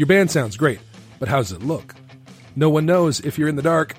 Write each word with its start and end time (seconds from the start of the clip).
Your 0.00 0.06
band 0.06 0.30
sounds 0.30 0.56
great, 0.56 0.80
but 1.18 1.28
how 1.28 1.36
does 1.36 1.52
it 1.52 1.62
look? 1.62 1.94
No 2.56 2.70
one 2.70 2.86
knows 2.86 3.20
if 3.20 3.36
you're 3.36 3.50
in 3.50 3.56
the 3.56 3.60
dark. 3.60 3.94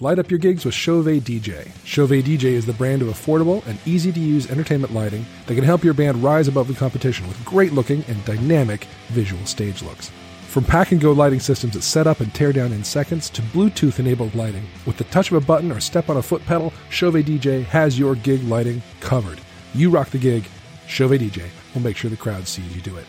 Light 0.00 0.18
up 0.18 0.28
your 0.28 0.40
gigs 0.40 0.64
with 0.64 0.74
Chauvet 0.74 1.22
DJ. 1.22 1.70
Chauvet 1.84 2.24
DJ 2.24 2.46
is 2.46 2.66
the 2.66 2.72
brand 2.72 3.00
of 3.00 3.06
affordable 3.06 3.64
and 3.64 3.78
easy 3.86 4.10
to 4.10 4.18
use 4.18 4.50
entertainment 4.50 4.92
lighting 4.92 5.24
that 5.46 5.54
can 5.54 5.62
help 5.62 5.84
your 5.84 5.94
band 5.94 6.20
rise 6.20 6.48
above 6.48 6.66
the 6.66 6.74
competition 6.74 7.28
with 7.28 7.44
great 7.44 7.72
looking 7.72 8.02
and 8.08 8.24
dynamic 8.24 8.88
visual 9.10 9.46
stage 9.46 9.84
looks. 9.84 10.10
From 10.48 10.64
pack 10.64 10.90
and 10.90 11.00
go 11.00 11.12
lighting 11.12 11.38
systems 11.38 11.74
that 11.74 11.82
set 11.82 12.08
up 12.08 12.18
and 12.18 12.34
tear 12.34 12.52
down 12.52 12.72
in 12.72 12.82
seconds 12.82 13.30
to 13.30 13.40
Bluetooth 13.40 14.00
enabled 14.00 14.34
lighting, 14.34 14.66
with 14.84 14.96
the 14.96 15.04
touch 15.04 15.30
of 15.30 15.40
a 15.40 15.46
button 15.46 15.70
or 15.70 15.78
step 15.78 16.10
on 16.10 16.16
a 16.16 16.22
foot 16.22 16.44
pedal, 16.44 16.72
Chauvet 16.90 17.24
DJ 17.24 17.62
has 17.66 17.96
your 17.96 18.16
gig 18.16 18.42
lighting 18.42 18.82
covered. 18.98 19.40
You 19.74 19.90
rock 19.90 20.10
the 20.10 20.18
gig, 20.18 20.48
Chauvet 20.88 21.20
DJ 21.20 21.48
will 21.72 21.82
make 21.82 21.96
sure 21.96 22.10
the 22.10 22.16
crowd 22.16 22.48
sees 22.48 22.74
you 22.74 22.82
do 22.82 22.96
it. 22.96 23.06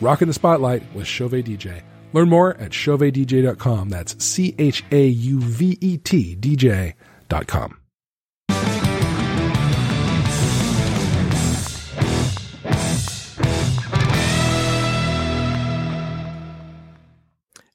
Rock 0.00 0.22
in 0.22 0.28
the 0.28 0.34
spotlight 0.34 0.82
with 0.94 1.06
Chauvet 1.06 1.46
DJ. 1.46 1.82
Learn 2.12 2.28
more 2.28 2.56
at 2.56 2.70
chauvetdj.com. 2.70 3.88
That's 3.88 4.24
C 4.24 4.54
H 4.58 4.84
A 4.90 5.06
U 5.06 5.40
V 5.40 5.78
E 5.80 5.98
T 5.98 6.36
DJ.com. 6.36 7.79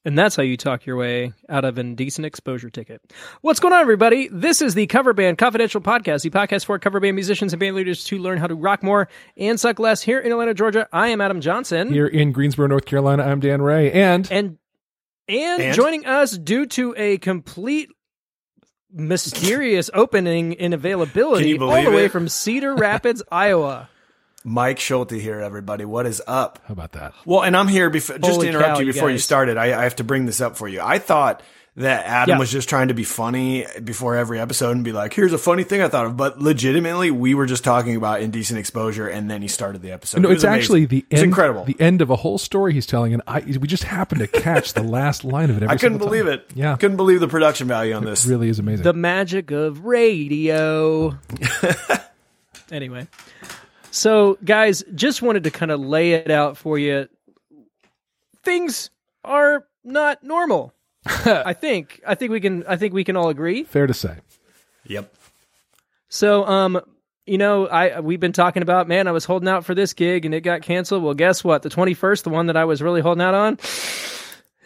And 0.06 0.16
that's 0.16 0.36
how 0.36 0.44
you 0.44 0.56
talk 0.56 0.86
your 0.86 0.94
way 0.94 1.32
out 1.48 1.64
of 1.64 1.78
an 1.78 1.88
indecent 1.88 2.26
exposure 2.26 2.70
ticket. 2.70 3.02
What's 3.40 3.58
going 3.58 3.74
on, 3.74 3.80
everybody? 3.80 4.28
This 4.30 4.62
is 4.62 4.74
the 4.74 4.86
Cover 4.86 5.12
Band 5.12 5.36
Confidential 5.36 5.80
Podcast, 5.80 6.22
the 6.22 6.30
podcast 6.30 6.64
for 6.64 6.78
cover 6.78 7.00
band 7.00 7.16
musicians 7.16 7.52
and 7.52 7.58
band 7.58 7.74
leaders 7.74 8.04
to 8.04 8.18
learn 8.18 8.38
how 8.38 8.46
to 8.46 8.54
rock 8.54 8.84
more 8.84 9.08
and 9.36 9.58
suck 9.58 9.80
less. 9.80 10.00
Here 10.02 10.20
in 10.20 10.30
Atlanta, 10.30 10.54
Georgia, 10.54 10.86
I 10.92 11.08
am 11.08 11.20
Adam 11.20 11.40
Johnson. 11.40 11.92
Here 11.92 12.06
in 12.06 12.30
Greensboro, 12.30 12.68
North 12.68 12.84
Carolina, 12.84 13.24
I'm 13.24 13.40
Dan 13.40 13.60
Ray. 13.60 13.90
And 13.90 14.30
And 14.30 14.58
and, 15.26 15.60
And? 15.60 15.74
joining 15.74 16.06
us 16.06 16.38
due 16.38 16.66
to 16.66 16.94
a 16.96 17.18
complete 17.18 17.88
mysterious 18.92 19.90
opening 19.92 20.52
in 20.52 20.72
availability 20.72 21.58
all 21.58 21.82
the 21.82 21.90
way 21.90 22.04
it? 22.04 22.12
from 22.12 22.28
Cedar 22.28 22.76
Rapids, 22.76 23.24
Iowa. 23.32 23.88
Mike 24.46 24.78
Schulte 24.78 25.10
here, 25.10 25.40
everybody. 25.40 25.84
What 25.84 26.06
is 26.06 26.22
up? 26.26 26.60
how 26.66 26.72
about 26.72 26.92
that? 26.92 27.12
Well, 27.24 27.42
and 27.42 27.56
I'm 27.56 27.66
here 27.68 27.90
before, 27.90 28.16
just 28.18 28.30
Holy 28.30 28.46
to 28.46 28.50
interrupt 28.50 28.74
cow, 28.74 28.78
you 28.80 28.86
you 28.86 28.92
before 28.92 29.10
you 29.10 29.14
guys. 29.16 29.24
started. 29.24 29.56
I, 29.56 29.78
I 29.78 29.82
have 29.82 29.96
to 29.96 30.04
bring 30.04 30.24
this 30.24 30.40
up 30.40 30.56
for 30.56 30.68
you. 30.68 30.80
I 30.80 31.00
thought 31.00 31.42
that 31.78 32.06
Adam 32.06 32.34
Yeah. 32.34 32.38
was 32.38 32.50
just 32.52 32.68
trying 32.68 32.88
to 32.88 32.94
be 32.94 33.02
funny 33.02 33.66
before 33.82 34.14
every 34.14 34.38
episode 34.38 34.70
and 34.70 34.84
be 34.84 34.92
like, 34.92 35.12
here's 35.12 35.32
a 35.32 35.38
funny 35.38 35.64
thing 35.64 35.82
I 35.82 35.88
thought 35.88 36.06
of. 36.06 36.16
But 36.16 36.40
legitimately, 36.40 37.10
we 37.10 37.34
were 37.34 37.44
just 37.44 37.64
talking 37.64 37.96
about 37.96 38.20
indecent 38.22 38.58
exposure 38.60 39.08
and 39.08 39.28
then 39.28 39.42
he 39.42 39.48
started 39.48 39.82
the 39.82 39.90
episode. 39.90 40.20
No, 40.22 40.30
It 40.30 40.34
it's 40.34 40.44
amazing. 40.44 40.58
actually 40.60 40.86
the 40.86 41.04
It's 41.10 41.20
end, 41.20 41.28
incredible. 41.30 41.64
The 41.64 41.76
end 41.80 42.00
of 42.00 42.08
a 42.10 42.16
whole 42.16 42.38
story 42.38 42.72
he's 42.72 42.86
telling, 42.86 43.12
and 43.14 43.22
I 43.26 43.40
we 43.40 43.66
just 43.66 43.82
happened 43.82 44.20
to 44.20 44.26
catch 44.28 44.72
the 44.74 44.82
last 44.84 45.24
line 45.24 45.50
of 45.50 45.56
it. 45.58 45.64
Every 45.64 45.74
I 45.74 45.76
couldn't 45.76 45.98
believe 45.98 46.24
time. 46.26 46.34
it. 46.34 46.50
Yeah, 46.54 46.76
Couldn't 46.76 46.96
believe 46.96 47.18
the 47.20 47.28
production 47.28 47.66
value 47.66 47.94
on 47.94 48.04
this. 48.04 48.24
really 48.24 48.48
is 48.48 48.58
amazing. 48.60 48.84
The 48.84 48.94
magic 48.94 49.50
of 49.50 49.84
radio. 49.84 51.18
anyway. 52.70 53.08
So, 53.96 54.36
guys, 54.44 54.84
just 54.94 55.22
wanted 55.22 55.44
to 55.44 55.50
kind 55.50 55.70
of 55.70 55.80
lay 55.80 56.12
it 56.12 56.30
out 56.30 56.58
for 56.58 56.78
you. 56.78 57.08
Things 58.44 58.90
are 59.24 59.64
not 59.84 60.22
normal. 60.22 60.74
I 61.06 61.54
think. 61.54 62.02
I 62.06 62.14
think 62.14 62.30
we 62.30 62.40
can 62.40 62.66
I 62.66 62.76
think 62.76 62.92
we 62.92 63.04
can 63.04 63.16
all 63.16 63.30
agree. 63.30 63.64
Fair 63.64 63.86
to 63.86 63.94
say. 63.94 64.18
Yep. 64.84 65.14
So, 66.10 66.44
um, 66.44 66.78
you 67.24 67.38
know, 67.38 67.68
I 67.68 68.00
we've 68.00 68.20
been 68.20 68.34
talking 68.34 68.62
about, 68.62 68.86
man, 68.86 69.08
I 69.08 69.12
was 69.12 69.24
holding 69.24 69.48
out 69.48 69.64
for 69.64 69.74
this 69.74 69.94
gig 69.94 70.26
and 70.26 70.34
it 70.34 70.42
got 70.42 70.60
canceled. 70.60 71.02
Well, 71.02 71.14
guess 71.14 71.42
what? 71.42 71.62
The 71.62 71.70
21st, 71.70 72.24
the 72.24 72.30
one 72.30 72.48
that 72.48 72.56
I 72.56 72.66
was 72.66 72.82
really 72.82 73.00
holding 73.00 73.22
out 73.22 73.34
on, 73.34 73.58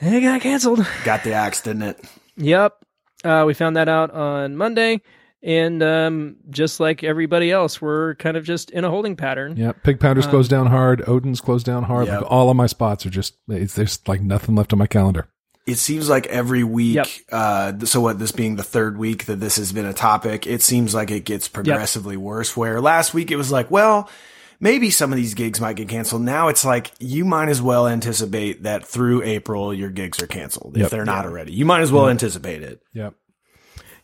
it 0.01 0.23
got 0.23 0.41
canceled. 0.41 0.85
Got 1.05 1.23
the 1.23 1.35
axe, 1.35 1.63
didn't 1.63 1.83
it? 1.83 2.05
Yep. 2.37 2.85
Uh, 3.23 3.45
we 3.47 3.55
found 3.55 3.77
that 3.77 3.89
out 3.89 4.11
on 4.11 4.57
Monday. 4.57 5.03
And 5.43 5.83
um, 5.83 6.37
just 6.51 6.81
like 6.81 7.03
everybody 7.03 7.51
else, 7.51 7.81
we're 7.81 8.15
kind 8.17 8.37
of 8.37 8.45
just 8.45 8.71
in 8.71 8.85
a 8.85 8.91
holding 8.91 9.17
pattern. 9.17 9.57
Yeah, 9.57 9.73
Pig 9.73 9.99
Pounders 9.99 10.27
Um, 10.27 10.31
closed 10.33 10.51
down 10.51 10.67
hard. 10.67 11.03
Odin's 11.09 11.41
closed 11.41 11.65
down 11.65 11.85
hard. 11.85 12.09
Yep. 12.09 12.23
Like 12.23 12.31
all 12.31 12.51
of 12.51 12.57
my 12.57 12.67
spots 12.67 13.07
are 13.07 13.11
just 13.11 13.37
it's, 13.49 13.75
there's 13.75 14.07
like 14.07 14.21
nothing 14.21 14.55
left 14.55 14.73
on 14.75 14.79
my 14.79 14.87
calendar. 14.87 15.29
It 15.67 15.77
seems 15.77 16.09
like 16.09 16.27
every 16.27 16.65
week, 16.65 16.97
Yep. 16.97 17.07
uh, 17.33 17.79
so 17.87 18.01
what, 18.01 18.19
this 18.19 18.33
being 18.33 18.57
the 18.57 18.63
third 18.63 18.99
week 18.99 19.27
that 19.27 19.37
this 19.41 19.57
has 19.57 19.73
been 19.73 19.87
a 19.87 19.93
topic, 19.95 20.47
it 20.47 20.63
seems 20.63 20.95
like 20.95 21.11
it 21.11 21.25
gets 21.25 21.49
progressively 21.49 22.17
worse. 22.17 22.57
Where 22.57 22.81
last 22.81 23.15
week 23.15 23.31
it 23.31 23.37
was 23.37 23.53
like, 23.53 23.71
well, 23.71 24.11
maybe 24.59 24.91
some 24.91 25.13
of 25.13 25.17
these 25.17 25.33
gigs 25.35 25.61
might 25.61 25.77
get 25.77 25.89
canceled. 25.89 26.23
Now 26.23 26.49
it's 26.49 26.65
like, 26.65 26.91
you 26.99 27.25
might 27.25 27.49
as 27.49 27.63
well 27.63 27.87
anticipate 27.87 28.65
that 28.65 28.87
through 28.87 29.23
April, 29.23 29.73
your 29.73 29.91
gigs 29.91 30.21
are 30.23 30.27
canceled 30.27 30.77
if 30.77 30.91
they're 30.91 31.05
not 31.05 31.25
already. 31.25 31.53
You 31.53 31.65
might 31.67 31.81
as 31.83 31.93
well 31.93 32.09
anticipate 32.09 32.63
it. 32.63 32.83
Yep. 32.93 33.15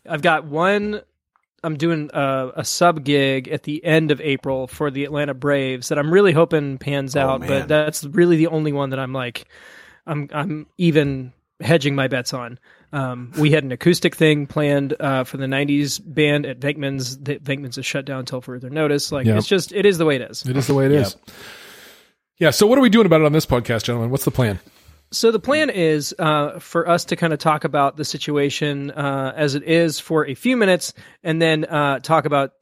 I've 0.09 0.23
got 0.23 0.45
one. 0.45 1.03
I'm 1.65 1.77
doing 1.77 2.11
a, 2.13 2.51
a 2.57 2.65
sub 2.65 3.03
gig 3.05 3.49
at 3.49 3.65
the 3.65 3.85
end 3.85 4.11
of 4.11 4.21
April 4.21 4.67
for 4.67 4.91
the 4.91 5.05
Atlanta 5.05 5.35
Braves 5.35 5.89
that 5.89 5.99
I'm 5.99 6.13
really 6.13 6.33
hoping 6.33 6.79
pans 6.79 7.17
out, 7.17 7.41
man. 7.41 7.49
but 7.49 7.69
that's 7.69 8.05
really 8.05 8.37
the 8.37 8.47
only 8.49 8.73
one 8.73 8.91
that 8.91 8.99
I'm 8.99 9.13
like, 9.13 9.47
I'm 10.07 10.29
I'm 10.33 10.67
even 10.79 11.33
hedging 11.61 11.95
my 11.95 12.07
bets 12.09 12.33
on. 12.35 12.59
Um, 12.93 13.33
we 13.39 13.51
had 13.51 13.65
an 13.65 13.73
acoustic 13.73 14.15
thing 14.15 14.47
planned 14.47 14.95
uh, 15.01 15.25
for 15.25 15.39
the 15.39 15.47
'90s 15.47 16.01
band 16.05 16.47
at 16.47 16.61
Venkman's. 16.61 17.19
The, 17.19 17.37
Venkman's 17.39 17.77
is 17.79 17.85
shut 17.85 18.05
down 18.05 18.21
until 18.21 18.41
further 18.41 18.71
notice. 18.71 19.11
Like 19.11 19.27
Yeah. 19.27 19.37
it's 19.37 19.49
just 19.49 19.73
it 19.73 19.85
is 19.85 19.99
the 19.99 20.05
way 20.05 20.17
it 20.17 20.23
is. 20.31 20.47
It 20.47 20.57
is 20.57 20.67
the 20.69 20.75
way 20.75 20.87
it 20.87 20.93
is. 20.93 21.17
Yeah. 22.39 22.51
So 22.51 22.67
what 22.67 22.79
are 22.79 22.83
we 22.83 22.91
doing 22.91 23.07
about 23.07 23.23
it 23.23 23.25
on 23.27 23.33
this 23.33 23.47
podcast, 23.47 23.85
gentlemen? 23.85 24.11
What's 24.11 24.25
the 24.25 24.31
plan? 24.31 24.61
So 25.13 25.31
the 25.31 25.39
plan 25.39 25.71
is 25.71 26.15
uh, 26.19 26.59
for 26.59 26.89
us 26.89 27.05
to 27.07 27.17
kind 27.17 27.33
of 27.33 27.39
talk 27.39 27.65
about 27.65 27.97
the 27.97 28.05
situation 28.05 28.91
uh, 28.91 29.33
as 29.37 29.55
it 29.55 29.63
is 29.63 30.01
for 30.01 30.27
a 30.27 30.35
few 30.35 30.57
minutes, 30.57 30.93
and 31.23 31.41
then 31.41 31.65
uh, 31.65 32.01
talk 32.01 32.25
about 32.25 32.53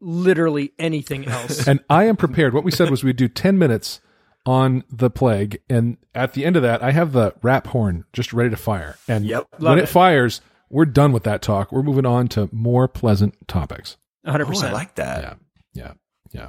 literally 0.00 0.72
anything 0.78 1.26
else. 1.28 1.66
And 1.68 1.80
I 1.88 2.04
am 2.04 2.16
prepared. 2.16 2.54
What 2.54 2.64
we 2.64 2.70
said 2.72 2.90
was 2.90 3.04
we'd 3.04 3.16
do 3.16 3.28
10 3.28 3.56
minutes 3.56 4.00
on 4.44 4.82
the 4.90 5.10
plague. 5.10 5.60
And 5.70 5.96
at 6.14 6.32
the 6.34 6.44
end 6.44 6.56
of 6.56 6.62
that, 6.62 6.82
I 6.82 6.90
have 6.90 7.12
the 7.12 7.34
rap 7.42 7.68
horn 7.68 8.04
just 8.12 8.32
ready 8.32 8.50
to 8.50 8.56
fire. 8.56 8.96
And 9.06 9.24
Yep. 9.24 9.46
when 9.58 9.78
it, 9.78 9.84
it. 9.84 9.88
fires, 9.88 10.40
we're 10.68 10.86
done 10.86 11.12
with 11.12 11.22
that 11.22 11.40
talk. 11.40 11.70
We're 11.70 11.84
moving 11.84 12.06
on 12.06 12.26
to 12.28 12.48
more 12.52 12.88
pleasant 12.88 13.36
topics. 13.46 13.96
100. 14.22 14.42
Oh, 14.42 14.46
I 14.46 14.48
percent 14.50 14.72
like 14.72 14.94
that. 14.96 15.22
Yeah. 15.22 15.34
Yeah. 15.74 15.92
Yeah. 16.32 16.48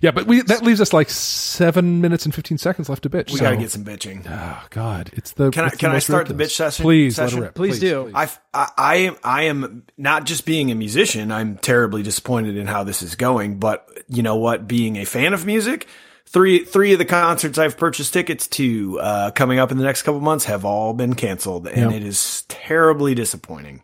Yeah, 0.00 0.12
but 0.12 0.26
we 0.26 0.40
that 0.42 0.62
leaves 0.62 0.80
us 0.80 0.92
like 0.92 1.10
seven 1.10 2.00
minutes 2.00 2.24
and 2.24 2.34
fifteen 2.34 2.56
seconds 2.58 2.88
left 2.88 3.02
to 3.02 3.10
bitch. 3.10 3.30
We 3.30 3.36
so- 3.38 3.44
got 3.44 3.50
to 3.50 3.56
get 3.58 3.70
some 3.70 3.84
bitching. 3.84 4.24
Oh 4.28 4.62
God, 4.70 5.10
it's 5.12 5.32
the. 5.32 5.50
Can 5.50 5.64
I- 5.64 5.66
it's 5.68 5.76
can 5.76 5.90
I 5.90 5.94
most 5.94 6.06
start 6.06 6.26
the 6.28 6.34
bitch 6.34 6.50
session- 6.52 6.82
Please, 6.82 7.16
session? 7.16 7.38
it 7.38 7.42
rip. 7.42 7.54
Please 7.54 7.78
do. 7.78 8.10
I, 8.14 8.30
I, 8.54 8.68
I 8.78 8.96
am, 8.96 9.16
I 9.22 9.42
am 9.44 9.84
not 9.98 10.24
just 10.24 10.46
being 10.46 10.70
a 10.70 10.74
musician. 10.74 11.30
I'm 11.30 11.56
terribly 11.58 12.02
disappointed 12.02 12.56
in 12.56 12.66
how 12.66 12.82
this 12.84 13.02
is 13.02 13.14
going, 13.14 13.58
but 13.58 13.86
you 14.08 14.22
know 14.22 14.36
what? 14.36 14.66
Being 14.66 14.96
a 14.96 15.04
fan 15.04 15.34
of 15.34 15.44
music, 15.44 15.86
three, 16.26 16.64
three 16.64 16.92
of 16.94 16.98
the 16.98 17.04
concerts 17.04 17.58
I've 17.58 17.76
purchased 17.76 18.12
tickets 18.14 18.46
to, 18.48 18.98
uh, 19.00 19.30
coming 19.32 19.58
up 19.58 19.70
in 19.70 19.76
the 19.78 19.84
next 19.84 20.02
couple 20.02 20.20
months 20.20 20.46
have 20.46 20.64
all 20.64 20.94
been 20.94 21.14
canceled 21.14 21.68
and 21.68 21.90
Yeah. 21.90 21.96
it 21.98 22.04
is 22.04 22.42
terribly 22.48 23.14
disappointing. 23.14 23.82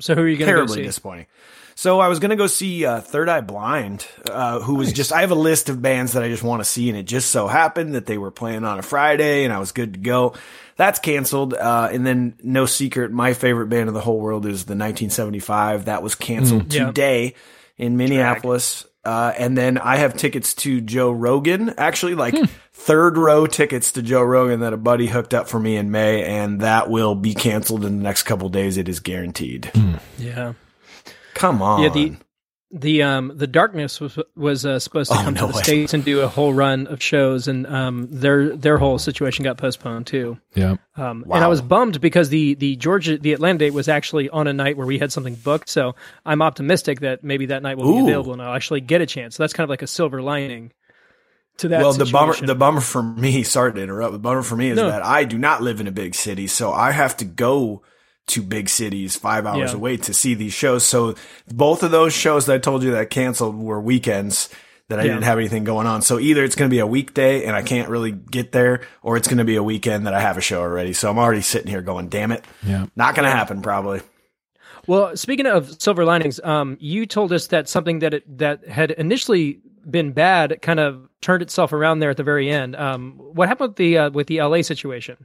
So 0.00 0.14
who 0.14 0.22
are 0.22 0.28
you 0.28 0.36
going 0.36 0.48
to 0.48 0.52
go 0.52 0.56
Terribly 0.66 0.82
disappointing. 0.82 1.26
So 1.76 1.98
I 2.00 2.08
was 2.08 2.18
going 2.20 2.30
to 2.30 2.36
go 2.36 2.46
see, 2.46 2.84
uh, 2.86 3.00
Third 3.00 3.28
Eye 3.28 3.40
Blind, 3.40 4.06
uh, 4.30 4.60
who 4.60 4.76
was 4.76 4.92
just, 4.92 5.12
I 5.12 5.22
have 5.22 5.30
a 5.32 5.36
list 5.36 5.68
of 5.68 5.82
bands 5.82 6.12
that 6.12 6.22
I 6.22 6.28
just 6.28 6.42
want 6.42 6.60
to 6.60 6.64
see 6.64 6.88
and 6.88 6.96
it 6.98 7.02
just 7.04 7.30
so 7.30 7.46
happened 7.48 7.94
that 7.94 8.06
they 8.06 8.16
were 8.18 8.30
playing 8.30 8.64
on 8.64 8.78
a 8.78 8.82
Friday 8.82 9.44
and 9.44 9.52
I 9.52 9.58
was 9.58 9.72
good 9.72 9.94
to 9.94 10.00
go. 10.00 10.34
That's 10.76 10.98
canceled. 10.98 11.54
Uh, 11.54 11.88
and 11.92 12.06
then 12.06 12.34
no 12.42 12.66
secret, 12.66 13.10
my 13.12 13.34
favorite 13.34 13.66
band 13.68 13.88
in 13.88 13.94
the 13.94 14.00
whole 14.00 14.20
world 14.20 14.44
is 14.46 14.64
the 14.64 14.72
1975. 14.74 15.86
That 15.86 16.02
was 16.02 16.14
canceled 16.14 16.72
Yeah. 16.72 16.86
today 16.86 17.34
in 17.76 17.96
Minneapolis. 17.96 18.86
Uh, 19.04 19.32
and 19.38 19.58
then 19.58 19.76
I 19.76 19.96
have 19.96 20.16
tickets 20.16 20.54
to 20.54 20.80
Joe 20.80 21.10
Rogan, 21.10 21.74
actually 21.76 22.14
like 22.14 22.34
third 22.72 23.18
row 23.18 23.46
tickets 23.46 23.92
to 23.92 24.02
Joe 24.02 24.22
Rogan 24.22 24.60
that 24.60 24.72
a 24.72 24.78
buddy 24.78 25.06
hooked 25.08 25.34
up 25.34 25.46
for 25.48 25.60
me 25.60 25.76
in 25.76 25.90
May. 25.90 26.24
And 26.24 26.60
that 26.60 26.88
will 26.88 27.14
be 27.14 27.34
canceled 27.34 27.84
in 27.84 27.98
the 27.98 28.02
next 28.02 28.22
couple 28.22 28.48
days. 28.48 28.78
It 28.78 28.88
is 28.88 29.00
guaranteed. 29.00 29.70
Yeah, 30.18 30.54
Come 31.34 31.60
on. 31.62 31.82
yeah. 31.82 31.88
The 31.90 32.16
the 32.76 33.02
um 33.04 33.30
the 33.36 33.46
darkness 33.46 34.00
was 34.00 34.18
was 34.34 34.66
uh, 34.66 34.80
supposed 34.80 35.12
to 35.12 35.16
Oh, 35.16 35.22
come 35.22 35.34
no 35.34 35.42
to 35.42 35.52
the 35.52 35.56
way. 35.58 35.62
states 35.62 35.94
and 35.94 36.04
do 36.04 36.22
a 36.22 36.26
whole 36.28 36.52
run 36.52 36.88
of 36.88 37.00
shows, 37.00 37.46
and 37.46 37.66
um 37.68 38.08
their 38.10 38.56
their 38.56 38.78
whole 38.78 38.98
situation 38.98 39.44
got 39.44 39.58
postponed 39.58 40.08
too. 40.08 40.38
Yeah, 40.56 40.76
Um, 40.96 41.24
And 41.30 41.44
I 41.44 41.46
was 41.46 41.62
bummed 41.62 42.00
because 42.00 42.30
the 42.30 42.54
the 42.54 42.74
Georgia 42.76 43.16
the 43.16 43.32
Atlanta 43.32 43.58
date 43.60 43.74
was 43.74 43.86
actually 43.88 44.28
on 44.30 44.48
a 44.48 44.52
night 44.52 44.76
where 44.76 44.86
we 44.88 44.98
had 44.98 45.12
something 45.12 45.34
booked. 45.36 45.68
So 45.68 45.94
I'm 46.26 46.42
optimistic 46.42 47.00
that 47.00 47.22
maybe 47.22 47.46
that 47.46 47.62
night 47.62 47.76
will 47.76 47.92
be 47.94 48.00
available 48.00 48.32
and 48.32 48.42
I'll 48.42 48.54
actually 48.54 48.80
get 48.80 49.00
a 49.00 49.06
chance. 49.06 49.36
So 49.36 49.44
that's 49.44 49.52
kind 49.52 49.64
of 49.64 49.70
like 49.70 49.82
a 49.82 49.86
silver 49.86 50.20
lining 50.20 50.72
to 51.58 51.68
that. 51.68 51.80
well, 51.80 51.92
the 51.92 52.06
bummer, 52.06 52.34
the 52.34 52.56
bummer 52.56 52.80
for 52.80 53.00
me, 53.04 53.42
sorry 53.44 53.72
to 53.72 53.80
interrupt, 53.80 54.12
the 54.12 54.18
bummer 54.18 54.42
for 54.42 54.56
me 54.56 54.70
is 54.70 54.76
No. 54.76 54.88
that 54.88 55.04
I 55.04 55.22
do 55.22 55.38
not 55.38 55.62
live 55.62 55.78
in 55.80 55.86
a 55.86 55.92
big 55.92 56.16
city, 56.16 56.48
so 56.48 56.72
I 56.72 56.90
have 56.90 57.16
to 57.18 57.24
go 57.24 57.82
to 58.28 58.42
big 58.42 58.68
cities 58.68 59.16
five 59.16 59.44
hours 59.46 59.70
Yeah. 59.72 59.76
away 59.76 59.96
to 59.98 60.14
see 60.14 60.34
these 60.34 60.52
shows. 60.54 60.84
So 60.84 61.14
both 61.52 61.82
of 61.82 61.90
those 61.90 62.12
shows 62.14 62.46
that 62.46 62.54
I 62.54 62.58
told 62.58 62.82
you 62.82 62.92
that 62.92 63.10
canceled 63.10 63.56
were 63.58 63.80
weekends. 63.80 64.48
that 64.90 65.00
I 65.00 65.04
Yeah. 65.04 65.12
didn't 65.14 65.24
have 65.24 65.38
anything 65.38 65.64
going 65.64 65.86
on. 65.86 66.02
So 66.02 66.20
either 66.20 66.44
it's 66.44 66.54
going 66.56 66.68
to 66.68 66.74
be 66.74 66.78
a 66.78 66.86
weekday 66.86 67.44
and 67.46 67.56
I 67.56 67.62
can't 67.62 67.88
really 67.88 68.12
get 68.12 68.52
there, 68.52 68.82
or 69.02 69.16
it's 69.16 69.26
going 69.26 69.38
to 69.38 69.44
be 69.44 69.56
a 69.56 69.62
weekend 69.62 70.06
that 70.06 70.12
I 70.12 70.20
have 70.20 70.36
a 70.36 70.42
show 70.42 70.60
already. 70.60 70.92
So 70.92 71.08
I'm 71.10 71.18
already 71.18 71.40
sitting 71.40 71.68
here 71.68 71.80
going, 71.80 72.08
damn 72.10 72.30
it. 72.30 72.44
Yeah. 72.62 72.84
Not 72.94 73.14
going 73.14 73.24
to 73.24 73.30
happen 73.30 73.62
probably. 73.62 74.02
Well, 74.86 75.16
speaking 75.16 75.46
of 75.46 75.80
silver 75.80 76.04
linings, 76.04 76.38
um, 76.44 76.76
you 76.80 77.06
told 77.06 77.32
us 77.32 77.46
that 77.46 77.66
something 77.66 78.00
that 78.00 78.12
it, 78.12 78.38
that 78.38 78.68
had 78.68 78.90
initially 78.90 79.60
been 79.90 80.12
bad 80.12 80.58
kind 80.60 80.78
of 80.80 81.08
turned 81.22 81.40
itself 81.42 81.72
around 81.72 82.00
there 82.00 82.10
at 82.10 82.18
the 82.18 82.22
very 82.22 82.50
end. 82.50 82.76
Um, 82.76 83.12
what 83.16 83.48
happened 83.48 83.70
with 83.70 83.76
the 83.76 83.96
uh, 83.98 84.10
with 84.10 84.26
the 84.26 84.42
LA 84.42 84.60
situation? 84.60 85.16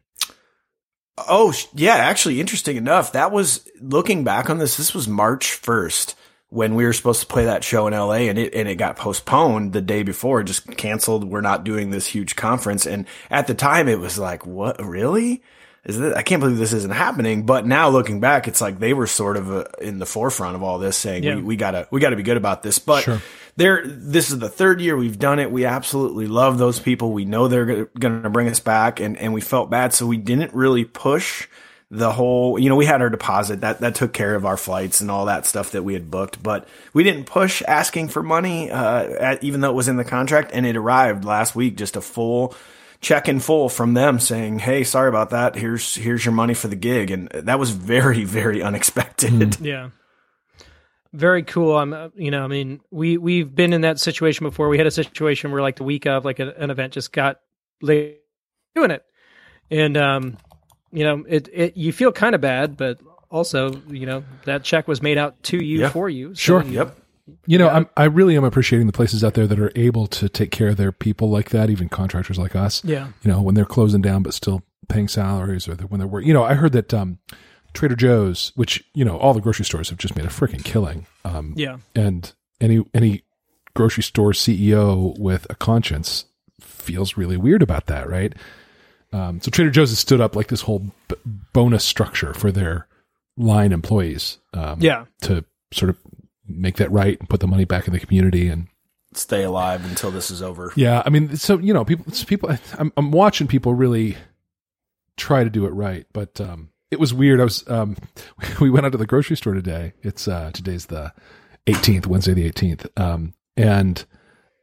Oh, 1.27 1.51
sh- 1.51 1.66
yeah. 1.74 1.95
Actually, 1.95 2.39
interesting 2.39 2.77
enough, 2.77 3.12
that 3.13 3.31
was 3.31 3.68
looking 3.81 4.24
back 4.24 4.50
on 4.50 4.57
this. 4.57 4.77
This 4.77 4.94
was 4.94 5.07
March 5.07 5.62
1st 5.62 6.16
when 6.51 6.74
we 6.74 6.83
were 6.83 6.94
supposed 6.94 7.19
to 7.21 7.27
play 7.27 7.45
that 7.45 7.63
show 7.63 7.86
in 7.88 7.94
LA 7.94 8.13
and 8.27 8.39
it, 8.39 8.56
and 8.56 8.68
it 8.68 8.75
got 8.75 8.98
postponed 8.98 9.71
the 9.71 9.81
day 9.81 10.01
before, 10.01 10.42
just 10.42 10.66
canceled. 10.77 11.24
We're 11.24 11.42
not 11.42 11.63
doing 11.63 11.92
this 11.92 12.07
huge 12.07 12.36
conference. 12.36 12.88
And 12.88 13.06
at 13.30 13.45
the 13.48 13.54
time 13.54 13.88
it 13.88 14.00
was 14.00 14.18
like, 14.18 14.45
what 14.48 14.83
really? 14.83 15.44
Is 15.86 15.98
this, 16.00 16.13
I 16.16 16.24
can't 16.24 16.39
believe 16.42 16.57
this 16.57 16.74
isn't 16.74 16.92
happening. 16.94 17.45
But 17.45 17.65
now 17.68 17.89
looking 17.89 18.19
back, 18.19 18.48
it's 18.48 18.62
like 18.62 18.80
they 18.80 18.94
were 18.94 19.06
sort 19.07 19.38
of 19.38 19.51
uh, 19.51 19.65
in 19.80 20.00
the 20.00 20.06
forefront 20.07 20.56
of 20.56 20.63
all 20.63 20.80
this 20.80 20.98
saying, 20.98 21.24
Yeah. 21.24 21.36
we, 21.36 21.42
we 21.44 21.56
gotta, 21.56 21.88
we 21.92 22.00
gotta 22.01 22.15
be 22.15 22.24
good 22.24 22.38
about 22.38 22.63
this. 22.63 22.80
But 22.80 23.07
there, 23.60 23.84
this 23.86 24.32
is 24.32 24.40
the 24.40 24.48
third 24.48 24.80
year 24.80 24.96
we've 24.96 25.20
done 25.20 25.38
it. 25.38 25.52
We 25.52 25.66
absolutely 25.66 26.28
love 26.28 26.58
those 26.58 26.80
people. 26.80 27.12
We 27.12 27.26
know 27.26 27.50
they're 27.50 27.86
going 27.88 28.24
to 28.24 28.30
bring 28.30 28.48
us 28.48 28.62
back 28.62 29.02
and, 29.02 29.18
and 29.18 29.34
we 29.34 29.42
felt 29.42 29.70
bad. 29.70 29.94
So 29.94 30.08
we 30.08 30.16
didn't 30.16 30.54
really 30.54 30.86
push 30.86 31.46
the 31.92 32.10
whole, 32.10 32.58
you 32.58 32.70
know, 32.70 32.78
we 32.78 32.86
had 32.86 33.02
our 33.02 33.10
deposit 33.10 33.62
that, 33.62 33.82
that 33.82 33.96
took 33.96 34.14
care 34.14 34.34
of 34.36 34.46
our 34.46 34.56
flights 34.56 35.02
and 35.02 35.12
all 35.12 35.26
that 35.26 35.46
stuff 35.46 35.72
that 35.72 35.84
we 35.84 35.94
had 35.94 36.10
booked, 36.10 36.42
but 36.42 36.70
we 36.94 37.04
didn't 37.04 37.26
push 37.26 37.62
asking 37.68 38.08
for 38.08 38.24
money, 38.24 38.72
uh, 38.72 39.04
at, 39.04 39.44
even 39.44 39.60
though 39.60 39.72
it 39.72 39.76
was 39.76 39.90
in 39.90 39.98
the 39.98 40.06
contract 40.06 40.52
and 40.54 40.66
it 40.66 40.78
arrived 40.78 41.26
last 41.26 41.54
week, 41.54 41.76
just 41.76 41.98
a 41.98 42.02
full 42.02 42.56
check 43.02 43.28
in 43.28 43.42
full 43.42 43.68
from 43.68 43.94
them 43.94 44.20
saying, 44.20 44.60
Hey, 44.60 44.86
sorry 44.86 45.10
about 45.10 45.32
that. 45.32 45.56
Here's, 45.56 45.96
here's 45.96 46.24
your 46.24 46.34
money 46.34 46.54
for 46.54 46.70
the 46.70 46.76
gig. 46.78 47.12
And 47.12 47.28
that 47.30 47.60
was 47.60 47.72
very, 47.72 48.24
very 48.24 48.62
unexpected. 48.62 49.60
Yeah. 49.60 49.90
Very 51.14 51.42
cool. 51.44 51.76
I'm, 51.78 51.92
uh, 51.94 52.10
you 52.16 52.30
know, 52.30 52.44
I 52.44 52.48
mean, 52.48 52.82
we 52.92 53.18
we've 53.18 53.54
been 53.54 53.74
in 53.74 53.82
that 53.82 54.00
situation 54.00 54.46
before. 54.46 54.70
We 54.70 54.78
had 54.78 54.86
a 54.88 54.92
situation 54.92 55.52
where, 55.52 55.62
like, 55.62 55.78
the 55.78 55.84
week 55.84 56.06
of, 56.06 56.24
like, 56.24 56.40
a, 56.40 56.54
an 56.58 56.70
event 56.70 56.94
just 56.94 57.12
got 57.12 57.40
late 57.82 58.20
doing 58.76 58.92
it, 58.92 59.04
and 59.72 59.98
um, 59.98 60.38
you 60.92 61.04
know, 61.04 61.26
it 61.28 61.50
it 61.52 61.76
you 61.78 61.92
feel 61.92 62.12
kind 62.12 62.36
of 62.36 62.42
bad, 62.42 62.78
but 62.78 63.00
also, 63.32 63.72
you 63.90 64.06
know, 64.06 64.24
that 64.46 64.64
check 64.64 64.88
was 64.88 65.02
made 65.02 65.18
out 65.18 65.42
to 65.44 65.58
you 65.64 65.80
Yeah. 65.82 65.90
for 65.90 66.10
you. 66.10 66.36
So 66.36 66.40
Sure. 66.40 66.64
you- 66.64 66.74
Yep. 66.74 66.96
You 67.46 67.60
know, 67.60 67.70
I'm, 67.70 67.88
I 67.96 68.06
really 68.06 68.36
am 68.36 68.44
appreciating 68.44 68.88
the 68.88 68.94
places 68.94 69.24
out 69.24 69.36
there 69.36 69.46
that 69.46 69.60
are 69.60 69.72
able 69.76 70.08
to 70.08 70.28
take 70.28 70.50
care 70.50 70.70
of 70.70 70.78
their 70.78 70.92
people 70.92 71.30
like 71.30 71.50
that, 71.52 71.70
even 71.70 71.88
contractors 71.88 72.40
like 72.40 72.56
us. 72.56 72.84
Yeah. 72.84 73.10
You 73.22 73.32
know, 73.32 73.40
when 73.44 73.54
they're 73.54 73.66
closing 73.66 74.02
down 74.02 74.24
but 74.24 74.34
still 74.34 74.64
paying 74.88 75.08
salaries, 75.08 75.68
or 75.68 75.76
when 75.76 76.00
they're 76.00 76.08
working. 76.08 76.28
You 76.28 76.34
know, 76.34 76.44
I 76.44 76.56
heard 76.56 76.72
that 76.72 76.92
um, 76.92 77.20
Trader 77.74 77.95
Joe's, 77.95 78.51
which 78.56 78.83
you 78.94 79.06
know, 79.06 79.18
all 79.18 79.33
the 79.33 79.42
grocery 79.42 79.66
stores 79.66 79.89
have 79.89 79.98
just 80.00 80.16
made 80.16 80.25
a 80.25 80.30
freaking 80.30 80.63
killing. 80.63 81.06
Um, 81.25 81.54
Yeah. 81.56 81.77
and 81.95 82.31
any 82.62 82.83
any 82.94 83.24
grocery 83.75 84.04
store 84.04 84.31
CEO 84.31 85.18
with 85.19 85.45
a 85.50 85.56
conscience 85.56 86.25
feels 86.60 87.16
really 87.18 87.38
weird 87.38 87.62
about 87.62 87.86
that, 87.88 88.10
right? 88.10 88.33
Um, 89.13 89.39
so 89.42 89.50
Trader 89.50 89.71
Joe's 89.71 89.89
has 89.92 90.00
stood 90.00 90.21
up 90.21 90.36
like 90.36 90.48
this 90.48 90.62
whole 90.62 90.92
b- 91.07 91.16
bonus 91.54 91.83
structure 91.86 92.33
for 92.33 92.51
their 92.51 92.88
line 93.38 93.72
employees. 93.72 94.38
Um, 94.54 94.80
Yeah. 94.81 95.06
to 95.22 95.45
sort 95.72 95.89
of 95.89 95.98
make 96.48 96.77
that 96.77 96.92
right 96.92 97.18
and 97.19 97.30
put 97.30 97.39
the 97.39 97.48
money 97.48 97.63
back 97.65 97.88
in 97.88 97.94
the 97.94 98.00
community 98.00 98.48
and 98.50 98.68
Stay 99.13 99.44
alive 99.44 99.86
until 99.86 100.12
this 100.12 100.30
is 100.31 100.42
over. 100.42 100.72
yeah 100.75 101.01
i 101.06 101.10
mean 101.10 101.36
so 101.36 101.57
you 101.60 101.74
know 101.74 101.83
people 101.86 102.06
it's 102.07 102.24
people 102.24 102.50
i'm, 102.77 102.92
I'm 102.98 103.12
watching 103.12 103.48
people 103.48 103.74
really 103.75 104.18
try 105.18 105.44
to 105.44 105.50
do 105.50 105.65
it 105.65 105.69
right 105.72 106.06
but 106.13 106.39
um 106.42 106.69
it 106.91 107.00
was 107.00 107.13
weird 107.13 107.39
i 107.39 107.44
was 107.44 107.68
um 107.69 107.95
we 108.62 108.69
went 108.69 108.86
out 108.86 108.91
to 108.91 108.97
the 108.97 109.06
grocery 109.07 109.36
store 109.38 109.53
today 109.53 109.94
it's 110.01 110.27
uh 110.27 110.50
today's 110.53 110.88
the 110.88 111.13
18th 111.68 112.06
wednesday 112.07 112.33
the 112.33 112.50
18th 112.51 112.88
um 113.00 113.33
and 113.57 114.06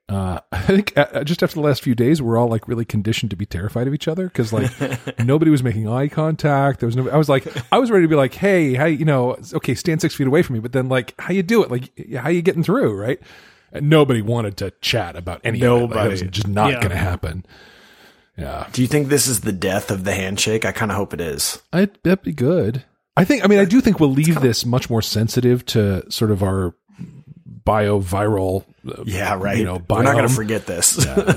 uh, 0.08 0.38
I 0.52 0.60
think 0.62 0.96
uh, 0.96 1.24
just 1.24 1.42
after 1.42 1.54
the 1.56 1.60
last 1.62 1.82
few 1.82 1.96
days, 1.96 2.22
we're 2.22 2.38
all 2.38 2.46
like 2.46 2.68
really 2.68 2.84
conditioned 2.84 3.30
to 3.30 3.36
be 3.36 3.44
terrified 3.44 3.88
of 3.88 3.92
each 3.94 4.06
other 4.06 4.28
because 4.28 4.52
like 4.52 4.70
nobody 5.18 5.50
was 5.50 5.64
making 5.64 5.88
eye 5.88 6.06
contact. 6.06 6.78
There 6.78 6.86
was 6.86 6.94
no. 6.94 7.10
I 7.10 7.16
was 7.16 7.28
like, 7.28 7.44
I 7.72 7.78
was 7.78 7.90
ready 7.90 8.04
to 8.04 8.08
be 8.08 8.14
like, 8.14 8.32
hey, 8.34 8.74
how 8.74 8.84
you 8.84 9.04
know? 9.04 9.36
Okay, 9.52 9.74
stand 9.74 10.00
six 10.00 10.14
feet 10.14 10.28
away 10.28 10.42
from 10.42 10.54
me. 10.54 10.60
But 10.60 10.70
then 10.70 10.88
like, 10.88 11.12
how 11.18 11.32
you 11.32 11.42
do 11.42 11.64
it? 11.64 11.72
Like, 11.72 11.90
how 12.14 12.28
you 12.28 12.40
getting 12.40 12.62
through? 12.62 12.94
Right? 12.96 13.20
And 13.72 13.90
nobody 13.90 14.22
wanted 14.22 14.56
to 14.58 14.70
chat 14.80 15.16
about 15.16 15.40
any. 15.42 15.60
Of 15.60 15.72
it. 15.72 15.84
Like, 15.86 15.94
that 15.94 16.10
was 16.10 16.22
just 16.22 16.46
not 16.46 16.70
Yeah. 16.70 16.78
going 16.78 16.90
to 16.90 16.96
happen. 16.96 17.44
Yeah, 18.36 18.66
Do 18.72 18.82
you 18.82 18.88
think 18.88 19.08
this 19.08 19.26
is 19.26 19.40
the 19.40 19.52
death 19.52 19.90
of 19.90 20.04
the 20.04 20.12
handshake? 20.14 20.64
I 20.64 20.72
kind 20.72 20.90
of 20.90 20.96
hope 20.96 21.14
it 21.14 21.20
is. 21.20 21.62
I, 21.72 21.88
that'd 22.02 22.22
be 22.22 22.32
good. 22.32 22.84
I 23.16 23.24
think. 23.24 23.42
I 23.44 23.48
mean, 23.48 23.58
I 23.58 23.64
do 23.64 23.80
think 23.80 23.98
we'll 23.98 24.10
leave 24.12 24.40
this 24.42 24.66
much 24.66 24.90
more 24.90 25.00
sensitive 25.00 25.64
to 25.66 26.10
sort 26.10 26.30
of 26.30 26.42
our 26.42 26.74
bio-viral. 27.64 28.64
uh, 28.88 29.02
Yeah, 29.04 29.34
right. 29.34 29.56
You 29.58 29.64
know, 29.64 29.82
We're 29.88 30.02
not 30.02 30.14
going 30.14 30.28
to 30.28 30.34
forget 30.34 30.66
this. 30.66 31.04
Yeah, 31.04 31.14
no, 31.16 31.32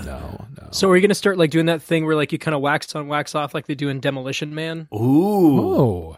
no. 0.62 0.68
So 0.72 0.90
are 0.90 0.96
you 0.96 1.02
going 1.02 1.10
to 1.10 1.16
start 1.16 1.38
like 1.38 1.52
doing 1.52 1.66
that 1.68 1.82
thing 1.82 2.06
where 2.06 2.16
like 2.16 2.32
you 2.32 2.38
kind 2.40 2.54
of 2.56 2.62
wax 2.62 2.94
on, 2.96 3.08
wax 3.08 3.34
off, 3.36 3.54
like 3.54 3.66
they 3.68 3.76
do 3.76 3.90
in 3.90 4.00
Demolition 4.00 4.54
Man? 4.54 4.88
Ooh. 4.94 4.98
Oh, 5.00 6.18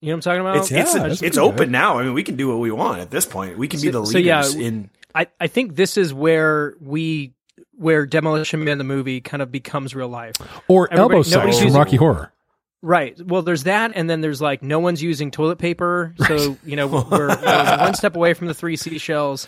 You 0.00 0.08
know 0.08 0.12
what 0.12 0.14
I'm 0.14 0.20
talking 0.20 0.40
about? 0.42 0.56
It's 0.58 0.70
it's 0.70 0.94
Yeah, 0.94 1.08
that's 1.08 1.22
it's 1.22 1.38
open 1.38 1.56
good. 1.58 1.70
now. 1.70 1.98
I 1.98 2.04
mean, 2.04 2.14
we 2.14 2.22
can 2.22 2.36
do 2.36 2.48
what 2.48 2.58
we 2.58 2.70
want 2.70 3.00
at 3.00 3.10
this 3.10 3.26
point. 3.26 3.58
We 3.58 3.68
can 3.68 3.80
be 3.80 3.90
So- 3.90 4.00
the 4.02 4.06
so, 4.06 4.18
yeah, 4.18 4.42
leaders 4.42 4.54
in. 4.54 4.90
I, 5.14 5.26
I 5.40 5.48
think 5.48 5.74
this 5.74 5.96
is 5.96 6.14
where 6.14 6.74
we 6.80 7.34
where 7.72 8.06
Demolition 8.06 8.62
Man 8.64 8.78
the 8.78 8.84
movie 8.84 9.20
kind 9.20 9.42
of 9.42 9.50
becomes 9.52 9.94
real 9.94 10.08
life. 10.08 10.36
or 10.68 10.88
Everybody- 10.92 11.30
elbow 11.32 11.52
from 11.52 11.72
Rocky 11.74 11.96
Horror. 11.96 12.32
Right. 12.82 13.14
Well, 13.22 13.42
there's 13.42 13.64
that, 13.64 13.92
and 13.94 14.08
then 14.08 14.22
there's 14.22 14.40
like 14.40 14.62
no 14.62 14.78
one's 14.78 15.02
using 15.02 15.30
toilet 15.30 15.58
paper, 15.58 16.14
so 16.26 16.56
you 16.64 16.76
know 16.76 16.86
we're, 16.86 17.04
we're 17.10 17.28
one 17.78 17.92
step 17.94 18.16
away 18.16 18.32
from 18.32 18.46
the 18.46 18.54
three 18.54 18.76
seashells. 18.76 19.46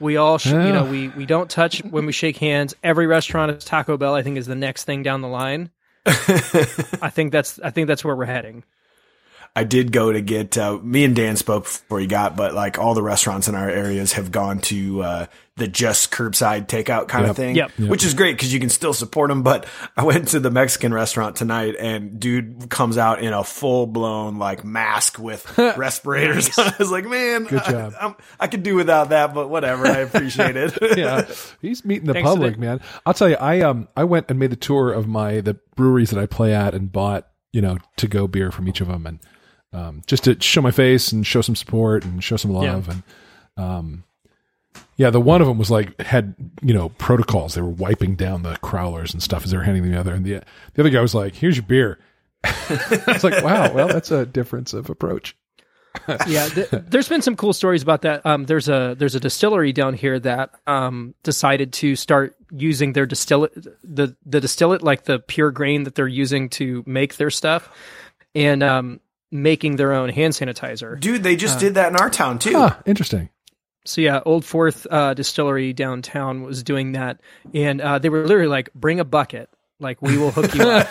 We 0.00 0.16
all, 0.18 0.36
sh- 0.38 0.46
you 0.48 0.52
know, 0.72 0.84
we 0.84 1.08
we 1.08 1.24
don't 1.24 1.48
touch 1.50 1.82
when 1.82 2.04
we 2.04 2.12
shake 2.12 2.36
hands. 2.36 2.74
Every 2.84 3.06
restaurant 3.06 3.52
is 3.52 3.64
Taco 3.64 3.96
Bell. 3.96 4.14
I 4.14 4.22
think 4.22 4.36
is 4.36 4.46
the 4.46 4.54
next 4.54 4.84
thing 4.84 5.02
down 5.02 5.22
the 5.22 5.28
line. 5.28 5.70
I 6.06 7.10
think 7.10 7.32
that's 7.32 7.58
I 7.60 7.70
think 7.70 7.88
that's 7.88 8.04
where 8.04 8.14
we're 8.14 8.24
heading. 8.26 8.64
I 9.58 9.64
did 9.64 9.90
go 9.92 10.12
to 10.12 10.20
get. 10.20 10.56
Uh, 10.56 10.78
me 10.78 11.04
and 11.04 11.16
Dan 11.16 11.36
spoke 11.36 11.64
before 11.64 11.98
he 12.00 12.06
got, 12.06 12.36
but 12.36 12.54
like 12.54 12.78
all 12.78 12.94
the 12.94 13.02
restaurants 13.02 13.48
in 13.48 13.54
our 13.54 13.68
areas 13.68 14.12
have 14.12 14.30
gone 14.30 14.60
to 14.60 15.02
uh, 15.02 15.26
the 15.56 15.66
just 15.66 16.12
curbside 16.12 16.68
takeout 16.68 17.08
kind 17.08 17.24
Yep. 17.24 17.30
of 17.30 17.36
thing, 17.36 17.56
Yep. 17.56 17.78
which 17.80 18.04
is 18.04 18.14
great 18.14 18.36
because 18.36 18.52
you 18.54 18.60
can 18.60 18.68
still 18.68 18.92
support 18.94 19.28
them. 19.30 19.42
But 19.42 19.66
I 19.96 20.04
went 20.04 20.28
to 20.28 20.38
the 20.40 20.50
Mexican 20.52 20.94
restaurant 20.94 21.34
tonight, 21.34 21.74
and 21.80 22.20
dude 22.20 22.70
comes 22.70 22.96
out 22.98 23.20
in 23.20 23.32
a 23.32 23.42
full 23.42 23.88
blown 23.88 24.38
like 24.38 24.64
mask 24.64 25.18
with 25.18 25.58
respirators. 25.76 26.56
I 26.56 26.74
was 26.78 26.92
like, 26.92 27.04
man, 27.06 27.44
Good 27.44 27.64
job. 27.64 27.94
I, 28.00 28.06
I'm, 28.06 28.14
I 28.38 28.46
could 28.46 28.62
do 28.62 28.76
without 28.76 29.08
that, 29.08 29.34
but 29.34 29.48
whatever. 29.48 29.86
I 29.88 29.98
appreciate 29.98 30.56
it. 30.56 30.78
yeah, 30.96 31.26
he's 31.60 31.84
meeting 31.84 32.06
the 32.06 32.12
Thanks 32.12 32.28
public, 32.28 32.58
man. 32.58 32.80
I'll 33.04 33.14
tell 33.14 33.28
you, 33.28 33.36
I 33.36 33.60
um, 33.62 33.88
I 33.96 34.04
went 34.04 34.26
and 34.30 34.38
made 34.38 34.50
the 34.50 34.56
tour 34.56 34.92
of 34.92 35.08
my 35.08 35.40
the 35.40 35.54
breweries 35.74 36.10
that 36.10 36.20
I 36.20 36.26
play 36.26 36.54
at 36.54 36.74
and 36.74 36.92
bought 36.92 37.26
you 37.52 37.60
know 37.60 37.78
to 37.96 38.06
go 38.06 38.28
beer 38.28 38.52
from 38.52 38.68
each 38.68 38.80
of 38.80 38.86
them 38.88 39.06
and 39.06 39.18
um, 39.72 40.02
just 40.06 40.24
to 40.24 40.40
show 40.40 40.62
my 40.62 40.70
face 40.70 41.12
and 41.12 41.26
show 41.26 41.40
some 41.40 41.56
support 41.56 42.04
and 42.04 42.22
show 42.22 42.36
some 42.36 42.52
love 42.52 42.88
and 42.88 43.02
um, 43.56 44.04
yeah, 44.96 45.10
the 45.10 45.20
one 45.20 45.40
of 45.40 45.46
them 45.46 45.58
was 45.58 45.70
like 45.70 46.00
had 46.00 46.34
you 46.62 46.74
know 46.74 46.88
protocols. 46.90 47.54
They 47.54 47.60
were 47.60 47.68
wiping 47.68 48.16
down 48.16 48.42
the 48.42 48.54
crowlers 48.54 49.12
and 49.12 49.22
stuff 49.22 49.44
as 49.44 49.50
they 49.50 49.56
were 49.56 49.62
handing 49.62 49.84
them 49.84 49.92
the 49.92 50.00
other, 50.00 50.12
and 50.12 50.24
the 50.24 50.42
the 50.74 50.82
other 50.82 50.90
guy 50.90 51.00
was 51.00 51.14
like, 51.14 51.34
"Here's 51.34 51.56
your 51.56 51.66
beer." 51.66 51.98
I 52.44 53.02
was 53.06 53.24
like, 53.24 53.42
"Wow, 53.44 53.72
well, 53.72 53.88
that's 53.88 54.10
a 54.10 54.26
difference 54.26 54.72
of 54.72 54.90
approach." 54.90 55.36
yeah, 56.26 56.48
th- 56.48 56.68
there's 56.70 57.08
been 57.08 57.22
some 57.22 57.36
cool 57.36 57.52
stories 57.52 57.82
about 57.82 58.02
that. 58.02 58.24
Um, 58.26 58.46
there's 58.46 58.68
a 58.68 58.96
there's 58.98 59.14
a 59.14 59.20
distillery 59.20 59.72
down 59.72 59.94
here 59.94 60.18
that 60.18 60.50
um, 60.66 61.14
decided 61.22 61.72
to 61.74 61.96
start 61.96 62.36
using 62.50 62.92
their 62.92 63.06
distillate 63.06 63.54
the 63.82 64.16
the 64.26 64.40
distillate 64.40 64.82
like 64.82 65.04
the 65.04 65.18
pure 65.20 65.50
grain 65.50 65.84
that 65.84 65.94
they're 65.94 66.08
using 66.08 66.48
to 66.50 66.82
make 66.86 67.16
their 67.16 67.30
stuff, 67.30 67.70
and 68.34 68.62
um, 68.62 69.00
making 69.30 69.76
their 69.76 69.92
own 69.92 70.08
hand 70.08 70.34
sanitizer. 70.34 70.98
Dude, 70.98 71.22
they 71.22 71.36
just 71.36 71.58
did 71.58 71.74
that 71.74 71.88
in 71.90 71.96
our 71.96 72.10
town 72.10 72.38
too. 72.38 72.52
Huh, 72.52 72.76
interesting. 72.86 73.28
So 73.84 74.00
yeah, 74.00 74.20
Old 74.26 74.44
Fourth 74.44 74.86
uh, 74.90 75.14
Distillery 75.14 75.72
downtown 75.72 76.42
was 76.42 76.62
doing 76.62 76.92
that, 76.92 77.20
and 77.54 77.80
uh, 77.80 77.98
they 77.98 78.10
were 78.10 78.26
literally 78.26 78.48
like, 78.48 78.72
"Bring 78.74 79.00
a 79.00 79.04
bucket." 79.04 79.48
Like 79.80 80.02
we 80.02 80.18
will 80.18 80.32
hook 80.32 80.54
you 80.56 80.68
up, 80.68 80.88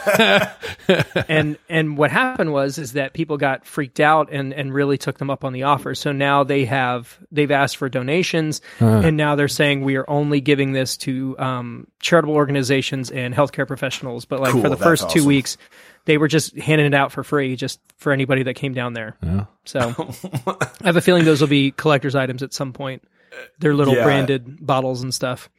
and 1.30 1.58
and 1.68 1.98
what 1.98 2.10
happened 2.10 2.54
was 2.54 2.78
is 2.78 2.94
that 2.94 3.12
people 3.12 3.36
got 3.36 3.66
freaked 3.66 4.00
out 4.00 4.30
and 4.32 4.54
and 4.54 4.74
really 4.74 4.98
took 4.98 5.18
them 5.18 5.30
up 5.30 5.44
on 5.44 5.52
the 5.52 5.64
offer. 5.64 5.94
So 5.94 6.14
now 6.14 6.46
they 6.46 6.64
have 6.64 7.20
they've 7.30 7.52
asked 7.52 7.76
for 7.76 7.90
donations, 7.90 8.62
and 8.80 9.18
now 9.18 9.36
they're 9.36 9.50
saying 9.50 9.84
we 9.84 9.98
are 9.98 10.10
only 10.10 10.40
giving 10.40 10.72
this 10.72 10.96
to 11.00 11.38
um, 11.38 11.88
charitable 12.00 12.36
organizations 12.36 13.12
and 13.12 13.36
healthcare 13.36 13.68
professionals. 13.68 14.24
But 14.24 14.40
like 14.40 14.54
Cool, 14.54 14.62
for 14.62 14.70
the 14.70 14.76
that's 14.78 14.84
first 14.84 15.10
two 15.10 15.26
weeks, 15.26 15.58
they 16.08 16.18
were 16.18 16.28
just 16.28 16.56
handing 16.58 16.88
it 16.88 16.94
out 16.96 17.12
for 17.12 17.24
free, 17.24 17.56
just 17.56 17.80
for 17.98 18.12
anybody 18.12 18.44
that 18.44 18.56
came 18.56 18.74
down 18.74 18.94
there. 18.94 19.16
Yeah. 19.22 19.46
So 19.66 19.80
I 20.48 20.68
have 20.86 20.96
a 20.98 21.02
feeling 21.02 21.26
those 21.26 21.42
will 21.42 21.48
be 21.48 21.72
collector's 21.72 22.16
items 22.16 22.42
at 22.42 22.54
some 22.54 22.74
point. 22.74 23.04
They're 23.60 23.76
little 23.76 23.94
Yeah. 23.96 24.04
branded 24.04 24.66
bottles 24.66 25.04
and 25.04 25.14
stuff. 25.14 25.50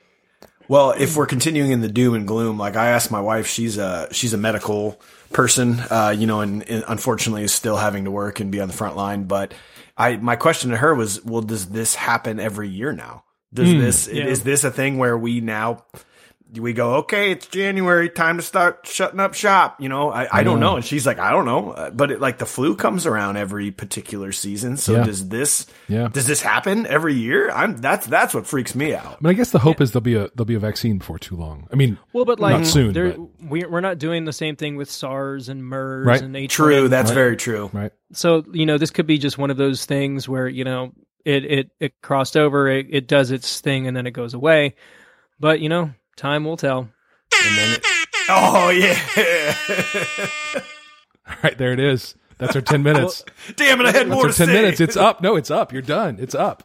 Well, 0.67 0.91
if 0.99 1.17
we're 1.17 1.27
continuing 1.27 1.71
in 1.71 1.81
the 1.81 1.89
doom 1.89 2.15
and 2.15 2.27
gloom, 2.27 2.59
like 2.59 2.77
I 2.77 2.89
asked 2.89 3.11
my 3.11 3.21
wife, 3.21 3.47
she's 3.47 3.79
a 3.79 4.09
she's 4.13 4.35
a 4.35 4.39
medical 4.39 5.01
person, 5.33 5.81
uh, 5.91 6.15
you 6.17 6.27
know, 6.27 6.41
and, 6.41 6.63
and 6.69 6.85
unfortunately 6.89 7.43
is 7.45 7.53
still 7.55 7.77
having 7.77 8.05
to 8.05 8.11
work 8.11 8.41
and 8.41 8.51
be 8.51 8.61
on 8.61 8.69
the 8.69 8.75
front 8.75 8.97
line. 8.97 9.25
But 9.25 9.55
I, 9.97 10.17
my 10.17 10.37
question 10.37 10.71
to 10.71 10.77
her 10.77 10.95
was, 10.95 11.25
well, 11.25 11.43
does 11.43 11.67
this 11.69 11.95
happen 11.95 12.39
every 12.41 12.69
year 12.69 12.93
now? 12.93 13.25
Does 13.53 13.71
this 13.73 14.09
Yeah. 14.09 14.27
is 14.27 14.43
this 14.43 14.63
a 14.65 14.71
thing 14.71 14.99
where 14.99 15.17
we 15.17 15.41
now 15.41 15.85
we 16.57 16.73
go, 16.73 16.95
okay, 16.97 17.31
it's 17.33 17.47
January, 17.47 18.09
time 18.09 18.39
to 18.39 18.43
start 18.43 18.87
shutting 18.87 19.21
up 19.21 19.35
shop. 19.35 19.81
You 19.81 19.89
know, 19.91 20.11
I, 20.11 20.39
I 20.39 20.43
don't 20.43 20.61
know. 20.61 20.77
And 20.77 20.85
she's 20.85 21.07
like, 21.07 21.19
I 21.19 21.31
don't 21.31 21.45
know, 21.45 21.73
Uh, 21.73 21.91
but 21.91 22.11
it, 22.11 22.21
like 22.21 22.39
the 22.39 22.47
flu 22.47 22.75
comes 22.75 23.05
around 23.05 23.37
every 23.37 23.71
particular 23.71 24.33
season. 24.33 24.79
So 24.79 24.95
Yeah. 24.95 25.05
does 25.05 25.29
this, 25.29 25.67
Yeah. 25.89 26.09
does 26.11 26.27
this 26.27 26.41
happen 26.41 26.87
every 26.87 27.13
year? 27.15 27.51
I'm 27.51 27.77
that's 27.77 28.07
that's 28.07 28.33
what 28.33 28.47
freaks 28.47 28.75
me 28.75 28.95
out. 28.95 29.05
I 29.07 29.17
mean, 29.21 29.31
I 29.31 29.33
guess 29.35 29.51
the 29.51 29.59
hope 29.59 29.81
is 29.83 29.93
there'll 29.93 30.01
be 30.03 30.15
a 30.15 30.29
there'll 30.35 30.47
be 30.47 30.55
a 30.55 30.59
vaccine 30.59 30.99
before 30.99 31.19
too 31.19 31.37
long. 31.37 31.69
I 31.73 31.77
mean, 31.77 31.99
Well, 32.15 32.25
but 32.25 32.41
like 32.41 32.57
Not 32.57 32.67
soon, 32.67 32.93
there- 32.95 33.11
but- 33.11 33.29
we, 33.51 33.65
we're 33.67 33.81
not 33.83 33.99
doing 33.99 34.25
the 34.25 34.33
same 34.33 34.57
thing 34.57 34.77
with 34.77 34.91
SARS 34.91 35.49
and 35.51 35.63
MERS 35.65 36.07
Right. 36.07 36.23
and 36.23 36.35
H1N1. 36.35 36.49
True, 36.49 36.89
that's 36.89 37.11
very 37.11 37.37
true. 37.37 37.69
right? 37.75 37.93
so 38.13 38.43
you 38.55 38.65
know 38.65 38.79
this 38.79 38.91
could 38.91 39.07
be 39.07 39.19
just 39.19 39.37
one 39.37 39.51
of 39.51 39.59
those 39.59 39.85
things 39.85 40.27
where 40.27 40.49
you 40.49 40.65
know 40.65 40.93
it 41.27 41.45
it 41.45 41.71
it 41.79 41.93
crossed 42.01 42.39
over 42.39 42.67
it, 42.69 42.87
it 42.89 43.07
does 43.07 43.31
its 43.31 43.61
thing 43.61 43.87
and 43.87 43.95
then 43.95 44.07
it 44.07 44.13
goes 44.13 44.33
away 44.33 44.75
but 45.39 45.61
you 45.61 45.69
know 45.69 45.91
time 46.19 46.45
will 46.45 46.57
tell 46.59 46.81
And 46.81 47.57
then 47.59 47.73
it, 47.77 47.85
oh 48.29 48.71
yeah, 48.71 50.63
All 51.29 51.35
right, 51.43 51.59
there 51.59 51.73
it 51.73 51.81
is. 51.81 52.15
That's 52.39 52.55
our 52.57 52.63
ten 52.63 52.83
minutes. 52.83 53.25
damn 53.57 53.81
it! 53.81 53.87
I 53.87 53.93
had 53.93 53.95
That's 54.07 54.09
more 54.11 54.27
our 54.27 54.31
to 54.31 54.37
ten 54.37 54.47
say. 54.47 54.53
minutes. 54.53 54.81
It's 54.81 54.97
up. 55.09 55.21
No, 55.23 55.37
it's 55.37 55.51
up. 55.51 55.73
You're 55.73 55.83
done. 55.83 56.17
It's 56.21 56.35
up. 56.35 56.65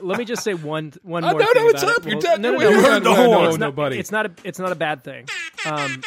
let 0.00 0.18
me 0.18 0.24
just 0.24 0.42
say 0.42 0.54
one 0.54 0.92
one 1.02 1.22
Oh, 1.24 1.30
more 1.32 1.40
no, 1.40 1.46
thing 1.52 1.62
no, 1.64 1.68
it's 1.70 1.82
up. 1.82 1.98
it. 1.98 2.06
You're 2.06 2.14
Well, 2.14 2.20
done. 2.22 2.42
no, 2.42 2.50
no, 2.52 2.58
Wait, 2.58 2.64
no, 2.64 2.70
you 2.70 2.76
no, 2.82 2.82
heard 2.90 3.04
the 3.04 3.10
no, 3.10 3.14
horn. 3.16 3.30
no, 3.30 3.48
it's 3.48 3.58
no, 3.58 3.66
not, 3.66 3.76
buddy. 3.76 3.98
it's 3.98 4.10
not 4.10 4.26
a 4.26 4.32
it's 4.42 4.58
not 4.58 4.72
a 4.72 4.74
bad 4.74 5.04
thing 5.04 5.26
um 5.66 6.02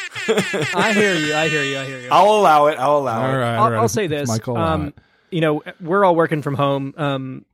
i 0.76 0.92
hear 0.94 1.16
you 1.16 1.34
i 1.34 1.48
hear 1.48 1.64
you 1.64 1.78
i 1.80 1.86
hear 1.86 2.00
you 2.02 2.10
I'll 2.12 2.32
allow 2.36 2.68
it. 2.68 2.78
I'll 2.78 2.98
allow 2.98 3.22
All 3.26 3.34
it. 3.34 3.38
right, 3.38 3.56
all 3.56 3.66
I'll, 3.66 3.72
right. 3.72 3.80
I'll 3.80 3.88
say 3.88 4.08
this. 4.08 4.28
Michael. 4.28 4.58
um, 4.58 4.94
you 5.32 5.42
know, 5.42 5.64
we're 5.80 6.04
all 6.04 6.16
working 6.16 6.42
from 6.42 6.56
home, 6.56 6.94
um, 6.98 7.46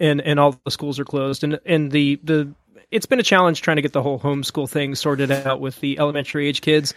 and 0.00 0.20
and 0.20 0.38
all 0.40 0.58
the 0.64 0.70
schools 0.70 0.98
are 0.98 1.04
closed, 1.04 1.44
and 1.44 1.60
and 1.64 1.90
the 1.92 2.18
the 2.24 2.52
it's 2.90 3.06
been 3.06 3.20
a 3.20 3.22
challenge 3.24 3.62
trying 3.62 3.76
to 3.76 3.82
get 3.82 3.92
the 3.92 4.02
whole 4.02 4.18
homeschool 4.18 4.68
thing 4.68 4.94
sorted 4.94 5.30
out 5.30 5.60
with 5.60 5.80
the 5.80 5.98
elementary 5.98 6.48
age 6.48 6.60
kids. 6.60 6.94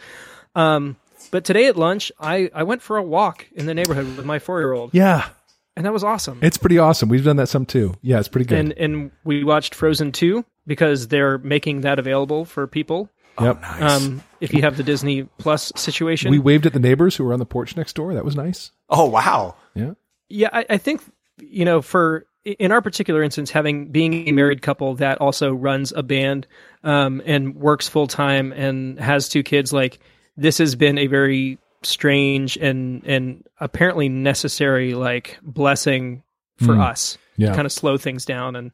Um, 0.55 0.97
but 1.31 1.45
today 1.45 1.65
at 1.65 1.77
lunch, 1.77 2.12
I 2.19 2.50
I 2.53 2.63
went 2.63 2.81
for 2.81 2.97
a 2.97 3.03
walk 3.03 3.47
in 3.53 3.65
the 3.65 3.73
neighborhood 3.73 4.17
with 4.17 4.25
my 4.25 4.39
four 4.39 4.59
year 4.59 4.73
old, 4.73 4.91
yeah, 4.93 5.29
and 5.75 5.85
that 5.85 5.93
was 5.93 6.03
awesome. 6.03 6.39
it's 6.41 6.57
pretty 6.57 6.77
awesome. 6.77 7.09
We've 7.09 7.23
done 7.23 7.38
that 7.38 7.47
some 7.47 7.65
too. 7.65 7.95
Yeah, 8.01 8.19
it's 8.19 8.27
pretty 8.27 8.45
good. 8.45 8.59
and 8.59 8.73
and 8.73 9.12
we 9.23 9.43
watched 9.43 9.73
Frozen 9.75 10.12
two 10.12 10.45
because 10.67 11.07
they're 11.07 11.38
making 11.39 11.81
that 11.81 12.00
available 12.00 12.45
for 12.45 12.67
people. 12.67 13.09
yep. 13.41 13.59
Nice. 13.62 13.81
Um, 14.03 14.23
if 14.41 14.53
you 14.53 14.62
have 14.62 14.77
the 14.77 14.83
Disney 14.83 15.23
Plus 15.39 15.71
situation, 15.75 16.29
We 16.31 16.39
waved 16.39 16.65
at 16.65 16.73
the 16.73 16.79
neighbors 16.79 17.15
who 17.15 17.23
were 17.23 17.33
on 17.33 17.39
the 17.39 17.45
porch 17.45 17.75
next 17.75 17.93
door. 17.93 18.13
That 18.13 18.25
was 18.25 18.35
nice. 18.35 18.71
oh 18.89 19.05
wow. 19.09 19.55
Yeah. 19.75 19.93
Yeah, 20.29 20.50
I, 20.53 20.65
I 20.71 20.77
think 20.77 21.01
you 21.39 21.65
know, 21.65 21.81
for 21.81 22.25
in 22.45 22.71
our 22.71 22.81
particular 22.81 23.23
instance, 23.23 23.51
having 23.51 23.88
being 23.89 24.27
a 24.27 24.31
married 24.31 24.62
couple 24.62 24.95
that 24.95 25.19
also 25.21 25.53
runs 25.53 25.91
a 25.93 26.03
band 26.03 26.45
um, 26.83 27.21
and 27.25 27.55
works 27.55 27.88
full 27.88 28.07
time 28.07 28.51
and 28.51 29.00
has 29.00 29.29
two 29.29 29.43
kids, 29.43 29.71
like 29.71 30.00
this 30.35 30.57
has 30.57 30.75
been 30.75 30.97
a 30.97 31.07
very 31.07 31.57
strange 31.83 32.57
and 32.57 33.03
and 33.05 33.43
apparently 33.59 34.09
necessary 34.09 34.93
like 34.93 35.38
blessing 35.41 36.23
for 36.57 36.79
us 36.79 37.17
Yeah. 37.38 37.50
to 37.50 37.55
kind 37.55 37.65
of 37.65 37.71
slow 37.71 37.97
things 37.97 38.25
down. 38.25 38.55
And 38.55 38.71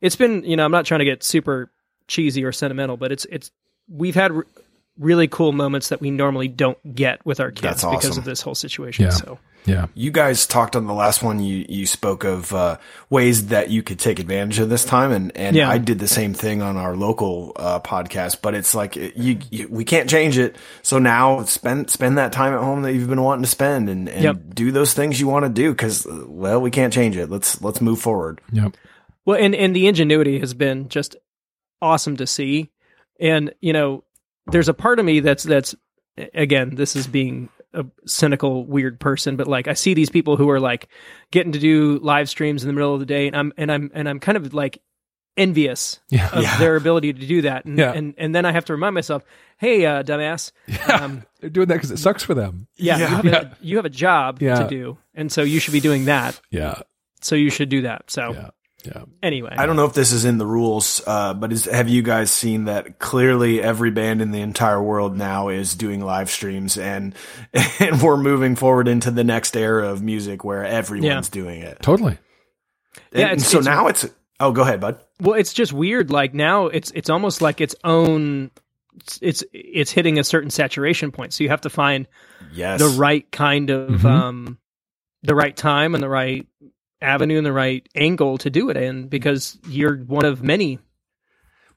it's 0.00 0.16
been, 0.16 0.42
you 0.44 0.56
know, 0.56 0.64
I'm 0.64 0.70
not 0.72 0.86
trying 0.86 1.00
to 1.00 1.04
get 1.04 1.22
super 1.22 1.70
cheesy 2.08 2.44
or 2.44 2.52
sentimental, 2.52 2.96
but 2.96 3.12
it's 3.12 3.24
it's 3.26 3.50
we've 3.88 4.14
had. 4.14 4.32
r 4.32 4.44
Really 4.98 5.28
cool 5.28 5.52
moments 5.52 5.90
that 5.90 6.00
we 6.00 6.10
normally 6.10 6.48
don't 6.48 6.78
get 6.94 7.20
with 7.26 7.38
our 7.38 7.50
kids 7.50 7.60
That's 7.60 7.84
because 7.84 8.16
of 8.16 8.24
this 8.24 8.40
whole 8.40 8.54
situation. 8.54 9.04
Yeah. 9.04 9.10
So 9.10 9.38
Yeah. 9.66 9.86
You 9.94 10.10
guys 10.10 10.46
talked 10.46 10.76
on 10.76 10.86
the 10.86 10.94
last 10.94 11.22
one. 11.22 11.40
You 11.40 11.66
you 11.68 11.86
spoke 11.86 12.24
of 12.24 12.52
uh, 12.52 12.78
ways 13.10 13.48
that 13.48 13.68
you 13.70 13.82
could 13.82 13.98
take 13.98 14.18
advantage 14.18 14.58
of 14.58 14.68
this 14.70 14.84
time, 14.84 15.12
and 15.12 15.36
and 15.36 15.56
Yeah. 15.56 15.68
I 15.68 15.78
did 15.78 15.98
the 15.98 16.08
same 16.08 16.32
thing 16.34 16.62
on 16.62 16.76
our 16.76 16.96
local 16.96 17.52
uh, 17.56 17.80
podcast. 17.80 18.40
But 18.42 18.54
it's 18.54 18.74
like 18.74 18.96
you, 18.96 19.38
you 19.50 19.68
we 19.68 19.84
can't 19.84 20.08
change 20.08 20.38
it. 20.38 20.56
So 20.82 20.98
now 20.98 21.42
spend 21.44 21.90
spend 21.90 22.16
that 22.18 22.32
time 22.32 22.52
at 22.54 22.60
home 22.60 22.82
that 22.82 22.92
you've 22.94 23.08
been 23.08 23.22
wanting 23.22 23.42
to 23.42 23.50
spend, 23.50 23.88
and, 23.90 24.08
and 24.08 24.22
Yep. 24.22 24.36
do 24.54 24.70
those 24.72 24.94
things 24.94 25.20
you 25.20 25.26
want 25.26 25.44
to 25.44 25.50
do. 25.50 25.70
Because 25.72 26.06
well, 26.26 26.60
we 26.60 26.70
can't 26.70 26.92
change 26.92 27.16
it. 27.16 27.28
Let's 27.28 27.60
let's 27.60 27.80
move 27.80 28.00
forward. 28.00 28.40
Yep. 28.52 28.76
Well, 29.24 29.38
and 29.38 29.54
and 29.54 29.74
the 29.74 29.88
ingenuity 29.88 30.38
has 30.38 30.54
been 30.54 30.88
just 30.88 31.16
awesome 31.82 32.16
to 32.18 32.26
see, 32.26 32.70
and 33.18 33.52
you 33.60 33.72
know, 33.72 34.04
there's 34.46 34.68
a 34.68 34.74
part 34.74 35.00
of 35.00 35.04
me 35.04 35.18
that's 35.20 35.42
that's 35.42 35.74
again, 36.32 36.74
this 36.76 36.94
is 36.96 37.06
being 37.06 37.48
a 37.76 37.86
cynical, 38.06 38.64
weird 38.64 38.98
person, 38.98 39.36
but 39.36 39.46
like 39.46 39.68
I 39.68 39.74
see 39.74 39.94
these 39.94 40.10
people 40.10 40.36
who 40.36 40.50
are 40.50 40.58
like 40.60 40.88
getting 41.30 41.52
to 41.52 41.58
do 41.58 41.98
live 42.02 42.28
streams 42.28 42.62
in 42.62 42.66
the 42.68 42.72
middle 42.72 42.94
of 42.94 43.00
the 43.00 43.06
day, 43.06 43.26
and 43.28 43.36
I'm 43.36 43.52
and 43.56 43.70
I'm 43.70 43.90
and 43.94 44.08
I'm 44.08 44.18
kind 44.20 44.36
of 44.36 44.52
like 44.54 44.80
envious 45.36 46.00
Yeah. 46.08 46.30
of 46.32 46.42
Yeah. 46.42 46.58
their 46.58 46.76
ability 46.76 47.12
to 47.12 47.26
do 47.26 47.42
that, 47.42 47.64
and 47.66 47.78
Yeah. 47.78 47.92
and 47.92 48.14
and 48.16 48.34
then 48.34 48.44
I 48.44 48.52
have 48.52 48.64
to 48.66 48.72
remind 48.72 48.94
myself, 48.94 49.22
hey, 49.58 49.84
uh, 49.84 50.02
dumbass, 50.02 50.52
um, 50.90 51.22
They're 51.40 51.50
doing 51.50 51.68
that 51.68 51.74
because 51.74 51.90
it 51.90 51.98
sucks 51.98 52.22
for 52.22 52.34
them. 52.34 52.66
yeah. 52.76 52.98
You, 52.98 53.06
have 53.06 53.26
a, 53.26 53.56
you 53.60 53.76
have 53.76 53.84
a 53.84 53.90
job 53.90 54.38
to 54.40 54.66
do, 54.68 54.98
and 55.14 55.30
so 55.30 55.42
you 55.42 55.60
should 55.60 55.72
be 55.72 55.80
doing 55.80 56.06
that. 56.06 56.40
Yeah. 56.50 56.80
So 57.20 57.34
you 57.34 57.50
should 57.50 57.68
do 57.68 57.82
that. 57.82 58.10
So 58.10 58.52
Yeah. 58.86 58.92
Yeah. 58.96 59.04
anyway, 59.22 59.54
I 59.56 59.66
don't 59.66 59.76
know 59.76 59.84
if 59.84 59.92
this 59.94 60.12
is 60.12 60.24
in 60.24 60.38
the 60.38 60.46
rules, 60.46 61.02
uh, 61.06 61.34
but 61.34 61.52
is, 61.52 61.64
have 61.66 61.88
you 61.88 62.02
guys 62.02 62.30
seen 62.30 62.64
that 62.66 62.98
clearly 62.98 63.60
every 63.62 63.90
band 63.90 64.22
in 64.22 64.30
the 64.30 64.40
entire 64.40 64.82
world 64.82 65.16
now 65.16 65.48
is 65.48 65.74
doing 65.74 66.00
live 66.04 66.30
streams 66.30 66.78
and 66.78 67.14
and 67.80 68.00
we're 68.02 68.16
moving 68.16 68.56
forward 68.56 68.88
into 68.88 69.10
the 69.10 69.24
next 69.24 69.56
era 69.56 69.88
of 69.90 70.02
music 70.02 70.44
where 70.44 70.64
everyone's 70.64 71.28
doing 71.28 71.60
it. 71.62 71.78
Totally. 71.82 72.18
Yeah, 73.12 73.28
And 73.28 73.32
it's- 73.38 73.48
so 73.50 73.58
it's- 73.58 73.64
now 73.66 73.88
it's 73.88 74.06
oh 74.40 74.52
go 74.52 74.62
ahead, 74.62 74.80
bud. 74.80 75.00
Well, 75.20 75.34
it's 75.38 75.52
just 75.52 75.72
weird. 75.72 76.10
Like 76.10 76.34
now, 76.34 76.66
it's 76.66 76.90
it's 76.94 77.08
almost 77.10 77.40
like 77.42 77.60
its 77.60 77.74
own. 77.84 78.50
It's 78.96 79.18
it's, 79.22 79.44
it's 79.52 79.90
hitting 79.90 80.18
a 80.18 80.24
certain 80.24 80.50
saturation 80.50 81.10
point. 81.12 81.32
So 81.34 81.42
you 81.44 81.50
have 81.50 81.62
to 81.62 81.70
find 81.70 82.06
Yes. 82.52 82.80
the 82.80 82.88
right 82.98 83.30
kind 83.30 83.70
of 83.70 83.90
Mhm. 84.00 84.04
um, 84.04 84.58
the 85.22 85.34
right 85.34 85.56
time 85.56 85.94
and 85.94 86.02
the 86.02 86.08
right 86.08 86.46
avenue 87.00 87.36
and 87.38 87.46
the 87.46 87.52
right 87.52 87.86
angle 87.94 88.38
to 88.38 88.50
do 88.50 88.70
it 88.70 88.76
in 88.76 89.08
because 89.08 89.58
you're 89.68 89.96
one 89.96 90.24
of 90.24 90.42
many. 90.42 90.78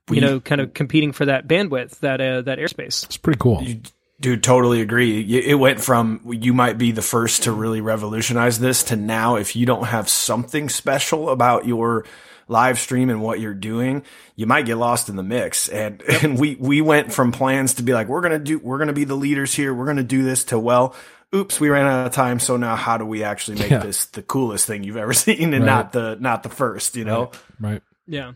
We- 0.08 0.18
You 0.18 0.22
know, 0.22 0.40
kind 0.40 0.60
of 0.62 0.74
competing 0.74 1.12
for 1.12 1.26
that 1.26 1.48
bandwidth, 1.48 2.00
that 2.00 2.20
uh, 2.20 2.42
that 2.42 2.58
airspace. 2.60 3.04
It's 3.06 3.18
pretty 3.18 3.40
cool. 3.40 3.62
You- 3.62 3.82
Dude, 4.22 4.44
totally 4.44 4.82
agree. 4.82 5.22
It 5.22 5.56
went 5.56 5.80
from 5.80 6.20
you 6.30 6.54
might 6.54 6.78
be 6.78 6.92
the 6.92 7.02
first 7.02 7.44
to 7.44 7.54
really 7.54 7.80
revolutionize 7.80 8.60
this 8.60 8.84
to 8.86 8.98
now, 8.98 9.38
if 9.38 9.56
you 9.56 9.66
don't 9.66 9.86
have 9.86 10.10
something 10.10 10.68
special 10.68 11.30
about 11.30 11.66
your 11.66 12.04
live 12.50 12.80
stream 12.80 13.10
and 13.10 13.22
what 13.22 13.40
you're 13.40 13.54
doing, 13.54 14.04
you 14.36 14.46
might 14.46 14.66
get 14.66 14.76
lost 14.76 15.08
in 15.08 15.16
the 15.16 15.24
mix. 15.24 15.70
And, 15.70 16.02
and 16.22 16.38
we, 16.38 16.58
we 16.60 16.82
went 16.82 17.14
from 17.14 17.32
plans 17.32 17.76
to 17.76 17.84
be 17.84 17.94
like, 17.94 18.10
we're 18.10 18.20
going 18.20 18.34
to 18.34 18.40
do, 18.40 18.60
we're 18.60 18.78
going 18.78 18.88
to 18.88 18.94
be 18.94 19.06
the 19.06 19.16
leaders 19.16 19.54
here. 19.54 19.74
We're 19.74 19.86
going 19.86 19.96
to 19.96 20.04
do 20.04 20.22
this 20.24 20.44
to, 20.46 20.60
well, 20.60 20.96
oops, 21.34 21.60
we 21.60 21.70
ran 21.70 21.86
out 21.86 22.08
of 22.08 22.14
time. 22.14 22.40
So 22.40 22.58
now 22.58 22.76
how 22.76 22.98
do 22.98 23.06
we 23.06 23.24
actually 23.24 23.60
make 23.60 23.70
Yeah. 23.72 23.80
this 23.80 24.06
the 24.06 24.22
coolest 24.24 24.66
thing 24.66 24.84
you've 24.84 24.98
ever 24.98 25.14
seen 25.26 25.54
and 25.54 25.64
Right. 25.64 25.72
not 25.72 25.92
the, 25.92 26.18
not 26.20 26.44
the 26.44 26.50
first, 26.50 26.96
you 26.96 27.06
know? 27.06 27.32
Right. 27.60 27.82
Yeah. 28.08 28.34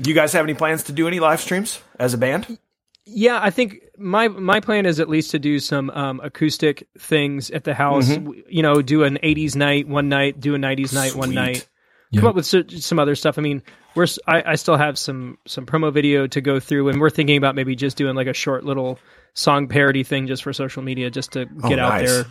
Do 0.00 0.08
you 0.08 0.14
guys 0.14 0.32
have 0.32 0.44
any 0.44 0.54
plans 0.54 0.84
to 0.84 0.92
do 0.92 1.06
any 1.08 1.20
live 1.20 1.40
streams 1.40 1.80
as 1.98 2.14
a 2.14 2.18
band? 2.18 2.58
Yeah, 3.04 3.40
I 3.42 3.50
think 3.50 3.80
my 3.98 4.28
my 4.28 4.60
plan 4.60 4.86
is 4.86 5.00
at 5.00 5.08
least 5.08 5.32
to 5.32 5.38
do 5.40 5.58
some 5.58 5.90
um, 5.90 6.20
acoustic 6.22 6.86
things 6.98 7.50
at 7.50 7.64
the 7.64 7.74
house. 7.74 8.08
Mm-hmm. 8.08 8.32
You 8.48 8.62
know, 8.62 8.82
do 8.82 9.02
an 9.02 9.18
'80s 9.22 9.56
night 9.56 9.88
one 9.88 10.08
night, 10.08 10.38
do 10.38 10.54
a 10.54 10.58
'90s 10.58 10.94
night 10.94 11.16
one 11.16 11.34
night. 11.34 11.66
Yeah. 12.10 12.20
Come 12.20 12.28
up 12.30 12.34
with 12.34 12.46
some 12.82 12.98
other 12.98 13.14
stuff. 13.14 13.38
I 13.38 13.42
mean, 13.42 13.62
we're—I 13.94 14.56
still 14.56 14.76
have 14.76 14.98
some 14.98 15.38
some 15.46 15.64
promo 15.64 15.92
video 15.92 16.26
to 16.26 16.40
go 16.40 16.58
through, 16.58 16.88
and 16.88 17.00
we're 17.00 17.10
thinking 17.10 17.36
about 17.36 17.54
maybe 17.54 17.76
just 17.76 17.96
doing 17.96 18.16
like 18.16 18.26
a 18.26 18.32
short 18.34 18.64
little 18.64 18.98
song 19.34 19.68
parody 19.68 20.02
thing 20.02 20.26
just 20.26 20.42
for 20.42 20.52
social 20.52 20.82
media, 20.82 21.08
just 21.10 21.32
to 21.32 21.44
get 21.46 21.78
out 21.78 21.92
Oh, 21.92 21.96
nice. 21.98 22.10
there. 22.10 22.24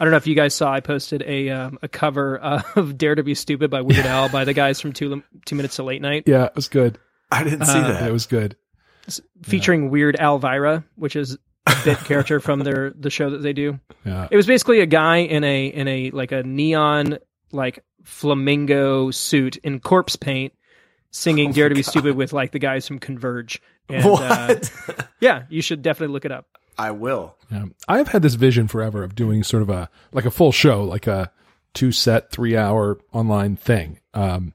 I 0.00 0.04
don't 0.04 0.10
know 0.10 0.16
if 0.16 0.26
you 0.26 0.34
guys 0.34 0.52
saw. 0.54 0.72
I 0.72 0.80
posted 0.80 1.22
a 1.22 1.50
um, 1.50 1.78
a 1.80 1.86
cover 1.88 2.36
of 2.38 2.98
"Dare 2.98 3.14
to 3.14 3.22
Be 3.22 3.34
Stupid" 3.36 3.70
by 3.70 3.82
Weird 3.82 4.04
Al 4.04 4.28
by 4.28 4.44
the 4.44 4.52
guys 4.52 4.80
from 4.80 4.92
Two 4.92 5.22
Two 5.44 5.54
Minutes 5.54 5.76
to 5.76 5.84
Late 5.84 6.02
Night, 6.02 6.24
Yeah, 6.26 6.46
it 6.46 6.56
was 6.56 6.68
good. 6.68 6.98
I 7.30 7.44
didn't 7.44 7.66
see 7.66 7.78
Uh, 7.78 7.86
that. 7.92 8.08
It 8.08 8.12
was 8.12 8.26
good. 8.26 8.56
featuring 9.42 9.90
Weird 9.90 10.16
Alvira, 10.18 10.84
which 10.96 11.14
is 11.16 11.38
a 11.66 11.76
bit 11.84 11.98
character 12.04 12.40
from 12.40 12.60
their 12.60 12.90
the 12.90 13.10
show 13.10 13.30
that 13.30 13.42
they 13.42 13.52
do. 13.52 13.78
Yeah. 14.04 14.26
It 14.30 14.36
was 14.36 14.46
basically 14.46 14.80
a 14.80 14.86
guy 14.86 15.18
in 15.18 15.44
a 15.44 15.66
in 15.66 15.86
a 15.88 16.10
like 16.10 16.32
a 16.32 16.42
neon 16.42 17.18
like 17.52 17.84
flamingo 18.04 19.10
suit 19.10 19.56
in 19.58 19.80
corpse 19.80 20.16
paint 20.16 20.52
singing 21.10 21.50
Oh 21.50 21.52
Dare 21.52 21.64
my 21.66 21.68
to 21.70 21.74
Be 21.74 21.82
God. 21.82 21.90
Stupid 21.90 22.16
with 22.16 22.32
like 22.32 22.52
the 22.52 22.58
guys 22.58 22.86
from 22.86 22.98
Converge. 22.98 23.60
And 23.88 24.04
what? 24.04 24.22
uh 24.88 24.94
yeah, 25.20 25.44
you 25.48 25.62
should 25.62 25.82
definitely 25.82 26.12
look 26.12 26.24
it 26.24 26.32
up. 26.32 26.46
I 26.78 26.90
will. 26.90 27.36
Yeah. 27.50 27.66
I've 27.86 28.08
had 28.08 28.22
this 28.22 28.34
vision 28.34 28.66
forever 28.66 29.04
of 29.04 29.14
doing 29.14 29.42
sort 29.42 29.62
of 29.62 29.70
a 29.70 29.90
like 30.12 30.24
a 30.24 30.30
full 30.30 30.52
show, 30.52 30.84
like 30.84 31.06
a 31.06 31.30
two 31.74 31.92
set, 31.92 32.30
three 32.30 32.56
hour 32.56 32.98
online 33.12 33.56
thing. 33.56 34.00
Um, 34.14 34.54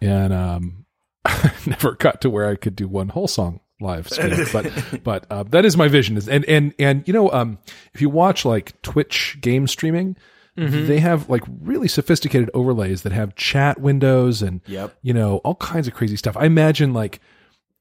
and 0.00 0.32
um, 0.32 0.86
never 1.66 1.92
got 1.92 2.20
to 2.22 2.30
where 2.30 2.48
I 2.48 2.56
could 2.56 2.76
do 2.76 2.88
one 2.88 3.08
whole 3.08 3.28
song 3.28 3.60
live 3.80 4.08
stream, 4.08 4.46
but 4.52 4.70
but 5.04 5.26
uh, 5.30 5.42
that 5.44 5.64
is 5.64 5.76
my 5.76 5.88
vision. 5.88 6.16
Is 6.16 6.28
and 6.28 6.44
and 6.46 6.74
and 6.78 7.06
you 7.06 7.12
know, 7.12 7.30
um, 7.32 7.58
if 7.92 8.00
you 8.00 8.08
watch 8.08 8.44
like 8.44 8.80
Twitch 8.82 9.38
game 9.40 9.66
streaming, 9.66 10.16
they 10.56 11.00
have 11.00 11.28
like 11.28 11.42
really 11.60 11.88
sophisticated 11.88 12.48
overlays 12.54 13.02
that 13.02 13.12
have 13.12 13.34
chat 13.34 13.80
windows 13.80 14.40
and 14.42 14.60
Yep. 14.66 14.96
you 15.02 15.12
know 15.12 15.38
all 15.38 15.56
kinds 15.56 15.88
of 15.88 15.94
crazy 15.94 16.16
stuff. 16.16 16.36
I 16.36 16.46
imagine 16.46 16.92
like 16.94 17.20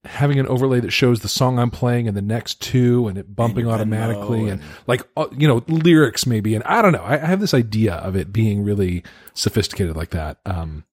having 0.05 0.37
an 0.37 0.45
overlay 0.47 0.81
that 0.81 0.91
shows 0.91 1.21
the 1.21 1.29
song 1.29 1.57
I'm 1.59 1.71
playing 1.71 2.07
and 2.09 2.17
the 2.17 2.21
next 2.21 2.59
two 2.61 3.07
and 3.07 3.17
it 3.17 3.35
bumping 3.35 3.65
your 3.65 3.73
automatically 3.73 4.41
Venmo 4.41 4.51
and, 4.53 4.61
like 4.85 5.01
uh, 5.15 5.27
you 5.37 5.47
know 5.47 5.63
lyrics 5.67 6.25
maybe 6.25 6.55
and 6.55 6.63
I 6.65 6.81
don't 6.81 6.91
know. 6.91 7.03
I, 7.03 7.13
I 7.13 7.25
have 7.27 7.39
this 7.39 7.53
idea 7.53 7.93
of 7.95 8.15
it 8.15 8.33
being 8.33 8.63
really 8.63 9.03
sophisticated 9.33 9.95
like 9.95 10.09
that. 10.09 10.39
Um, 10.45 10.83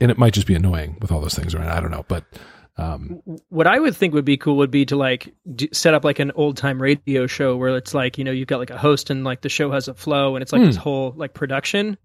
and 0.00 0.10
it 0.10 0.18
might 0.18 0.34
just 0.34 0.46
be 0.46 0.54
annoying 0.54 0.98
with 1.00 1.10
all 1.10 1.20
those 1.22 1.34
things 1.34 1.54
around. 1.54 1.68
I 1.68 1.80
don't 1.80 1.90
know, 1.90 2.04
but 2.06 2.24
um, 2.80 3.20
what 3.48 3.66
I 3.66 3.78
would 3.78 3.94
think 3.96 4.14
would 4.14 4.24
be 4.24 4.36
cool 4.36 4.56
would 4.58 4.70
be 4.70 4.86
to 4.86 4.96
like 4.96 5.34
d- 5.54 5.68
set 5.72 5.94
up 5.94 6.04
like 6.04 6.18
an 6.18 6.32
old 6.34 6.56
time 6.56 6.80
radio 6.80 7.26
show 7.26 7.56
where 7.56 7.76
it's 7.76 7.92
like 7.94 8.16
you 8.18 8.24
know 8.24 8.30
you've 8.30 8.48
got 8.48 8.58
like 8.58 8.70
a 8.70 8.78
host 8.78 9.10
and 9.10 9.22
like 9.24 9.42
the 9.42 9.48
show 9.48 9.70
has 9.72 9.88
a 9.88 9.94
flow 9.94 10.34
and 10.36 10.42
it's 10.42 10.52
like 10.52 10.62
this 10.62 10.76
whole 10.76 11.12
like 11.16 11.34
production. 11.34 11.98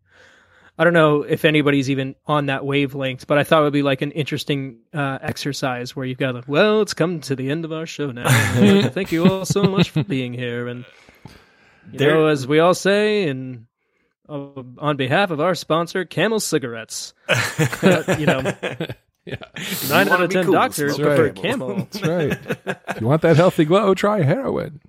I 0.77 0.84
don't 0.84 0.91
know 0.94 1.22
if 1.22 1.46
anybody's 1.46 1.89
even 1.89 2.15
on 2.27 2.48
that 2.48 2.65
wavelength, 2.65 3.27
but 3.27 3.38
I 3.38 3.46
thought 3.46 3.62
it 3.62 3.63
would 3.63 3.72
be 3.74 3.82
like 3.82 4.01
an 4.01 4.12
interesting 4.12 4.79
uh, 4.94 5.20
exercise 5.22 5.96
where 5.96 6.05
you've 6.05 6.17
got 6.17 6.36
like, 6.36 6.50
well, 6.50 6.82
it's 6.82 6.94
come 6.94 7.22
to 7.22 7.36
the 7.38 7.50
end 7.50 7.63
of 7.63 7.72
our 7.72 7.86
show 7.86 8.12
now. 8.12 8.25
I'd 8.27 8.60
like 8.74 8.84
to 8.84 8.89
Thank 8.89 9.13
you 9.13 9.25
all 9.25 9.46
so 9.46 9.63
much 9.63 9.91
for 9.91 10.03
being 10.03 10.34
here, 10.34 10.67
and 10.67 10.84
you 11.94 12.00
There- 12.00 12.12
know, 12.15 12.27
as 12.27 12.46
we 12.46 12.60
all 12.60 12.74
say, 12.74 13.29
and 13.29 13.67
uh, 14.27 14.50
on 14.79 14.98
behalf 14.98 15.32
of 15.32 15.39
our 15.39 15.55
sponsor, 15.55 16.03
Camel 16.03 16.41
Cigarettes, 16.41 17.13
uh, 17.29 18.15
you 18.20 18.25
know, 18.25 18.41
yeah, 19.34 19.36
nine 19.89 20.08
out 20.10 20.22
of 20.22 20.29
ten 20.29 20.46
cool, 20.46 20.53
doctors 20.53 20.96
smoke 20.96 21.08
a 21.08 21.15
prefer 21.15 21.29
Camel. 21.32 21.67
Camel. 21.70 21.88
that's 21.91 22.08
right. 22.08 22.77
if 22.88 22.98
you 23.01 23.08
want 23.08 23.22
that 23.24 23.36
healthy 23.38 23.65
glow, 23.65 23.94
try 23.94 24.22
heroin. 24.22 24.82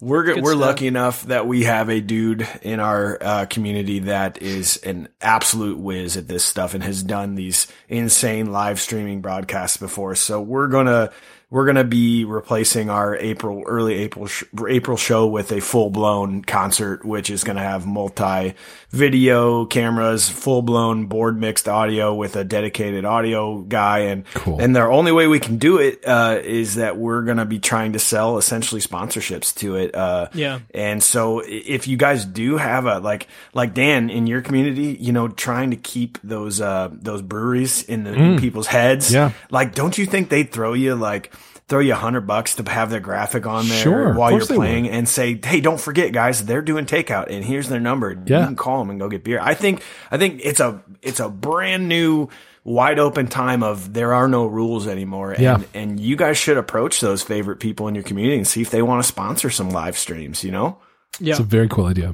We're 0.00 0.24
Good 0.24 0.42
we're 0.42 0.50
stuff. 0.50 0.60
lucky 0.60 0.88
enough 0.88 1.22
that 1.26 1.46
we 1.46 1.62
have 1.62 1.88
a 1.88 2.00
dude 2.00 2.48
in 2.62 2.80
our 2.80 3.18
uh, 3.20 3.46
community 3.46 4.00
that 4.00 4.42
is 4.42 4.78
an 4.78 5.08
absolute 5.20 5.78
whiz 5.78 6.16
at 6.16 6.26
this 6.26 6.44
stuff 6.44 6.74
and 6.74 6.82
has 6.82 7.04
done 7.04 7.36
these 7.36 7.68
insane 7.88 8.50
live 8.50 8.80
streaming 8.80 9.20
broadcasts 9.20 9.76
before. 9.76 10.16
So 10.16 10.40
we're 10.40 10.66
gonna 10.66 11.12
we're 11.52 11.66
gonna 11.66 11.84
be 11.84 12.24
replacing 12.24 12.88
our 12.88 13.14
April 13.14 13.62
early 13.66 13.94
April 13.98 14.26
sh- 14.26 14.44
April 14.68 14.96
show 14.96 15.26
with 15.26 15.52
a 15.52 15.60
full 15.60 15.90
blown 15.90 16.40
concert, 16.42 17.04
which 17.04 17.28
is 17.28 17.44
gonna 17.44 17.60
have 17.62 17.86
multi 17.86 18.54
video 18.88 19.66
cameras, 19.66 20.28
full 20.30 20.62
blown 20.62 21.06
board 21.06 21.38
mixed 21.38 21.68
audio 21.68 22.14
with 22.14 22.36
a 22.36 22.44
dedicated 22.44 23.04
audio 23.04 23.58
guy, 23.60 23.98
and 24.00 24.24
Cool. 24.34 24.60
and 24.60 24.74
the 24.74 24.80
only 24.82 25.12
way 25.12 25.26
we 25.26 25.40
can 25.40 25.58
do 25.58 25.76
it 25.78 26.02
uh, 26.06 26.38
is 26.42 26.76
that 26.76 26.96
we're 26.96 27.22
gonna 27.22 27.44
be 27.44 27.58
trying 27.58 27.92
to 27.92 27.98
sell 27.98 28.38
essentially 28.38 28.80
sponsorships 28.80 29.54
to 29.56 29.76
it. 29.76 29.94
Uh, 29.94 30.28
Yeah. 30.32 30.60
and 30.72 31.02
so 31.02 31.42
if 31.46 31.86
you 31.86 31.98
guys 31.98 32.24
do 32.24 32.56
have 32.56 32.86
a 32.86 32.98
like 32.98 33.28
like 33.52 33.74
Dan 33.74 34.08
in 34.08 34.26
your 34.26 34.40
community, 34.40 34.96
you 34.98 35.12
know, 35.12 35.28
trying 35.28 35.70
to 35.70 35.76
keep 35.76 36.16
those 36.24 36.62
uh 36.62 36.88
those 36.92 37.20
breweries 37.20 37.82
in 37.84 38.04
the 38.04 38.12
in 38.14 38.38
people's 38.38 38.68
heads, 38.68 39.10
Mm. 39.10 39.14
Yeah. 39.14 39.30
Like, 39.50 39.74
don't 39.74 39.98
you 39.98 40.06
think 40.06 40.28
they'd 40.30 40.50
throw 40.50 40.72
you 40.72 40.94
like 40.94 41.32
throw 41.72 41.80
you 41.80 41.92
a 41.94 41.96
hundred 41.96 42.26
bucks 42.26 42.54
to 42.56 42.70
have 42.70 42.90
their 42.90 43.00
graphic 43.00 43.46
on 43.46 43.66
there 43.66 43.78
Sure, 43.78 44.12
while 44.14 44.30
you're 44.30 44.44
playing 44.44 44.90
and 44.90 45.08
say, 45.08 45.40
hey, 45.42 45.62
don't 45.62 45.80
forget, 45.80 46.12
guys, 46.12 46.44
they're 46.44 46.60
doing 46.60 46.84
takeout 46.84 47.28
and 47.30 47.42
here's 47.42 47.68
their 47.70 47.80
number. 47.80 48.12
Yeah. 48.26 48.40
You 48.40 48.46
can 48.48 48.56
call 48.56 48.78
them 48.80 48.90
and 48.90 49.00
go 49.00 49.08
get 49.08 49.24
beer. 49.24 49.40
I 49.40 49.54
think 49.54 49.82
I 50.10 50.18
think 50.18 50.42
it's 50.44 50.60
a 50.60 50.82
it's 51.00 51.18
a 51.18 51.30
brand 51.30 51.88
new 51.88 52.28
wide 52.62 52.98
open 52.98 53.26
time 53.26 53.62
of 53.62 53.94
there 53.94 54.12
are 54.12 54.28
no 54.28 54.44
rules 54.44 54.86
anymore 54.86 55.32
and 55.32 55.42
Yeah. 55.42 55.62
and 55.72 55.98
you 55.98 56.14
guys 56.14 56.36
should 56.36 56.58
approach 56.58 57.00
those 57.00 57.22
favorite 57.22 57.56
people 57.58 57.88
in 57.88 57.94
your 57.94 58.04
community 58.04 58.36
and 58.36 58.46
see 58.46 58.60
if 58.60 58.68
they 58.70 58.82
want 58.82 59.02
to 59.02 59.08
sponsor 59.08 59.48
some 59.48 59.70
live 59.70 59.96
streams, 59.96 60.44
you 60.44 60.50
know? 60.52 60.76
Yeah. 61.20 61.30
It's 61.30 61.40
a 61.40 61.44
very 61.44 61.68
cool 61.68 61.86
idea. 61.86 62.12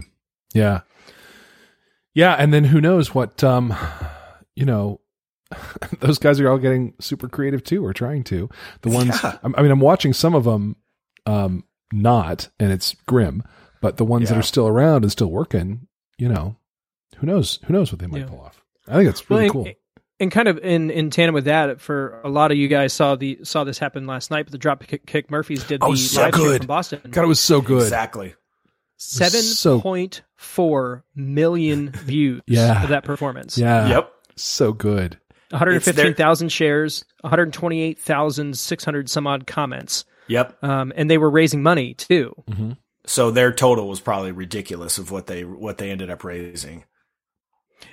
Yeah. 0.55 0.83
Yeah. 2.15 2.35
And 2.35 2.55
then 2.55 2.63
who 2.65 2.81
knows 2.81 3.13
what, 3.13 3.43
um, 3.43 3.75
you 4.55 4.65
know, 4.65 5.01
those 6.01 6.19
guys 6.19 6.41
are 6.41 6.49
all 6.51 6.59
getting 6.59 6.95
super 7.01 7.29
creative 7.29 7.63
too, 7.65 7.85
or 7.85 7.93
trying 7.95 8.25
to. 8.25 8.49
The 8.83 8.91
ones, 8.91 9.19
Yeah. 9.23 9.39
I 9.43 9.51
I 9.57 9.63
mean, 9.63 9.71
I'm 9.71 9.81
watching 9.81 10.13
some 10.13 10.35
of 10.35 10.45
them, 10.45 10.77
um, 11.27 11.65
not, 11.93 12.49
and 12.61 12.71
it's 12.73 12.95
grim, 13.07 13.43
but 13.81 13.97
the 13.97 14.05
ones 14.05 14.29
that 14.29 14.37
are 14.39 14.43
still 14.43 14.69
around 14.69 15.05
and 15.05 15.13
still 15.13 15.31
working, 15.31 15.87
you 16.19 16.29
know, 16.29 16.57
who 17.17 17.27
knows? 17.27 17.59
Who 17.67 17.73
knows 17.73 17.91
what 17.93 18.01
they 18.01 18.07
might 18.07 18.21
Yeah. 18.21 18.27
pull 18.27 18.41
off? 18.41 18.63
I 18.87 18.97
think 18.97 19.09
it's 19.09 19.29
really 19.31 19.45
Well, 19.45 19.53
cool. 19.53 19.65
and, 19.67 19.75
and 20.21 20.31
kind 20.31 20.49
of 20.49 20.59
in, 20.59 20.91
in 20.91 21.11
tandem 21.11 21.35
with 21.35 21.45
that, 21.47 21.81
for 21.81 22.21
a 22.25 22.29
lot 22.29 22.51
of 22.53 22.59
you 22.59 22.69
guys 22.69 22.93
saw 22.93 23.15
the 23.17 23.39
saw 23.43 23.65
this 23.65 23.79
happen 23.79 24.07
last 24.07 24.31
night, 24.31 24.45
but 24.45 24.53
the 24.53 24.59
Dropkick 24.59 25.07
Kick 25.07 25.31
Murphys 25.31 25.65
did 25.65 25.81
the 25.81 25.87
Oh, 25.87 25.95
so 25.95 26.21
live 26.23 26.35
stream 26.35 26.47
good. 26.47 26.59
from 26.59 26.67
Boston. 26.67 27.01
God, 27.11 27.25
it 27.25 27.27
was 27.29 27.41
so 27.41 27.61
good. 27.61 27.83
Exactly. 27.83 28.35
Seven 28.99 29.41
so- 29.43 29.81
point 29.81 30.23
four 30.37 31.05
million 31.15 31.91
views 32.05 32.43
Yeah. 32.47 32.83
of 32.83 32.89
that 32.91 33.05
performance. 33.05 33.57
Yeah. 33.57 33.89
Yep. 33.89 34.13
So 34.37 34.73
good. 34.73 35.19
One 35.51 35.59
hundred 35.59 35.83
fifteen 35.83 36.15
thousand 36.15 36.51
shares, 36.51 37.05
one 37.23 37.31
hundred 37.31 37.53
twenty 37.53 37.81
eight 37.83 37.99
thousand 37.99 38.59
six 38.59 38.85
hundred 38.85 39.09
some 39.09 39.27
odd 39.27 39.47
comments, 39.47 40.05
Yep. 40.27 40.63
um, 40.63 40.93
and 40.95 41.11
they 41.11 41.17
were 41.19 41.31
raising 41.31 41.63
money 41.63 41.95
too. 41.95 42.35
So 43.07 43.31
their 43.31 43.53
total 43.53 43.89
was 43.89 44.01
probably 44.01 44.33
ridiculous 44.33 44.99
of 44.99 45.11
what 45.11 45.27
they 45.27 45.45
what 45.45 45.79
they 45.79 45.91
ended 45.91 46.11
up 46.11 46.23
raising. 46.25 46.85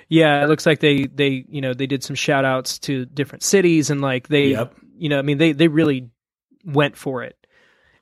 Yeah, 0.08 0.44
it 0.44 0.48
looks 0.48 0.66
like 0.66 0.80
they 0.80 1.06
they 1.06 1.44
you 1.48 1.60
know 1.62 1.72
they 1.72 1.86
did 1.86 2.04
some 2.04 2.16
shout 2.16 2.44
outs 2.44 2.78
to 2.80 3.06
different 3.06 3.42
cities 3.42 3.88
and 3.88 4.00
like 4.02 4.28
they 4.28 4.48
Yep. 4.48 4.74
you 4.98 5.08
know 5.08 5.18
I 5.18 5.22
mean 5.22 5.38
they 5.38 5.52
they 5.52 5.68
really 5.68 6.10
went 6.64 6.96
for 6.96 7.22
it, 7.22 7.36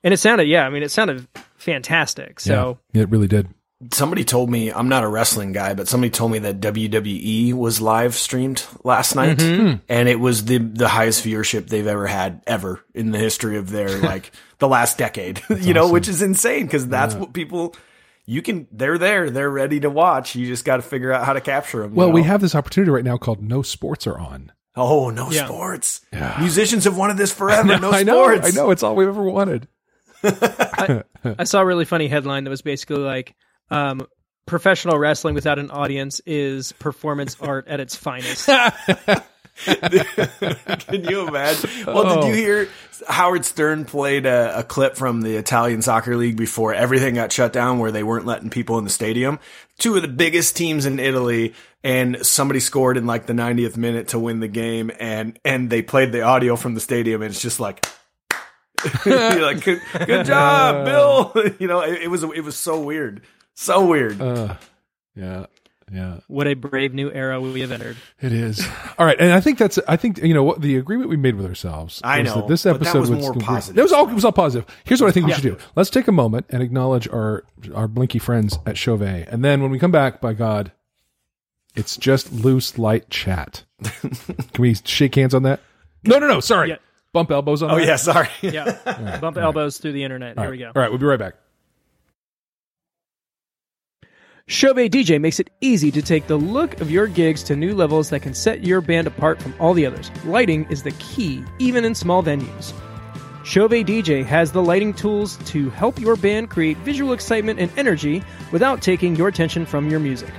and 0.02 0.12
it 0.12 0.16
sounded 0.16 0.48
yeah 0.48 0.66
I 0.66 0.70
mean 0.70 0.82
it 0.82 0.90
sounded 0.90 1.28
fantastic. 1.56 2.40
So 2.40 2.78
yeah, 2.92 3.02
it 3.02 3.10
really 3.10 3.28
did. 3.28 3.48
Somebody 3.92 4.24
told 4.24 4.50
me 4.50 4.70
I'm 4.72 4.88
not 4.88 5.04
a 5.04 5.08
wrestling 5.08 5.52
guy, 5.52 5.74
but 5.74 5.88
somebody 5.88 6.10
told 6.10 6.32
me 6.32 6.38
that 6.40 6.60
WWE 6.60 7.52
was 7.54 7.80
live 7.80 8.14
streamed 8.14 8.64
last 8.84 9.14
night, 9.14 9.38
Mm-hmm. 9.38 9.76
and 9.88 10.08
it 10.08 10.20
was 10.20 10.44
the 10.44 10.58
the 10.58 10.88
highest 10.88 11.24
viewership 11.24 11.68
they've 11.68 11.86
ever 11.86 12.06
had 12.06 12.42
ever 12.46 12.80
in 12.94 13.10
the 13.10 13.18
history 13.18 13.56
of 13.56 13.70
their 13.70 13.88
like 14.00 14.30
the 14.58 14.68
last 14.68 14.96
decade. 14.98 15.42
you 15.60 15.74
know, 15.74 15.90
which 15.90 16.08
is 16.08 16.22
insane 16.22 16.66
because 16.66 16.86
that's 16.88 17.14
what 17.14 17.32
people. 17.32 17.74
You 18.26 18.40
can. 18.40 18.66
They're 18.72 18.96
there. 18.96 19.28
They're 19.28 19.50
ready 19.50 19.80
to 19.80 19.90
watch. 19.90 20.34
You 20.34 20.46
just 20.46 20.64
got 20.64 20.76
to 20.76 20.82
figure 20.82 21.12
out 21.12 21.26
how 21.26 21.34
to 21.34 21.42
capture 21.42 21.82
them. 21.82 21.94
Well, 21.94 22.10
we 22.10 22.22
have 22.22 22.40
this 22.40 22.54
opportunity 22.54 22.90
right 22.90 23.04
now 23.04 23.18
called 23.18 23.42
No 23.42 23.60
Sports 23.60 24.06
Are 24.06 24.18
On. 24.18 24.50
Oh, 24.76 25.10
no 25.10 25.30
Yeah. 25.30 25.44
sports. 25.44 26.00
Yeah. 26.10 26.34
Musicians 26.40 26.84
have 26.84 26.96
wanted 26.96 27.16
this 27.18 27.32
forever. 27.34 27.78
No 27.78 27.90
I 27.92 28.02
know. 28.02 28.24
I 28.24 28.50
know. 28.50 28.70
It's 28.70 28.82
all 28.82 28.96
we've 28.96 29.08
ever 29.08 29.22
wanted. 29.22 29.68
I 30.22 31.44
saw 31.44 31.60
a 31.60 31.66
really 31.66 31.84
funny 31.84 32.08
headline 32.08 32.44
that 32.44 32.50
was 32.50 32.62
basically 32.62 32.96
like 32.98 33.34
um, 33.70 34.06
professional 34.46 34.98
wrestling 34.98 35.34
without 35.34 35.58
an 35.58 35.70
audience 35.70 36.20
is 36.26 36.72
performance 36.72 37.36
art 37.40 37.68
at 37.68 37.80
its 37.80 37.96
finest. 37.96 38.48
Can 39.56 41.04
you 41.04 41.28
imagine? 41.28 41.70
Well, 41.86 42.22
did 42.22 42.28
you 42.28 42.34
hear 42.34 42.68
Howard 43.08 43.44
Stern 43.44 43.84
played 43.84 44.26
a, 44.26 44.58
a 44.58 44.62
clip 44.64 44.96
from 44.96 45.22
the 45.22 45.36
Italian 45.36 45.80
Soccer 45.80 46.16
League 46.16 46.36
before 46.36 46.74
everything 46.74 47.14
got 47.14 47.30
shut 47.30 47.52
down, 47.52 47.78
where 47.78 47.92
they 47.92 48.02
weren't 48.02 48.26
letting 48.26 48.50
people 48.50 48.78
in 48.78 48.84
the 48.84 48.90
stadium? 48.90 49.38
Two 49.78 49.94
of 49.94 50.02
the 50.02 50.08
biggest 50.08 50.56
teams 50.56 50.86
in 50.86 50.98
Italy, 50.98 51.54
and 51.84 52.26
somebody 52.26 52.58
scored 52.58 52.96
in 52.96 53.06
like 53.06 53.26
the 53.26 53.32
90th 53.32 53.76
minute 53.76 54.08
to 54.08 54.18
win 54.18 54.40
the 54.40 54.48
game, 54.48 54.90
and 54.98 55.38
and 55.44 55.70
they 55.70 55.82
played 55.82 56.10
the 56.10 56.22
audio 56.22 56.56
from 56.56 56.74
the 56.74 56.80
stadium, 56.80 57.22
and 57.22 57.30
it's 57.30 57.42
just 57.42 57.60
like. 57.60 57.86
Like, 59.06 59.64
good, 59.64 59.80
good 60.06 60.26
job, 60.26 60.84
Bill. 60.84 61.32
you 61.58 61.66
know, 61.68 61.80
it, 61.80 62.02
it 62.02 62.08
was 62.08 62.22
it 62.22 62.42
was 62.42 62.54
so 62.54 62.80
weird, 62.80 63.22
so 63.54 63.86
weird. 63.86 64.20
Uh, 64.20 64.56
yeah. 65.16 65.46
Yeah. 65.92 66.20
what 66.28 66.46
a 66.48 66.54
brave 66.54 66.94
new 66.94 67.12
era 67.12 67.38
we 67.40 67.60
have 67.60 67.70
entered. 67.70 67.98
It 68.20 68.32
is. 68.32 68.66
All 68.98 69.04
right, 69.04 69.20
and 69.20 69.32
I 69.32 69.40
think 69.40 69.58
that's. 69.58 69.78
I 69.86 69.96
think 69.96 70.16
you 70.18 70.32
know 70.32 70.42
what 70.42 70.62
the 70.62 70.76
agreement 70.78 71.10
we 71.10 71.16
made 71.18 71.34
with 71.36 71.44
ourselves. 71.44 72.00
I 72.02 72.22
know, 72.22 72.36
that 72.36 72.48
this 72.48 72.62
but 72.64 72.72
that 72.80 72.80
episode 72.80 73.00
was 73.00 73.10
was 73.10 73.20
more 73.20 73.32
complete- 73.32 73.46
positive 73.46 73.76
That 73.76 73.82
was 73.82 73.92
all. 73.92 74.08
It 74.08 74.14
was 74.14 74.24
all 74.24 74.32
positive. 74.32 74.66
Here's 74.84 75.02
what 75.02 75.08
I 75.08 75.12
think 75.12 75.26
we 75.26 75.32
Yeah. 75.32 75.36
should 75.40 75.58
do. 75.58 75.64
Let's 75.76 75.90
take 75.90 76.08
a 76.08 76.12
moment 76.12 76.46
and 76.48 76.62
acknowledge 76.62 77.06
our 77.08 77.44
our 77.74 77.86
blinky 77.86 78.18
friends 78.18 78.58
at 78.64 78.78
Chauvet, 78.78 79.28
and 79.28 79.44
then 79.44 79.60
when 79.60 79.70
we 79.70 79.78
come 79.78 79.92
back, 79.92 80.22
by 80.22 80.32
God, 80.32 80.72
it's 81.76 81.98
just 81.98 82.32
loose 82.32 82.78
light 82.78 83.10
chat. 83.10 83.64
Can 83.82 84.16
we 84.58 84.74
shake 84.84 85.16
hands 85.16 85.34
on 85.34 85.42
that? 85.42 85.60
No, 86.02 86.18
no, 86.18 86.26
no. 86.28 86.40
Sorry. 86.40 86.70
Yeah. 86.70 86.76
Bump 87.12 87.30
elbows 87.30 87.62
on 87.62 87.70
oh 87.70 87.76
that. 87.76 87.86
yeah, 87.86 87.96
sorry. 87.96 88.28
Yeah, 88.40 89.18
bump 89.20 89.36
elbows 89.36 89.78
through 89.78 89.92
the 89.92 90.02
internet. 90.02 90.38
All 90.38 90.44
Here 90.44 90.50
right. 90.50 90.58
we 90.58 90.64
go. 90.64 90.72
All 90.74 90.82
right, 90.82 90.88
we'll 90.90 90.98
be 90.98 91.04
right 91.06 91.18
back. 91.18 91.34
Chauvet 94.46 94.92
DJ 94.92 95.18
makes 95.18 95.40
it 95.40 95.48
easy 95.62 95.90
to 95.90 96.02
take 96.02 96.26
the 96.26 96.36
look 96.36 96.78
of 96.82 96.90
your 96.90 97.06
gigs 97.06 97.42
to 97.44 97.56
new 97.56 97.74
levels 97.74 98.10
that 98.10 98.20
can 98.20 98.34
set 98.34 98.62
your 98.62 98.82
band 98.82 99.06
apart 99.06 99.40
from 99.40 99.54
all 99.58 99.72
the 99.72 99.86
others. 99.86 100.10
Lighting 100.26 100.66
is 100.68 100.82
the 100.82 100.90
key, 100.92 101.42
even 101.58 101.82
in 101.82 101.94
small 101.94 102.22
venues. 102.22 102.74
Chauvet 103.42 103.86
DJ 103.86 104.22
has 104.22 104.52
the 104.52 104.62
lighting 104.62 104.92
tools 104.92 105.38
to 105.46 105.70
help 105.70 105.98
your 105.98 106.14
band 106.14 106.50
create 106.50 106.76
visual 106.78 107.14
excitement 107.14 107.58
and 107.58 107.72
energy 107.78 108.22
without 108.52 108.82
taking 108.82 109.16
your 109.16 109.28
attention 109.28 109.64
from 109.64 109.88
your 109.88 110.00
music. 110.00 110.32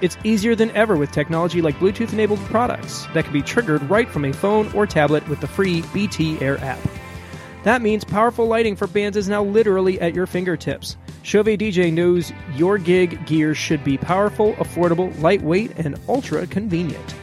It's 0.00 0.18
easier 0.24 0.56
than 0.56 0.72
ever 0.72 0.96
with 0.96 1.12
technology 1.12 1.62
like 1.62 1.76
Bluetooth 1.76 2.12
enabled 2.12 2.40
products 2.46 3.06
that 3.14 3.22
can 3.22 3.32
be 3.32 3.42
triggered 3.42 3.88
right 3.88 4.08
from 4.08 4.24
a 4.24 4.32
phone 4.32 4.72
or 4.72 4.88
tablet 4.88 5.28
with 5.28 5.40
the 5.40 5.46
free 5.46 5.84
BT 5.94 6.40
Air 6.40 6.58
app. 6.58 6.80
That 7.64 7.82
means 7.82 8.04
powerful 8.04 8.46
lighting 8.46 8.74
for 8.74 8.86
bands 8.86 9.16
is 9.16 9.28
now 9.28 9.42
literally 9.44 10.00
at 10.00 10.14
your 10.14 10.26
fingertips. 10.26 10.96
Chauvet 11.22 11.60
DJ 11.60 11.92
knows 11.92 12.32
your 12.56 12.76
gig 12.78 13.24
gear 13.26 13.54
should 13.54 13.84
be 13.84 13.96
powerful, 13.96 14.54
affordable, 14.54 15.16
lightweight, 15.20 15.78
and 15.78 15.98
ultra 16.08 16.46
convenient. 16.48 17.14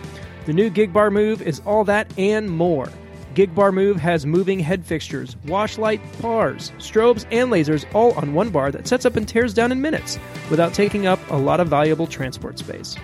The 0.45 0.53
new 0.53 0.69
Gig 0.69 0.93
Bar 0.93 1.11
Move 1.11 1.41
is 1.41 1.61
all 1.65 1.83
that 1.83 2.11
and 2.17 2.49
more. 2.49 2.89
Gig 3.35 3.53
Bar 3.53 3.71
Move 3.71 3.97
has 3.97 4.25
moving 4.25 4.59
head 4.59 4.85
fixtures, 4.85 5.35
wash 5.45 5.77
light 5.77 6.01
bars, 6.21 6.71
strobes, 6.77 7.25
and 7.31 7.51
lasers 7.51 7.85
all 7.93 8.13
on 8.13 8.33
one 8.33 8.49
bar 8.49 8.71
that 8.71 8.87
sets 8.87 9.05
up 9.05 9.17
and 9.17 9.27
tears 9.27 9.53
down 9.53 9.71
in 9.71 9.81
minutes 9.81 10.17
without 10.49 10.73
taking 10.73 11.05
up 11.05 11.19
a 11.29 11.35
lot 11.35 11.59
of 11.59 11.67
valuable 11.67 12.07
transport 12.07 12.57
space. 12.57 12.95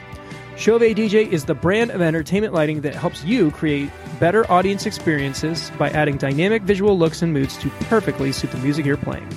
Chauvet 0.58 0.96
DJ 0.96 1.30
is 1.30 1.46
the 1.46 1.54
brand 1.54 1.92
of 1.92 2.02
entertainment 2.02 2.54
lighting 2.54 2.82
that 2.82 2.96
helps 2.96 3.24
you 3.26 3.52
create 3.52 3.90
better 4.20 4.50
audience 4.50 4.86
experiences 4.86 5.70
by 5.78 5.90
adding 5.90 6.16
dynamic 6.18 6.64
visual 6.64 6.98
looks 6.98 7.22
and 7.22 7.34
moods 7.34 7.58
to 7.58 7.70
perfectly 7.90 8.32
suit 8.32 8.52
the 8.52 8.58
music 8.60 8.86
you're 8.86 8.96
playing. 8.96 9.28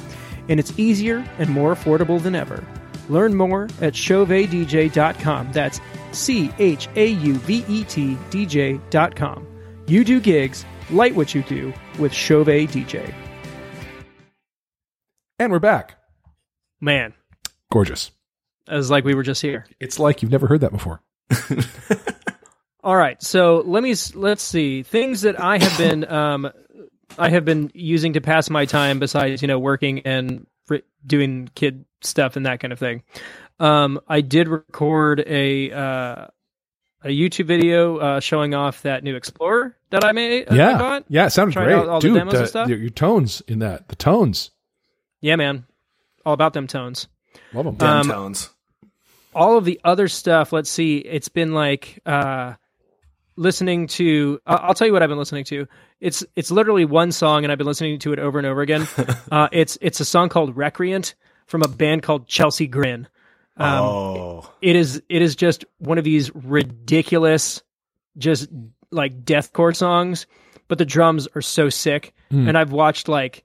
And 0.48 0.60
it's 0.60 0.78
easier 0.78 1.28
and 1.38 1.50
more 1.50 1.74
affordable 1.74 2.22
than 2.22 2.34
ever. 2.36 2.64
Learn 3.08 3.34
more 3.34 3.64
at 3.80 3.94
chauvetdj.com. 3.94 5.52
That's 5.52 5.80
C 6.12 6.50
H 6.58 6.88
A 6.94 7.06
U 7.08 7.34
V 7.34 7.64
E 7.68 7.84
T 7.84 8.16
DJ.com. 8.30 9.46
You 9.86 10.04
do 10.04 10.20
gigs, 10.20 10.64
light 10.90 11.14
what 11.16 11.34
you 11.34 11.42
do 11.42 11.72
with 11.98 12.12
Chauvet 12.12 12.70
DJ. 12.70 13.12
And 15.38 15.50
we're 15.50 15.58
back. 15.58 15.96
Man, 16.80 17.14
Gorgeous. 17.72 18.10
it 18.70 18.74
was 18.74 18.90
like 18.90 19.04
we 19.04 19.14
were 19.14 19.22
just 19.22 19.42
here. 19.42 19.66
It's 19.80 19.98
like 19.98 20.22
you've 20.22 20.30
never 20.30 20.46
heard 20.46 20.60
that 20.60 20.72
before. 20.72 21.00
All 22.84 22.96
right, 22.96 23.20
so 23.22 23.62
let 23.66 23.82
me 23.82 23.94
let's 24.14 24.42
see 24.42 24.82
things 24.82 25.22
that 25.22 25.40
I 25.40 25.58
have 25.58 25.76
been 25.78 26.08
um, 26.10 26.50
I 27.18 27.28
have 27.30 27.44
been 27.44 27.70
using 27.74 28.14
to 28.14 28.20
pass 28.20 28.48
my 28.50 28.64
time 28.66 28.98
besides 28.98 29.42
you 29.42 29.48
know 29.48 29.58
working 29.58 30.00
and 30.00 30.46
ri- 30.68 30.84
doing 31.06 31.50
kid 31.54 31.84
stuff 32.02 32.36
and 32.36 32.46
that 32.46 32.60
kind 32.60 32.72
of 32.72 32.78
thing. 32.78 33.02
Um, 33.60 34.00
I 34.08 34.20
did 34.20 34.46
record 34.48 35.20
a 35.26 35.72
uh, 35.72 36.26
a 37.02 37.08
YouTube 37.08 37.46
video 37.46 37.96
uh, 37.98 38.20
showing 38.20 38.54
off 38.54 38.82
that 38.82 39.02
new 39.04 39.16
Explorer 39.16 39.76
that 39.90 40.04
I 40.04 40.12
made. 40.12 40.48
uh, 40.48 40.54
I 40.54 40.56
yeah. 40.56 40.78
bought. 40.78 41.04
Yeah, 41.08 41.26
it 41.26 41.30
sounded 41.30 41.52
Tried 41.54 41.64
great. 41.64 41.74
out 41.76 41.88
all 41.88 42.00
the 42.00 42.08
Dude, 42.08 42.16
demos 42.18 42.34
and 42.34 42.48
stuff? 42.48 42.68
your, 42.68 42.78
your 42.78 42.90
tones 42.90 43.42
in 43.48 43.58
that. 43.58 43.88
The 43.88 43.96
tones. 43.96 44.50
Yeah, 45.20 45.34
man, 45.36 45.66
all 46.24 46.32
about 46.34 46.52
them 46.54 46.68
tones. 46.68 47.08
Love 47.52 47.64
them. 47.64 47.74
Dim 47.74 47.88
Um, 47.88 48.06
tones. 48.08 48.50
All 49.38 49.56
of 49.56 49.64
the 49.64 49.80
other 49.84 50.08
stuff 50.08 50.52
let's 50.52 50.68
see 50.68 50.98
it's 50.98 51.28
been 51.28 51.52
like 51.54 52.00
uh 52.04 52.54
listening 53.36 53.86
to 53.86 54.40
i'll 54.46 54.74
tell 54.74 54.86
you 54.86 54.92
what 54.92 55.02
i've 55.02 55.08
been 55.08 55.18
listening 55.18 55.44
to. 55.44 55.66
It's 56.00 56.24
it's 56.36 56.50
literally 56.50 56.84
one 56.84 57.12
song 57.12 57.44
and 57.44 57.52
i've 57.52 57.58
been 57.58 57.66
listening 57.66 57.98
to 58.00 58.12
it 58.12 58.18
over 58.18 58.38
and 58.38 58.46
over 58.46 58.60
again. 58.62 58.86
Uh 59.30 59.48
it's 59.52 59.78
it's 59.80 60.00
a 60.00 60.04
song 60.04 60.28
called 60.28 60.56
recreant 60.56 61.14
from 61.46 61.62
a 61.62 61.68
band 61.68 62.02
called 62.02 62.26
chelsea 62.26 62.66
grin. 62.66 63.06
Um 63.56 63.82
oh, 63.84 64.52
it 64.60 64.74
is 64.76 65.02
it 65.08 65.22
is 65.22 65.36
just 65.36 65.64
one 65.78 65.98
of 65.98 66.04
these 66.04 66.34
ridiculous 66.34 67.62
just 68.16 68.48
like 68.90 69.24
deathcore 69.24 69.74
songs 69.76 70.26
but 70.66 70.78
the 70.78 70.84
drums 70.84 71.28
are 71.34 71.42
so 71.42 71.68
sick. 71.68 72.12
Hmm. 72.30 72.48
and 72.48 72.58
i've 72.58 72.72
watched 72.72 73.08
like 73.08 73.44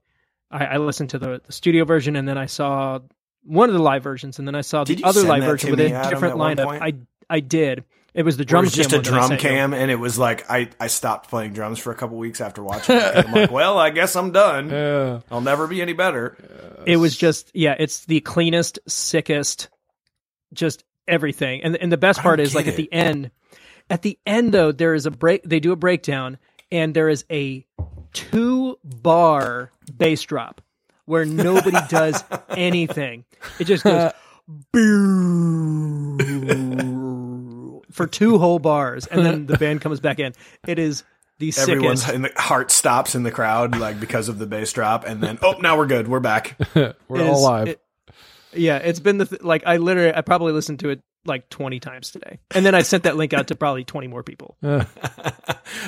i, 0.52 0.66
I 0.66 0.78
listened 0.78 1.12
to 1.12 1.20
the, 1.20 1.42
the 1.46 1.54
studio 1.54 1.86
version 1.86 2.16
and 2.16 2.28
then 2.28 2.38
i 2.38 2.48
saw 2.48 3.00
one 3.44 3.70
of 3.70 3.74
the 3.74 3.82
live 3.82 4.04
versions 4.04 4.40
and 4.40 4.48
then 4.48 4.56
i 4.56 4.62
saw 4.62 4.84
Did 4.84 5.00
the 5.00 5.04
other 5.04 5.24
live 5.24 5.44
version 5.44 5.72
with 5.72 5.80
me, 5.80 5.88
a 5.88 5.96
Adam, 5.96 6.10
different 6.12 6.32
at 6.34 6.38
one 6.38 6.58
lineup 6.58 6.82
i 6.82 6.94
i 7.30 7.40
did 7.40 7.84
it 8.14 8.24
was 8.24 8.38
the 8.38 8.46
drum. 8.46 8.64
It 8.64 8.68
was 8.68 8.74
just 8.74 8.92
cam 8.92 8.98
a 8.98 9.00
one 9.00 9.04
that 9.06 9.10
I 9.10 9.12
drum 9.18 9.28
sent 9.30 9.42
you. 9.44 9.50
cam, 9.50 9.74
and 9.74 9.90
it 9.90 9.96
was 9.96 10.20
like 10.20 10.48
I, 10.48 10.70
I 10.80 10.86
stopped 10.86 11.30
playing 11.32 11.54
drums 11.54 11.80
for 11.80 11.92
a 11.92 11.96
couple 11.96 12.18
weeks 12.18 12.42
after 12.42 12.62
watching 12.62 12.96
it. 12.98 13.02
I'm 13.26 13.32
like, 13.32 13.50
well, 13.60 13.80
I 13.80 13.90
guess 13.90 14.16
I'm 14.16 14.32
done. 14.32 14.70
Yeah. 14.70 15.22
I'll 15.32 15.42
never 15.42 15.66
be 15.66 15.82
any 15.82 15.94
better. 15.94 16.38
it 16.86 16.98
was 16.98 17.18
just 17.18 17.50
yeah 17.56 17.76
it's 17.80 18.06
the 18.06 18.20
cleanest 18.20 18.78
sickest 18.88 19.70
just 20.54 20.84
everything 21.08 21.64
and 21.64 21.76
and 21.76 21.92
the 21.92 21.98
best 21.98 22.20
part 22.20 22.40
is 22.40 22.54
like 22.54 22.66
get 22.66 22.74
at 22.74 22.78
the 22.78 22.94
end 22.94 23.32
at 23.90 24.04
the 24.04 24.20
end 24.28 24.54
though 24.54 24.72
there 24.72 24.94
is 24.94 25.06
a 25.08 25.12
break 25.12 25.42
they 25.44 25.60
do 25.60 25.72
a 25.72 25.76
breakdown 25.76 26.38
and 26.72 26.94
there 26.94 27.10
is 27.10 27.26
a 27.32 27.66
two 28.14 28.78
bar 28.84 29.72
bass 29.98 30.22
drop 30.22 30.62
where 31.06 31.26
nobody 31.26 31.78
does 31.90 32.24
anything 32.50 33.26
it 33.60 33.66
just 33.66 33.84
goes 33.84 34.12
for 37.92 38.08
two 38.08 38.38
whole 38.38 38.60
bars 38.60 39.06
and 39.08 39.26
then 39.26 39.46
the 39.46 39.58
band 39.58 39.82
comes 39.82 40.00
back 40.00 40.20
in 40.20 40.34
it 40.68 40.80
is 40.80 41.04
the 41.40 41.52
Everyone's 41.58 42.02
sickest 42.02 42.16
in 42.16 42.22
the 42.22 42.32
heart 42.38 42.72
stops 42.72 43.16
in 43.16 43.24
the 43.24 43.32
crowd, 43.32 43.78
like 43.78 44.00
because 44.00 44.30
of 44.30 44.38
the 44.38 44.46
bass 44.46 44.72
drop, 44.72 45.04
and 45.06 45.22
then 45.22 45.40
oh, 45.42 45.54
now 45.60 45.78
we're 45.78 45.88
good, 45.88 46.08
we're 46.08 46.20
back. 46.20 46.56
We're 46.76 46.94
is- 47.12 47.22
all 47.28 47.44
live. 47.44 47.68
it- 47.70 47.82
yeah, 48.54 48.78
it's 48.78 49.00
been 49.00 49.18
the 49.18 49.26
th- 49.26 49.42
like 49.42 49.64
I 49.66 49.78
literally 49.78 50.14
I 50.16 50.22
probably 50.22 50.54
listened 50.54 50.80
to 50.82 50.90
it 50.90 51.02
like 51.26 51.50
20 51.50 51.80
times 51.80 52.12
today. 52.12 52.40
And 52.54 52.64
then 52.66 52.76
I 52.76 52.84
sent 52.84 53.04
that 53.04 53.18
link 53.18 53.34
out 53.34 53.48
to 53.48 53.56
probably 53.56 53.84
20 53.84 54.08
more 54.08 54.22
people. 54.24 54.56
Uh, 54.62 54.86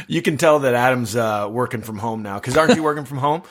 You 0.07 0.21
can 0.23 0.37
tell 0.37 0.59
that 0.59 0.73
Adam's 0.73 1.15
uh, 1.15 1.47
working 1.49 1.81
from 1.81 1.99
home 1.99 2.23
now, 2.23 2.35
because 2.39 2.57
aren't 2.57 2.75
you 2.75 2.83
working 2.83 3.05
from 3.05 3.19
home? 3.19 3.43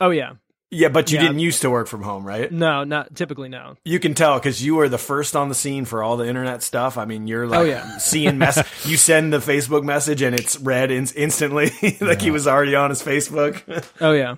Oh 0.00 0.10
yeah. 0.10 0.34
Yeah, 0.72 0.88
but 0.88 1.10
you 1.10 1.16
Yeah. 1.18 1.22
didn't 1.24 1.40
used 1.40 1.62
to 1.62 1.70
work 1.70 1.88
from 1.88 2.02
home, 2.02 2.24
right? 2.24 2.50
No, 2.52 2.84
not 2.84 3.16
typically 3.16 3.48
no. 3.48 3.76
You 3.84 3.98
can 3.98 4.14
tell 4.14 4.38
because 4.38 4.64
you 4.64 4.76
were 4.76 4.88
the 4.88 4.98
first 4.98 5.34
on 5.34 5.48
the 5.48 5.54
scene 5.54 5.84
for 5.84 6.02
all 6.02 6.16
the 6.16 6.28
internet 6.28 6.62
stuff. 6.62 6.96
I 6.96 7.06
mean, 7.06 7.26
you're 7.26 7.46
like 7.48 7.58
Oh, 7.60 7.64
yeah. 7.64 7.98
seeing 7.98 8.38
mess. 8.38 8.62
you 8.86 8.96
send 8.96 9.32
the 9.32 9.38
Facebook 9.38 9.82
message 9.82 10.22
and 10.22 10.34
it's 10.38 10.58
read 10.60 10.90
in- 10.92 11.08
instantly, 11.16 11.72
like 12.00 12.22
he 12.22 12.30
was 12.30 12.46
already 12.46 12.74
on 12.76 12.90
his 12.90 13.02
Facebook. 13.02 13.62
Oh 14.00 14.12
yeah. 14.12 14.36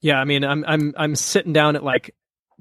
Yeah, 0.00 0.18
I 0.20 0.24
mean 0.24 0.42
I'm 0.44 0.64
I'm 0.66 0.94
I'm 0.96 1.14
sitting 1.14 1.52
down 1.52 1.76
at 1.76 1.84
like 1.84 2.12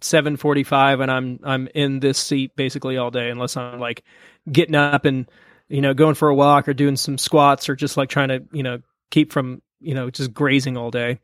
7:45 0.02 1.02
and 1.02 1.12
I'm 1.12 1.40
I'm 1.44 1.68
in 1.74 2.00
this 2.00 2.20
seat 2.20 2.56
basically 2.56 2.98
all 2.98 3.10
day 3.12 3.30
unless 3.30 3.58
I'm 3.58 3.80
like 3.80 4.04
getting 4.52 4.76
up 4.76 5.06
and 5.06 5.28
you 5.70 5.82
know 5.82 5.94
going 5.94 6.16
for 6.16 6.30
a 6.30 6.36
walk 6.36 6.68
or 6.68 6.74
doing 6.74 6.96
some 6.98 7.18
squats 7.18 7.68
or 7.70 7.76
just 7.76 7.98
like 7.98 8.10
trying 8.10 8.28
to, 8.30 8.44
you 8.52 8.62
know, 8.64 8.80
keep 9.10 9.32
from, 9.32 9.62
you 9.80 9.96
know, 9.96 10.10
just 10.12 10.34
grazing 10.34 10.78
all 10.78 10.92
day. 10.92 11.20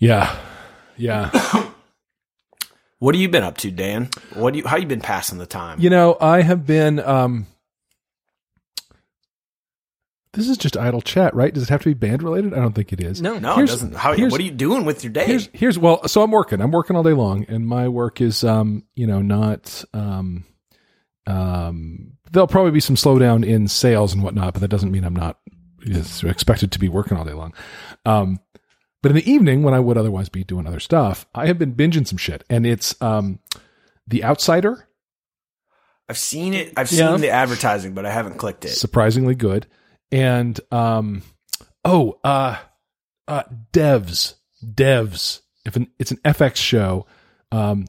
Yeah. 0.00 0.36
Yeah. 0.96 1.30
what 2.98 3.14
have 3.14 3.22
you 3.22 3.28
been 3.28 3.44
up 3.44 3.56
to, 3.58 3.70
Dan? 3.70 4.08
What 4.34 4.52
do 4.52 4.58
you? 4.58 4.66
How 4.66 4.76
you 4.76 4.86
been 4.86 5.00
passing 5.00 5.38
the 5.38 5.46
time? 5.46 5.80
You 5.80 5.90
know, 5.90 6.16
I 6.20 6.42
have 6.42 6.66
been. 6.66 6.98
Um, 6.98 7.46
this 10.32 10.48
is 10.48 10.56
just 10.58 10.76
idle 10.76 11.00
chat, 11.00 11.34
right? 11.34 11.52
Does 11.52 11.64
it 11.64 11.68
have 11.70 11.82
to 11.82 11.88
be 11.88 11.94
band 11.94 12.22
related? 12.22 12.54
I 12.54 12.58
don't 12.60 12.72
think 12.74 12.92
it 12.92 13.00
is. 13.00 13.20
No. 13.20 13.38
no, 13.38 13.58
it 13.58 13.66
doesn't. 13.66 13.94
How? 13.96 14.12
here's- 14.12 14.30
What 14.30 14.40
are 14.40 14.44
you 14.44 14.50
doing 14.52 14.84
with 14.84 15.02
your 15.02 15.12
day? 15.12 15.26
Here's 15.26 15.48
here's 15.52 15.78
well, 15.78 16.06
so 16.08 16.22
I'm 16.22 16.30
working. 16.30 16.60
I'm 16.60 16.70
working 16.70 16.96
all 16.96 17.02
day 17.02 17.12
long, 17.12 17.44
and 17.48 17.66
my 17.66 17.88
work 17.88 18.20
is 18.20 18.44
um, 18.44 18.84
you 18.94 19.06
know, 19.06 19.22
not 19.22 19.84
um, 19.92 20.44
um. 21.26 22.12
There'll 22.32 22.46
probably 22.46 22.70
be 22.70 22.80
some 22.80 22.94
slowdown 22.94 23.44
in 23.44 23.66
sales 23.66 24.12
and 24.14 24.22
whatnot, 24.22 24.52
but 24.54 24.60
that 24.60 24.68
doesn't 24.68 24.92
mean 24.92 25.04
I'm 25.04 25.16
not 25.16 25.38
expected 26.22 26.70
to 26.72 26.78
be 26.78 26.88
working 26.88 27.16
all 27.16 27.24
day 27.24 27.32
long. 27.32 27.52
Um, 28.04 28.38
but 29.02 29.10
in 29.10 29.16
the 29.16 29.30
evening, 29.30 29.62
when 29.62 29.74
I 29.74 29.80
would 29.80 29.96
otherwise 29.98 30.28
be 30.28 30.44
doing 30.44 30.66
other 30.66 30.80
stuff, 30.80 31.26
I 31.34 31.46
have 31.46 31.58
been 31.58 31.74
binging 31.74 32.06
some 32.06 32.18
shit, 32.18 32.44
and 32.50 32.66
it's 32.66 33.00
um, 33.02 33.38
The 34.06 34.24
Outsider. 34.24 34.86
I've 36.08 36.18
seen 36.18 36.54
it. 36.54 36.72
I've 36.76 36.90
Yeah. 36.90 37.12
seen 37.12 37.20
the 37.20 37.30
advertising, 37.30 37.94
but 37.94 38.04
I 38.04 38.10
haven't 38.12 38.36
clicked 38.38 38.64
it. 38.64 38.70
surprisingly 38.70 39.34
good. 39.34 39.66
And 40.12 40.58
um, 40.72 41.22
oh, 41.84 42.18
uh, 42.24 42.56
uh, 43.28 43.44
devs, 43.72 44.34
devs. 44.64 45.40
If 45.64 45.76
an, 45.76 45.88
it's 45.98 46.10
an 46.10 46.16
FX 46.24 46.56
show, 46.56 47.06
um, 47.52 47.86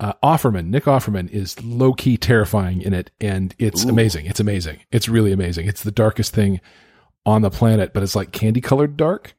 uh, 0.00 0.12
Offerman, 0.22 0.66
Nick 0.66 0.84
Offerman 0.84 1.30
is 1.30 1.62
low 1.62 1.92
key 1.94 2.16
terrifying 2.18 2.82
in 2.82 2.92
it, 2.92 3.10
and 3.20 3.54
it's 3.58 3.86
Ooh. 3.86 3.88
amazing. 3.88 4.26
It's 4.26 4.40
amazing. 4.40 4.80
It's 4.90 5.08
really 5.08 5.32
amazing. 5.32 5.66
It's 5.66 5.82
the 5.82 5.92
darkest 5.92 6.34
thing 6.34 6.60
on 7.24 7.40
the 7.42 7.50
planet, 7.50 7.94
but 7.94 8.02
it's 8.02 8.16
like 8.16 8.32
candy 8.32 8.60
colored 8.60 8.96
dark. 8.98 9.34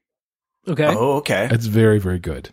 Okay. 0.68 0.86
Oh, 0.88 1.18
okay. 1.18 1.48
It's 1.52 1.66
very, 1.66 2.00
very 2.00 2.20
good. 2.20 2.50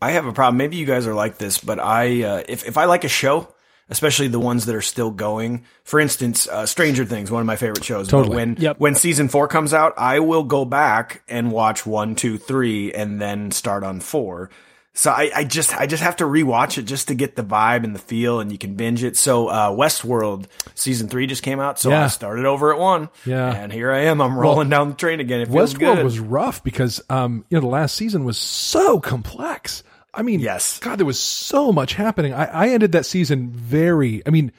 I 0.00 0.12
have 0.12 0.26
a 0.26 0.32
problem. 0.32 0.56
Maybe 0.56 0.76
you 0.76 0.86
guys 0.86 1.06
are 1.06 1.14
like 1.14 1.38
this, 1.38 1.58
but 1.58 1.78
I 1.78 2.22
uh, 2.22 2.42
if 2.48 2.66
if 2.66 2.78
I 2.78 2.84
like 2.84 3.04
a 3.04 3.08
show, 3.08 3.52
especially 3.88 4.28
the 4.28 4.38
ones 4.40 4.66
that 4.66 4.74
are 4.74 4.80
still 4.82 5.10
going. 5.10 5.64
For 5.84 5.98
instance, 5.98 6.46
uh, 6.48 6.66
Stranger 6.66 7.04
Things, 7.04 7.30
one 7.30 7.40
of 7.40 7.46
my 7.46 7.56
favorite 7.56 7.84
shows. 7.84 8.08
Totally. 8.08 8.28
But 8.28 8.36
when 8.36 8.56
Yep. 8.58 8.78
when 8.78 8.94
season 8.94 9.28
four 9.28 9.48
comes 9.48 9.74
out, 9.74 9.94
I 9.96 10.20
will 10.20 10.44
go 10.44 10.64
back 10.64 11.22
and 11.28 11.50
watch 11.50 11.84
one, 11.86 12.14
two, 12.14 12.38
three, 12.38 12.92
and 12.92 13.20
then 13.20 13.50
start 13.50 13.82
on 13.82 14.00
four. 14.00 14.50
So 14.98 15.12
I, 15.12 15.30
I 15.32 15.44
just 15.44 15.72
I 15.78 15.86
just 15.86 16.02
have 16.02 16.16
to 16.16 16.24
rewatch 16.24 16.76
it 16.76 16.82
just 16.82 17.06
to 17.06 17.14
get 17.14 17.36
the 17.36 17.44
vibe 17.44 17.84
and 17.84 17.94
the 17.94 18.00
feel, 18.00 18.40
and 18.40 18.50
you 18.50 18.58
can 18.58 18.74
binge 18.74 19.04
it. 19.04 19.16
So 19.16 19.46
uh, 19.46 19.70
Westworld 19.70 20.46
season 20.74 21.06
three 21.06 21.28
just 21.28 21.44
came 21.44 21.60
out, 21.60 21.78
so 21.78 21.90
Yeah. 21.90 22.06
I 22.06 22.08
started 22.08 22.46
over 22.46 22.72
at 22.72 22.80
one. 22.80 23.08
Yeah. 23.24 23.54
and 23.54 23.72
here 23.72 23.92
I 23.92 24.06
am. 24.06 24.20
I'm 24.20 24.36
rolling 24.36 24.68
down 24.68 24.88
the 24.88 24.96
train 24.96 25.20
again. 25.20 25.40
It 25.40 25.50
Westworld 25.50 26.02
was 26.02 26.18
rough 26.18 26.64
because 26.64 27.00
um, 27.08 27.44
you 27.48 27.56
know, 27.56 27.60
the 27.60 27.68
last 27.68 27.94
season 27.94 28.24
was 28.24 28.36
so 28.38 28.98
complex. 28.98 29.84
I 30.12 30.22
mean, 30.22 30.40
Yes. 30.40 30.80
God, 30.80 30.98
there 30.98 31.06
was 31.06 31.20
so 31.20 31.70
much 31.70 31.94
happening. 31.94 32.34
I, 32.34 32.46
I 32.46 32.68
ended 32.70 32.90
that 32.90 33.06
season 33.06 33.50
very. 33.50 34.20
I 34.26 34.30
mean, 34.30 34.50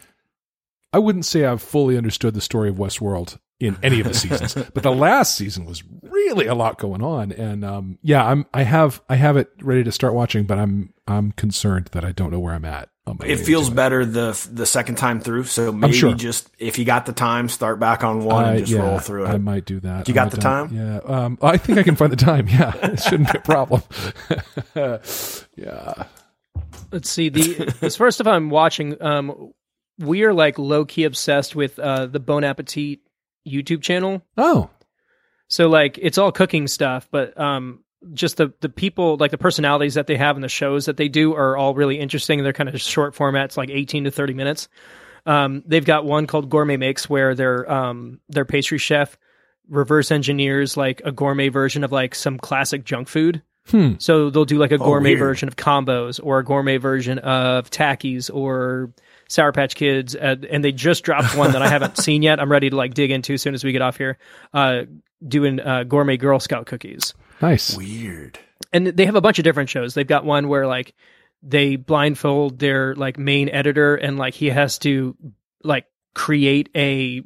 I 0.93 0.99
wouldn't 0.99 1.25
say 1.25 1.43
I've 1.43 1.61
fully 1.61 1.97
understood 1.97 2.33
the 2.33 2.39
story 2.39 2.69
of 2.69 2.75
Westworld 2.77 3.37
in 3.59 3.77
any 3.83 3.99
of 3.99 4.07
the 4.07 4.13
seasons, 4.13 4.53
but 4.73 4.83
the 4.83 4.91
last 4.91 5.35
season 5.35 5.65
was 5.65 5.83
really 6.01 6.47
a 6.47 6.55
lot 6.55 6.77
going 6.79 7.01
on. 7.03 7.31
And 7.33 7.65
um, 7.65 7.99
yeah, 8.01 8.25
I'm 8.25 8.45
I 8.53 8.63
have 8.63 9.01
I 9.09 9.15
have 9.15 9.35
it 9.37 9.49
ready 9.61 9.83
to 9.83 9.91
start 9.91 10.13
watching, 10.13 10.45
but 10.45 10.57
I'm 10.57 10.93
I'm 11.07 11.31
concerned 11.33 11.89
that 11.91 12.05
I 12.05 12.11
don't 12.13 12.31
know 12.31 12.39
where 12.39 12.53
I'm 12.53 12.63
at. 12.65 12.89
on 13.05 13.17
my 13.19 13.25
way 13.25 13.33
It 13.33 13.39
feels 13.39 13.65
into 13.67 13.75
better 13.75 14.05
the 14.05 14.49
the 14.51 14.65
second 14.65 14.95
time 14.95 15.19
through. 15.19 15.43
So 15.45 15.71
maybe 15.73 15.93
sure. 15.93 16.13
just 16.13 16.49
if 16.57 16.79
you 16.79 16.85
got 16.85 17.05
the 17.05 17.11
time, 17.13 17.49
start 17.49 17.79
back 17.79 18.03
on 18.03 18.23
one 18.23 18.45
I- 18.45 18.49
and 18.51 18.59
just 18.59 18.71
yeah, 18.71 18.79
roll 18.81 18.99
through 18.99 19.25
it. 19.25 19.29
I 19.29 19.37
might 19.37 19.65
do 19.65 19.79
that. 19.81 20.07
You 20.07 20.13
I 20.13 20.15
got 20.15 20.31
the 20.31 20.37
do- 20.37 20.41
time? 20.41 20.73
Yeah. 20.73 20.97
Um, 21.03 21.37
I 21.41 21.57
think 21.57 21.77
I 21.79 21.83
can 21.83 21.95
find 21.97 22.11
the 22.11 22.15
time. 22.15 22.47
Yeah, 22.49 22.73
it 22.77 22.99
shouldn't 23.01 23.31
be 23.33 23.39
a 23.39 23.41
problem. 23.41 23.81
yeah. 25.55 26.03
Let's 26.91 27.09
see. 27.09 27.29
The 27.29 27.75
as 27.81 27.95
far 27.95 28.07
as 28.07 28.15
stuff 28.15 28.27
I'm 28.27 28.49
watching, 28.49 29.01
um, 29.01 29.51
we 29.99 30.23
are 30.23 30.33
like 30.33 30.57
low 30.57 30.85
key 30.85 31.03
obsessed 31.03 31.55
with 31.55 31.77
uh, 31.77 32.05
the 32.07 32.19
Bon 32.19 32.43
Appetit 32.43 32.99
YouTube 33.47 33.81
channel. 33.81 34.23
Oh, 34.37 34.69
So 35.47 35.67
like 35.67 35.97
it's 36.01 36.17
all 36.17 36.31
cooking 36.31 36.67
stuff, 36.67 37.07
but 37.11 37.39
um, 37.39 37.83
just 38.13 38.37
the 38.37 38.53
the 38.61 38.69
people 38.69 39.17
like 39.17 39.31
the 39.31 39.37
personalities 39.37 39.95
that 39.95 40.07
they 40.07 40.15
have 40.17 40.37
and 40.37 40.43
the 40.43 40.49
shows 40.49 40.85
that 40.85 40.97
they 40.97 41.09
do 41.09 41.33
are 41.33 41.57
all 41.57 41.73
really 41.73 41.99
interesting. 41.99 42.43
They're 42.43 42.53
kind 42.53 42.69
of 42.69 42.79
short 42.79 43.15
formats, 43.15 43.57
like 43.57 43.69
18 43.69 44.05
to 44.05 44.11
30 44.11 44.33
minutes. 44.33 44.69
Um, 45.25 45.63
they've 45.65 45.83
got 45.85 46.05
one 46.05 46.27
called 46.27 46.49
Gourmet 46.49 46.77
Makes, 46.77 47.09
where 47.09 47.35
their 47.35 47.69
um 47.71 48.19
their 48.29 48.45
pastry 48.45 48.77
chef 48.77 49.17
reverse 49.69 50.11
engineers 50.11 50.75
like 50.77 51.01
a 51.05 51.11
gourmet 51.11 51.49
version 51.49 51.83
of 51.83 51.91
like 51.91 52.15
some 52.15 52.37
classic 52.37 52.83
junk 52.83 53.07
food. 53.07 53.41
Hmm. 53.67 53.93
So 53.99 54.29
they'll 54.31 54.45
do 54.45 54.57
like 54.57 54.71
a 54.71 54.79
gourmet 54.79 55.11
weird. 55.11 55.19
version 55.19 55.47
of 55.47 55.55
combos 55.55 56.19
or 56.23 56.39
a 56.39 56.43
gourmet 56.43 56.77
version 56.77 57.19
of 57.19 57.69
Takis 57.69 58.33
or 58.33 58.91
Sour 59.29 59.53
Patch 59.53 59.75
Kids, 59.75 60.15
uh, 60.15 60.35
and 60.49 60.63
they 60.63 60.71
just 60.73 61.03
dropped 61.05 61.37
one 61.37 61.53
that 61.53 61.61
I 61.61 61.69
haven't 61.69 61.97
seen 62.03 62.21
yet. 62.23 62.39
I'm 62.41 62.51
ready 62.51 62.69
to 62.69 62.75
like 62.75 62.93
dig 62.93 63.11
into 63.11 63.33
as 63.35 63.41
soon 63.41 63.53
as 63.53 63.63
we 63.63 63.71
get 63.71 63.81
off 63.81 63.95
here. 63.97 64.17
Uh, 64.53 64.81
doing 65.25 65.59
uh, 65.61 65.83
gourmet 65.83 66.17
Girl 66.17 66.39
Scout 66.39 66.65
cookies, 66.65 67.13
nice. 67.41 67.77
Weird. 67.77 68.37
and 68.73 68.87
they 68.87 69.05
have 69.05 69.15
a 69.15 69.21
bunch 69.21 69.39
of 69.39 69.43
different 69.43 69.69
shows. 69.69 69.93
They've 69.93 70.05
got 70.07 70.25
one 70.25 70.47
where 70.49 70.67
like 70.67 70.93
they 71.41 71.77
blindfold 71.77 72.59
their 72.59 72.95
like 72.95 73.17
main 73.17 73.47
editor, 73.49 73.95
and 73.95 74.17
like 74.17 74.33
he 74.33 74.47
has 74.49 74.77
to 74.79 75.15
like 75.63 75.85
create 76.15 76.69
a 76.75 77.21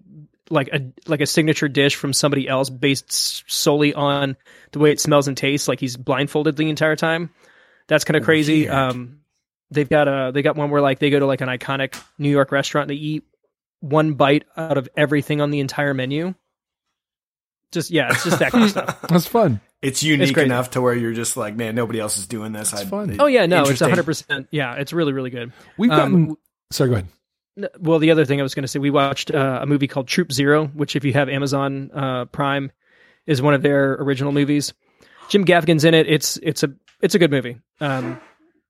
like 0.50 0.68
a 0.74 0.92
like 1.08 1.22
a 1.22 1.26
signature 1.26 1.70
dish 1.70 1.96
from 1.96 2.12
somebody 2.14 2.48
else 2.48 2.70
based 2.70 3.50
solely 3.50 3.94
on 3.94 4.36
the 4.74 4.80
way 4.80 4.92
it 4.92 5.00
smells 5.00 5.28
and 5.28 5.38
tastes. 5.38 5.68
Like 5.70 5.80
he's 5.80 5.96
blindfolded 5.98 6.58
the 6.58 6.70
entire 6.70 6.96
time. 6.98 7.30
That's 7.88 8.04
kind 8.04 8.18
of 8.18 8.24
crazy. 8.24 8.64
Weird. 8.64 8.74
Um, 8.74 9.20
they've 9.72 9.90
got 9.90 10.08
a 10.08 10.32
they 10.34 10.42
got 10.42 10.56
one 10.56 10.70
where 10.70 10.82
like 10.82 11.00
they 11.00 11.10
go 11.10 11.20
to 11.20 11.26
like 11.26 11.42
an 11.42 11.50
iconic 11.50 12.00
New 12.18 12.30
York 12.30 12.52
restaurant. 12.52 12.90
and 12.90 12.98
They 12.98 13.02
eat 13.02 13.24
one 13.80 14.14
bite 14.14 14.46
out 14.56 14.78
of 14.78 14.88
everything 14.96 15.42
on 15.42 15.52
the 15.52 15.60
entire 15.60 15.94
menu. 15.94 16.34
Just 17.72 17.90
yeah, 17.92 18.10
it's 18.12 18.24
just 18.24 18.40
that 18.40 18.52
kind 18.52 18.66
of 18.66 18.70
stuff. 18.70 19.02
That's 19.10 19.26
fun. 19.28 19.60
It's 19.82 20.04
unique 20.04 20.36
great. 20.36 20.46
enough 20.46 20.72
to 20.72 20.82
where 20.82 20.94
you're 20.94 21.14
just 21.14 21.36
like, 21.36 21.56
man, 21.56 21.74
nobody 21.76 22.00
else 22.00 22.18
is 22.18 22.28
doing 22.28 22.52
this. 22.52 22.72
It's 22.72 22.84
I- 22.84 22.86
fun. 22.86 23.18
Oh 23.20 23.26
yeah, 23.26 23.46
no, 23.48 23.64
it's 23.64 23.80
hundred 23.80 24.06
percent. 24.06 24.48
Yeah, 24.52 24.76
it's 24.76 24.94
really 24.94 25.12
really 25.14 25.32
good. 25.32 25.52
We've 25.78 25.92
Um, 25.92 26.38
sorry, 26.72 26.90
go 26.90 26.96
ahead. 26.98 27.08
Well, 27.80 28.00
the 28.00 28.12
other 28.12 28.26
thing 28.26 28.40
I 28.40 28.44
was 28.44 28.56
going 28.56 28.64
to 28.64 28.68
say, 28.68 28.80
we 28.80 28.90
watched 28.90 29.30
uh, 29.30 29.60
a 29.62 29.66
movie 29.68 29.88
called 29.88 30.08
Troop 30.08 30.32
Zero, 30.32 30.66
which, 30.68 30.96
if 30.96 31.06
you 31.06 31.14
have 31.14 31.30
Amazon 31.30 31.92
uh, 31.94 32.26
Prime, 32.26 32.72
is 33.28 33.44
one 33.44 33.54
of 33.54 33.62
their 33.62 33.94
original 33.94 34.32
movies. 34.32 34.74
Jim 35.30 35.46
Gaffigan's 35.46 35.84
in 35.86 35.94
it. 35.94 36.08
It's 36.10 36.38
it's 36.38 36.64
a 36.64 36.74
it's 37.02 37.16
a 37.16 37.20
good 37.20 37.30
movie. 37.32 37.60
Um, 37.80 38.20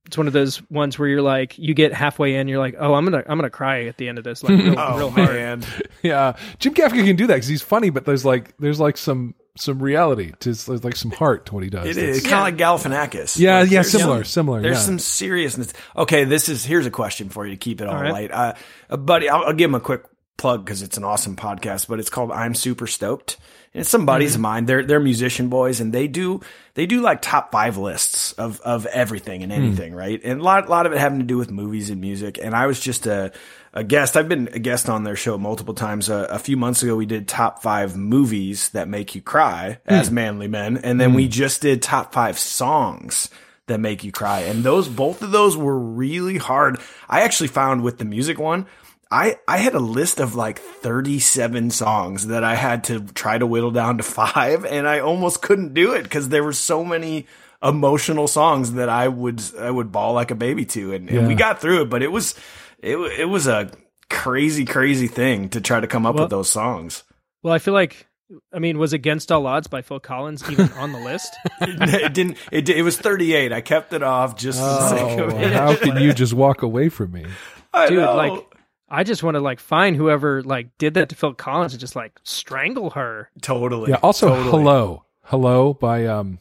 it's 0.05 0.17
one 0.17 0.27
of 0.27 0.33
those 0.33 0.61
ones 0.69 0.99
where 0.99 1.07
you're 1.07 1.21
like, 1.21 1.57
you 1.57 1.73
get 1.73 1.93
halfway 1.93 2.35
in, 2.35 2.47
you're 2.47 2.59
like, 2.59 2.75
oh, 2.77 2.93
I'm 2.93 3.05
gonna 3.05 3.23
I'm 3.27 3.37
gonna 3.37 3.49
cry 3.49 3.85
at 3.85 3.97
the 3.97 4.09
end 4.09 4.17
of 4.17 4.23
this, 4.23 4.43
like 4.43 4.57
real, 4.59 4.75
Oh 4.77 4.97
real 4.97 5.09
hard. 5.09 5.29
man, 5.33 5.63
Yeah, 6.03 6.35
Jim 6.59 6.73
Gaffigan 6.73 7.05
can 7.05 7.15
do 7.15 7.27
that 7.27 7.35
because 7.35 7.47
he's 7.47 7.61
funny, 7.61 7.89
but 7.89 8.05
there's 8.05 8.25
like 8.25 8.55
there's 8.57 8.79
like 8.79 8.97
some 8.97 9.35
some 9.55 9.81
reality 9.81 10.31
to 10.39 10.49
there's 10.51 10.83
like 10.83 10.95
some 10.95 11.11
heart 11.11 11.45
to 11.45 11.53
what 11.53 11.63
he 11.63 11.69
does. 11.69 11.85
it 11.85 11.95
is 11.97 12.23
kind 12.25 12.33
of 12.33 12.41
like 12.41 12.57
Galifianakis. 12.57 13.37
Yeah, 13.39 13.59
Like, 13.59 13.69
yeah, 13.69 13.77
there's 13.81 13.91
similar, 13.91 14.23
some- 14.23 14.31
similar. 14.45 14.61
There's 14.61 14.77
yeah. 14.77 14.81
some 14.83 14.99
seriousness. 14.99 15.73
Okay, 15.95 16.23
this 16.23 16.49
is 16.49 16.65
here's 16.65 16.85
a 16.87 16.91
question 16.91 17.29
for 17.29 17.45
you 17.45 17.51
to 17.53 17.57
keep 17.57 17.79
it 17.79 17.87
all 17.87 17.95
All 17.95 18.01
right. 18.01 18.29
light. 18.29 18.55
Uh, 18.89 18.97
buddy, 18.97 19.29
I'll, 19.29 19.43
I'll 19.45 19.53
give 19.53 19.69
him 19.69 19.75
a 19.75 19.79
quick 19.79 20.03
plug 20.37 20.65
because 20.65 20.81
it's 20.81 20.97
an 20.97 21.03
awesome 21.03 21.35
podcast. 21.35 21.87
But 21.87 21.99
it's 21.99 22.09
called 22.09 22.31
I'm 22.31 22.55
Super 22.55 22.87
Stoked, 22.87 23.37
and 23.73 23.81
it's 23.81 23.89
some 23.89 24.05
buddies 24.05 24.31
of 24.31 24.37
mm-hmm. 24.37 24.41
mine. 24.41 24.65
They're 24.65 24.83
they're 24.83 24.99
musician 24.99 25.49
boys, 25.49 25.79
and 25.79 25.93
they 25.93 26.07
do 26.07 26.41
they 26.73 26.85
do 26.85 27.01
like 27.01 27.21
top 27.21 27.51
five 27.51 27.77
lists 27.77 28.33
of 28.33 28.59
of 28.61 28.85
everything 28.87 29.43
and 29.43 29.51
hmm. 29.51 29.59
anything, 29.59 29.93
right? 29.93 30.19
And 30.23 30.41
a 30.41 30.43
lot 30.43 30.69
lot 30.69 30.85
of 30.85 30.93
it 30.93 30.99
having 30.99 31.19
to 31.19 31.25
do 31.25 31.37
with 31.37 31.51
movies 31.51 31.89
and 31.89 32.01
music. 32.01 32.39
And 32.41 32.55
I 32.55 32.67
was 32.67 32.79
just 32.79 33.05
a 33.05 33.31
a 33.73 33.83
guest. 33.83 34.15
I've 34.17 34.29
been 34.29 34.49
a 34.53 34.59
guest 34.59 34.89
on 34.89 35.03
their 35.03 35.15
show 35.15 35.37
multiple 35.37 35.73
times. 35.73 36.09
Uh, 36.09 36.27
a 36.29 36.39
few 36.39 36.57
months 36.57 36.83
ago, 36.83 36.95
we 36.95 37.05
did 37.05 37.27
top 37.27 37.61
five 37.61 37.95
movies 37.97 38.69
that 38.69 38.87
make 38.87 39.15
you 39.15 39.21
cry 39.21 39.79
hmm. 39.87 39.93
as 39.93 40.11
manly 40.11 40.47
men, 40.47 40.77
and 40.77 40.99
then 40.99 41.11
hmm. 41.11 41.15
we 41.15 41.27
just 41.27 41.61
did 41.61 41.81
top 41.81 42.13
five 42.13 42.37
songs 42.37 43.29
that 43.67 43.79
make 43.79 44.03
you 44.03 44.11
cry. 44.11 44.41
And 44.41 44.63
those, 44.63 44.89
both 44.89 45.21
of 45.21 45.31
those 45.31 45.55
were 45.55 45.77
really 45.77 46.37
hard. 46.37 46.79
I 47.07 47.21
actually 47.21 47.47
found 47.47 47.81
with 47.81 47.97
the 47.97 48.05
music 48.05 48.37
one, 48.37 48.65
I, 49.13 49.37
I 49.47 49.57
had 49.57 49.75
a 49.75 49.79
list 49.79 50.19
of 50.19 50.33
like 50.33 50.57
37 50.59 51.69
songs 51.69 52.27
that 52.27 52.43
I 52.43 52.55
had 52.55 52.85
to 52.85 53.01
try 53.01 53.37
to 53.37 53.45
whittle 53.45 53.69
down 53.71 53.97
to 53.97 54.03
five 54.21 54.65
and 54.65 54.87
I 54.87 54.99
almost 54.99 55.41
couldn't 55.41 55.73
do 55.73 55.93
it 55.93 56.03
because 56.03 56.29
there 56.29 56.43
were 56.43 56.53
so 56.53 56.83
many 56.83 57.27
emotional 57.61 58.27
songs 58.27 58.73
that 58.73 58.89
I 58.89 59.07
would, 59.07 59.41
I 59.59 59.69
would 59.69 59.91
bawl 59.91 60.13
like 60.13 60.31
a 60.31 60.35
baby 60.35 60.65
to. 60.65 60.93
And, 60.93 61.09
and 61.09 61.27
we 61.27 61.35
got 61.35 61.61
through 61.61 61.83
it, 61.83 61.89
but 61.89 62.01
it 62.01 62.11
was, 62.11 62.35
it, 62.79 62.97
it 62.97 63.25
was 63.25 63.47
a 63.47 63.69
crazy, 64.09 64.65
crazy 64.65 65.07
thing 65.07 65.49
to 65.49 65.61
try 65.61 65.79
to 65.79 65.87
come 65.87 66.05
up 66.05 66.15
Well- 66.15 66.23
with 66.25 66.31
those 66.31 66.49
songs. 66.49 67.03
Well, 67.43 67.53
I 67.53 67.59
feel 67.59 67.73
like, 67.73 68.07
I 68.53 68.59
mean, 68.59 68.77
was 68.79 68.93
Against 68.93 69.31
All 69.31 69.45
Odds 69.45 69.67
by 69.67 69.81
Phil 69.81 69.99
Collins 69.99 70.49
even 70.49 70.71
on 70.73 70.91
the 70.93 70.99
list? 70.99 71.31
it 71.61 72.13
didn't, 72.13 72.37
it, 72.51 72.67
it 72.69 72.81
was 72.81 72.97
38. 72.97 73.51
I 73.51 73.61
kept 73.61 73.91
it 73.93 74.01
off 74.01 74.37
just 74.37 74.57
for 74.59 74.65
the 74.65 74.89
sake 74.89 75.19
Oh, 75.19 75.23
of 75.25 75.33
it. 75.41 75.51
how 75.53 75.75
can 75.75 76.01
you 76.01 76.13
just 76.13 76.33
walk 76.33 76.61
away 76.63 76.87
from 76.89 77.11
me? 77.11 77.25
I 77.73 77.89
Dude, 77.89 77.99
know. 77.99 78.15
like, 78.15 78.45
I 78.93 79.03
just 79.03 79.23
want 79.23 79.33
to 79.33 79.41
like 79.41 79.59
find 79.59 79.95
whoever 79.95 80.43
like 80.43 80.77
did 80.77 80.93
that 80.93 81.09
to 81.09 81.15
Phil 81.15 81.33
Collins 81.33 81.73
and 81.73 81.79
just 81.79 81.95
like 81.95 82.13
strangle 82.21 82.91
her. 82.91 83.31
Totally. 83.41 83.89
Yeah. 83.89 83.97
Also, 84.03 84.29
Totally. 84.29 84.51
hello, 84.51 85.03
hello 85.23 85.73
by 85.73 86.05
um. 86.05 86.37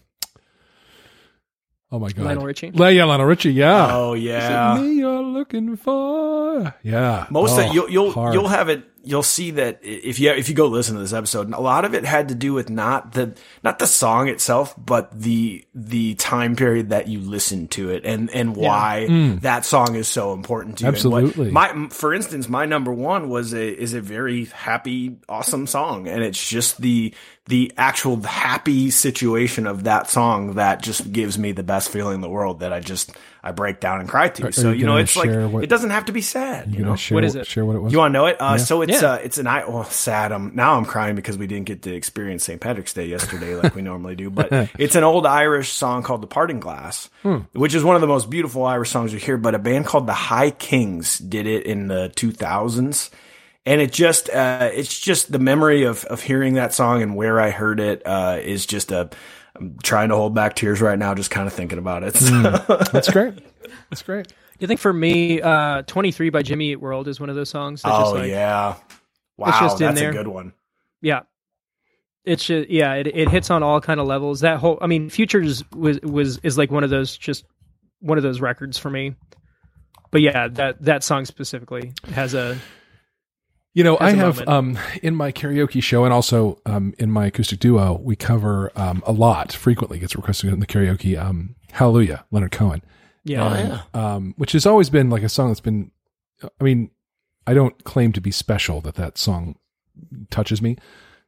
Oh 1.90 1.98
my 1.98 2.10
god, 2.10 2.26
Lionel 2.26 2.44
Richie? 2.44 2.70
Le- 2.70 2.90
yeah, 2.90 3.04
Lionel 3.04 3.24
Richie. 3.26 3.54
Yeah. 3.54 3.96
Oh 3.96 4.12
Is 4.12 4.24
it 4.24 4.26
yeah. 4.26 4.78
me 4.78 4.92
you're 4.98 5.22
looking 5.22 5.76
for? 5.76 6.74
Yeah. 6.82 7.26
Most 7.30 7.58
oh, 7.58 7.66
of 7.66 7.74
you'll 7.74 7.90
you'll 7.90 8.12
hard. 8.12 8.34
you'll 8.34 8.48
have 8.48 8.68
it. 8.68 8.84
You'll 9.04 9.22
see 9.22 9.52
that 9.52 9.80
if 9.82 10.18
you 10.18 10.30
if 10.30 10.48
you 10.48 10.54
go 10.54 10.66
listen 10.66 10.94
to 10.94 11.00
this 11.00 11.12
episode, 11.12 11.52
a 11.52 11.60
lot 11.60 11.84
of 11.84 11.94
it 11.94 12.04
had 12.04 12.28
to 12.28 12.34
do 12.34 12.52
with 12.52 12.70
not 12.70 13.12
the 13.12 13.34
not 13.62 13.78
the 13.78 13.86
song 13.86 14.28
itself, 14.28 14.74
but 14.76 15.18
the 15.18 15.64
the 15.74 16.14
time 16.14 16.56
period 16.56 16.90
that 16.90 17.08
you 17.08 17.20
listen 17.20 17.68
to 17.68 17.90
it 17.90 18.04
and 18.04 18.30
and 18.30 18.56
why 18.56 19.06
that 19.40 19.64
song 19.64 19.94
is 19.94 20.08
so 20.08 20.32
important 20.32 20.78
to 20.78 20.84
you. 20.84 20.90
Mm. 20.90 20.94
Absolutely. 20.94 21.50
my 21.50 21.88
for 21.90 22.14
instance, 22.14 22.48
my 22.48 22.64
number 22.64 22.92
one 22.92 23.28
was 23.28 23.52
a 23.52 23.68
is 23.68 23.94
a 23.94 24.00
very 24.00 24.46
happy, 24.46 25.16
awesome 25.28 25.66
song, 25.66 26.08
and 26.08 26.22
it's 26.22 26.48
just 26.48 26.80
the 26.80 27.14
the 27.46 27.72
actual 27.76 28.20
happy 28.22 28.88
situation 28.90 29.66
of 29.66 29.82
that 29.84 30.08
song 30.08 30.54
that 30.54 30.80
just 30.80 31.12
gives 31.12 31.36
me 31.36 31.50
the 31.50 31.64
best 31.64 31.90
feeling 31.90 32.14
in 32.16 32.20
the 32.20 32.28
world 32.28 32.60
that 32.60 32.72
I 32.72 32.78
just 32.78 33.10
I 33.42 33.50
break 33.50 33.80
down 33.80 33.98
and 33.98 34.08
cry 34.08 34.28
to. 34.28 34.52
so 34.52 34.70
you 34.70 34.78
you 34.80 34.86
know, 34.86 34.96
it's 34.96 35.16
like 35.16 35.28
what- 35.50 35.64
it 35.64 35.66
doesn't 35.68 35.90
have 35.90 36.04
to 36.04 36.12
be 36.12 36.20
sad. 36.20 36.68
You 36.68 36.74
You 36.74 36.78
know, 36.80 36.84
gonna 36.90 36.96
share 36.98 37.16
What 37.16 37.24
is 37.24 37.34
it? 37.34 37.44
Share 37.48 37.64
what 37.64 37.74
it 37.74 37.80
was. 37.80 37.92
you 37.92 37.98
want 37.98 38.12
to 38.12 38.18
know 38.18 38.26
it? 38.26 38.36
Uh, 38.40 38.58
So 38.58 38.82
it's 38.82 39.02
Yeah. 39.02 39.14
uh, 39.14 39.14
it's 39.16 39.38
an 39.38 39.48
I. 39.48 39.62
Oh, 39.64 39.82
sad. 39.90 40.30
Um, 40.30 40.52
now 40.54 40.76
I'm 40.76 40.84
crying 40.84 41.16
because 41.16 41.36
we 41.36 41.48
didn't 41.48 41.66
get 41.66 41.82
to 41.82 41.92
experience 41.92 42.44
St. 42.44 42.60
Patrick's 42.60 42.92
Day 42.92 43.06
yesterday 43.06 43.56
like 43.56 43.74
we 43.74 43.82
normally 43.90 44.14
do. 44.14 44.30
But 44.30 44.52
it's 44.78 44.94
an 44.94 45.02
old 45.02 45.26
Irish 45.26 45.72
song 45.72 46.04
called 46.04 46.20
"The 46.22 46.28
Parting 46.28 46.60
Glass," 46.60 47.10
Hmm. 47.24 47.38
which 47.54 47.74
is 47.74 47.82
one 47.82 47.96
of 47.96 48.00
the 48.02 48.06
most 48.06 48.30
beautiful 48.30 48.64
Irish 48.64 48.90
songs 48.90 49.12
you 49.12 49.18
hear. 49.18 49.36
But 49.36 49.56
a 49.56 49.58
band 49.58 49.86
called 49.86 50.06
the 50.06 50.12
High 50.14 50.52
Kings 50.52 51.18
did 51.18 51.48
it 51.48 51.66
in 51.66 51.88
the 51.88 52.12
2000s, 52.14 53.10
and 53.66 53.80
it 53.80 53.92
just 53.92 54.28
uh, 54.30 54.70
it's 54.72 54.98
just 54.98 55.30
the 55.32 55.38
memory 55.38 55.84
of 55.84 56.04
of 56.06 56.22
hearing 56.22 56.54
that 56.54 56.72
song 56.74 57.02
and 57.02 57.14
where 57.16 57.40
I 57.40 57.50
heard 57.50 57.80
it 57.80 58.02
uh, 58.06 58.38
is 58.42 58.66
just 58.66 58.90
a. 58.92 59.10
I'm 59.54 59.76
trying 59.82 60.08
to 60.08 60.16
hold 60.16 60.34
back 60.34 60.56
tears 60.56 60.80
right 60.80 60.98
now, 60.98 61.14
just 61.14 61.30
kind 61.30 61.46
of 61.46 61.52
thinking 61.52 61.78
about 61.78 62.02
it. 62.04 62.16
Hmm. 62.18 62.42
That's 62.92 63.10
great. 63.10 63.34
That's 63.90 64.00
great. 64.00 64.32
I 64.62 64.66
think 64.66 64.80
for 64.80 64.92
me, 64.92 65.42
uh, 65.42 65.82
23 65.82 66.30
by 66.30 66.40
Jimmy 66.42 66.70
Eat 66.72 66.76
World 66.76 67.06
is 67.06 67.20
one 67.20 67.28
of 67.28 67.36
those 67.36 67.50
songs. 67.50 67.82
That 67.82 67.90
just 67.90 68.12
oh 68.12 68.14
like, 68.14 68.30
yeah, 68.30 68.76
wow, 69.36 69.48
It's 69.48 69.58
just 69.58 69.80
in 69.82 69.88
that's 69.88 70.00
there. 70.00 70.10
a 70.10 70.14
good 70.14 70.28
one. 70.28 70.54
yeah. 71.02 71.20
It's 72.24 72.44
just, 72.44 72.70
yeah, 72.70 72.94
it, 72.94 73.08
it 73.08 73.28
hits 73.28 73.50
on 73.50 73.62
all 73.64 73.80
kind 73.80 73.98
of 73.98 74.06
levels. 74.06 74.40
That 74.40 74.58
whole, 74.58 74.78
I 74.80 74.86
mean, 74.86 75.10
Futures 75.10 75.64
was, 75.72 76.00
was, 76.02 76.38
is 76.44 76.56
like 76.56 76.70
one 76.70 76.84
of 76.84 76.90
those, 76.90 77.16
just 77.16 77.44
one 77.98 78.16
of 78.16 78.22
those 78.22 78.40
records 78.40 78.78
for 78.78 78.88
me. 78.88 79.16
But 80.12 80.20
yeah, 80.20 80.46
that, 80.48 80.80
that 80.82 81.02
song 81.02 81.24
specifically 81.24 81.92
has 82.12 82.32
a, 82.34 82.56
You 83.74 83.84
know, 83.84 83.96
I 84.00 84.10
have 84.12 84.46
um 84.48 84.78
in 85.02 85.14
my 85.14 85.32
karaoke 85.32 85.82
show 85.82 86.04
and 86.04 86.12
also 86.12 86.58
um 86.66 86.92
in 86.98 87.10
my 87.10 87.26
acoustic 87.26 87.58
duo, 87.58 87.98
we 88.02 88.16
cover 88.16 88.70
um 88.76 89.02
a 89.06 89.12
lot 89.12 89.52
frequently 89.52 89.98
gets 89.98 90.14
requested 90.14 90.52
in 90.52 90.60
the 90.60 90.66
karaoke 90.66 91.18
um 91.18 91.54
Hallelujah, 91.72 92.24
Leonard 92.30 92.52
Cohen. 92.52 92.82
yeah. 93.24 93.42
Oh, 93.48 93.54
yeah. 93.94 94.14
Um 94.14 94.34
which 94.36 94.52
has 94.52 94.66
always 94.66 94.90
been 94.90 95.08
like 95.08 95.22
a 95.22 95.28
song 95.28 95.48
that's 95.48 95.60
been 95.60 95.90
I 96.60 96.64
mean 96.64 96.90
I 97.46 97.54
don't 97.54 97.82
claim 97.84 98.12
to 98.12 98.20
be 98.20 98.30
special 98.30 98.80
that 98.82 98.96
that 98.96 99.16
song 99.18 99.56
touches 100.30 100.60
me. 100.60 100.76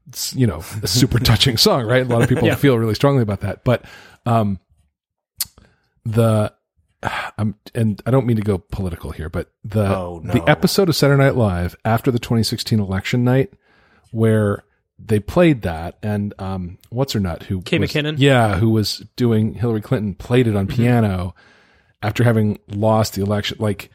It's, 0.07 0.35
you 0.35 0.47
know, 0.47 0.63
a 0.83 0.87
super 1.01 1.19
touching 1.19 1.57
song, 1.57 1.87
right? 1.87 2.03
A 2.05 2.09
lot 2.09 2.23
of 2.23 2.29
people 2.29 2.47
Yeah. 2.47 2.57
feel 2.57 2.79
really 2.79 2.95
strongly 2.95 3.23
about 3.23 3.41
that. 3.41 3.65
But 3.65 3.87
um 4.27 4.59
the 6.05 6.53
I'm 7.39 7.55
and 7.75 8.01
I 8.07 8.11
don't 8.11 8.27
mean 8.27 8.37
to 8.37 8.43
go 8.43 8.59
political 8.59 9.11
here, 9.11 9.29
but 9.29 9.53
the 9.63 9.85
Oh, 9.97 10.21
no. 10.25 10.33
the 10.33 10.49
episode 10.49 10.89
of 10.89 10.97
Saturday 10.97 11.23
Night 11.23 11.37
Live 11.37 11.77
after 11.85 12.11
the 12.11 12.19
2016 12.19 12.81
election 12.81 13.25
night 13.25 13.53
where 14.11 14.65
they 14.99 15.19
played 15.19 15.63
that 15.63 15.99
and 16.03 16.33
um 16.39 16.79
what's 16.91 17.13
her 17.15 17.21
nut 17.21 17.43
who 17.45 17.61
Kay 17.63 17.79
was- 17.81 17.91
McKinnon? 17.91 18.15
yeah 18.19 18.57
who 18.59 18.71
was 18.71 18.99
doing 19.17 19.55
Hillary 19.55 19.81
Clinton 19.81 20.15
played 20.15 20.47
it 20.47 20.55
on 20.57 20.67
Mm-hmm. 20.69 20.77
piano 20.77 21.35
after 22.01 22.23
having 22.23 22.59
lost 22.69 23.15
the 23.15 23.23
election 23.23 23.57
like 23.61 23.91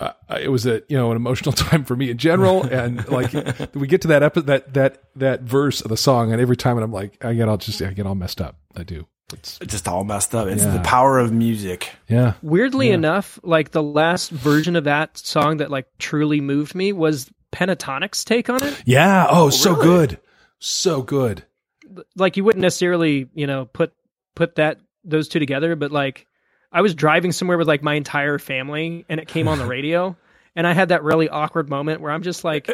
uh, 0.00 0.10
it 0.40 0.48
was 0.50 0.66
a 0.66 0.82
you 0.88 0.96
know 0.98 1.10
an 1.10 1.16
emotional 1.16 1.52
time 1.54 1.84
for 1.84 1.96
me 1.96 2.10
in 2.10 2.18
general 2.18 2.64
and 2.64 3.08
like 3.08 3.32
we 3.74 3.86
get 3.86 4.02
to 4.02 4.08
that 4.08 4.22
epi- 4.22 4.42
that 4.42 4.74
that 4.74 5.04
that 5.16 5.42
verse 5.42 5.80
of 5.80 5.88
the 5.88 5.96
song 5.96 6.32
and 6.32 6.40
every 6.40 6.56
time 6.56 6.76
and 6.76 6.84
I'm 6.84 6.92
like 6.92 7.24
I 7.24 7.32
get 7.32 7.48
all 7.48 7.56
just 7.56 7.80
I 7.80 7.92
get 7.94 8.04
all 8.06 8.14
messed 8.14 8.40
up 8.42 8.58
I 8.76 8.82
do 8.82 9.06
it's 9.34 9.58
It's 9.60 9.72
just 9.72 9.86
all 9.88 10.04
messed 10.04 10.34
up. 10.34 10.48
It's 10.48 10.62
Yeah. 10.64 10.72
the 10.76 10.80
power 10.80 11.18
of 11.18 11.32
music. 11.32 11.90
yeah 12.08 12.34
Weirdly 12.42 12.90
enough, 12.90 13.38
like 13.42 13.70
the 13.72 13.82
last 13.82 14.30
version 14.30 14.76
of 14.76 14.84
that 14.84 15.18
song 15.18 15.58
that 15.58 15.70
like 15.70 15.86
truly 15.98 16.40
moved 16.40 16.74
me 16.74 16.92
was 16.92 17.30
Pentatonix's 17.52 18.24
take 18.24 18.48
on 18.50 18.62
it. 18.62 18.82
yeah 18.84 19.26
oh 19.30 19.50
so 19.50 19.72
really? 19.72 19.84
good 19.84 20.18
so 20.58 21.02
good 21.02 21.44
Like 22.16 22.36
you 22.36 22.44
wouldn't 22.44 22.62
necessarily, 22.62 23.28
you 23.34 23.46
know, 23.46 23.66
put 23.66 23.92
put 24.34 24.56
that 24.56 24.78
those 25.04 25.28
two 25.28 25.38
together, 25.38 25.76
but 25.76 25.92
like 25.92 26.26
I 26.72 26.80
was 26.80 26.94
driving 26.94 27.30
somewhere 27.30 27.58
with 27.58 27.68
like 27.68 27.82
my 27.82 27.94
entire 27.94 28.38
family 28.38 29.04
and 29.08 29.20
it 29.20 29.28
came 29.28 29.46
on 29.48 29.58
the 29.58 29.66
radio 29.76 30.16
and 30.56 30.66
I 30.66 30.72
had 30.72 30.88
that 30.90 31.02
really 31.04 31.28
awkward 31.28 31.68
moment 31.68 32.00
where 32.00 32.10
I'm 32.12 32.22
just 32.22 32.42
like 32.44 32.68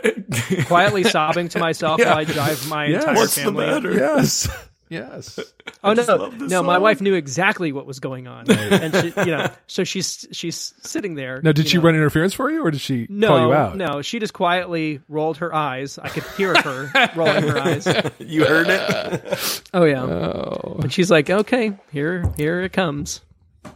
quietly 0.67 1.03
sobbing 1.17 1.49
to 1.51 1.59
myself 1.59 1.99
while 1.99 2.17
I 2.17 2.25
drive 2.25 2.67
my 2.69 2.87
Yeah. 2.87 2.99
entire 3.01 3.15
What's 3.17 3.35
the 3.35 3.43
family. 3.43 3.67
matter? 3.67 3.93
yes 3.93 4.49
yes 4.91 5.41
Oh 5.83 5.95
no, 5.95 6.03
love 6.03 6.39
this 6.39 6.51
no! 6.51 6.63
My 6.63 6.77
wife 6.77 7.01
knew 7.01 7.15
exactly 7.15 7.73
what 7.73 7.87
was 7.87 8.01
going 8.01 8.27
on, 8.27 8.51
and 8.51 8.95
she, 8.95 9.15
you 9.17 9.35
know, 9.35 9.51
so 9.67 9.83
she's 9.83 10.29
she's 10.31 10.75
sitting 10.83 11.15
there. 11.15 11.41
now 11.43 11.53
did 11.53 11.69
she 11.69 11.79
know. 11.79 11.85
run 11.85 11.95
interference 11.95 12.35
for 12.35 12.51
you 12.51 12.63
or 12.63 12.71
did 12.71 12.83
she 12.83 13.07
No, 13.09 13.29
call 13.29 13.41
you 13.47 13.53
out 13.55 13.77
no, 13.79 14.03
she 14.03 14.19
just 14.19 14.35
quietly 14.35 15.01
rolled 15.09 15.39
her 15.39 15.55
eyes. 15.55 15.99
I 15.99 16.11
could 16.11 16.25
hear 16.37 16.55
her 16.55 16.91
rolling 17.17 17.45
her 17.45 17.59
eyes. 17.59 17.87
You 18.19 18.45
heard 18.45 18.67
it? 18.69 19.63
Oh 19.73 19.85
yeah, 19.85 20.03
oh 20.03 20.81
and 20.83 20.93
she's 20.93 21.11
like, 21.11 21.31
"Okay, 21.31 21.73
here, 21.93 22.31
here 22.37 22.61
it 22.61 22.75
comes." 22.75 23.23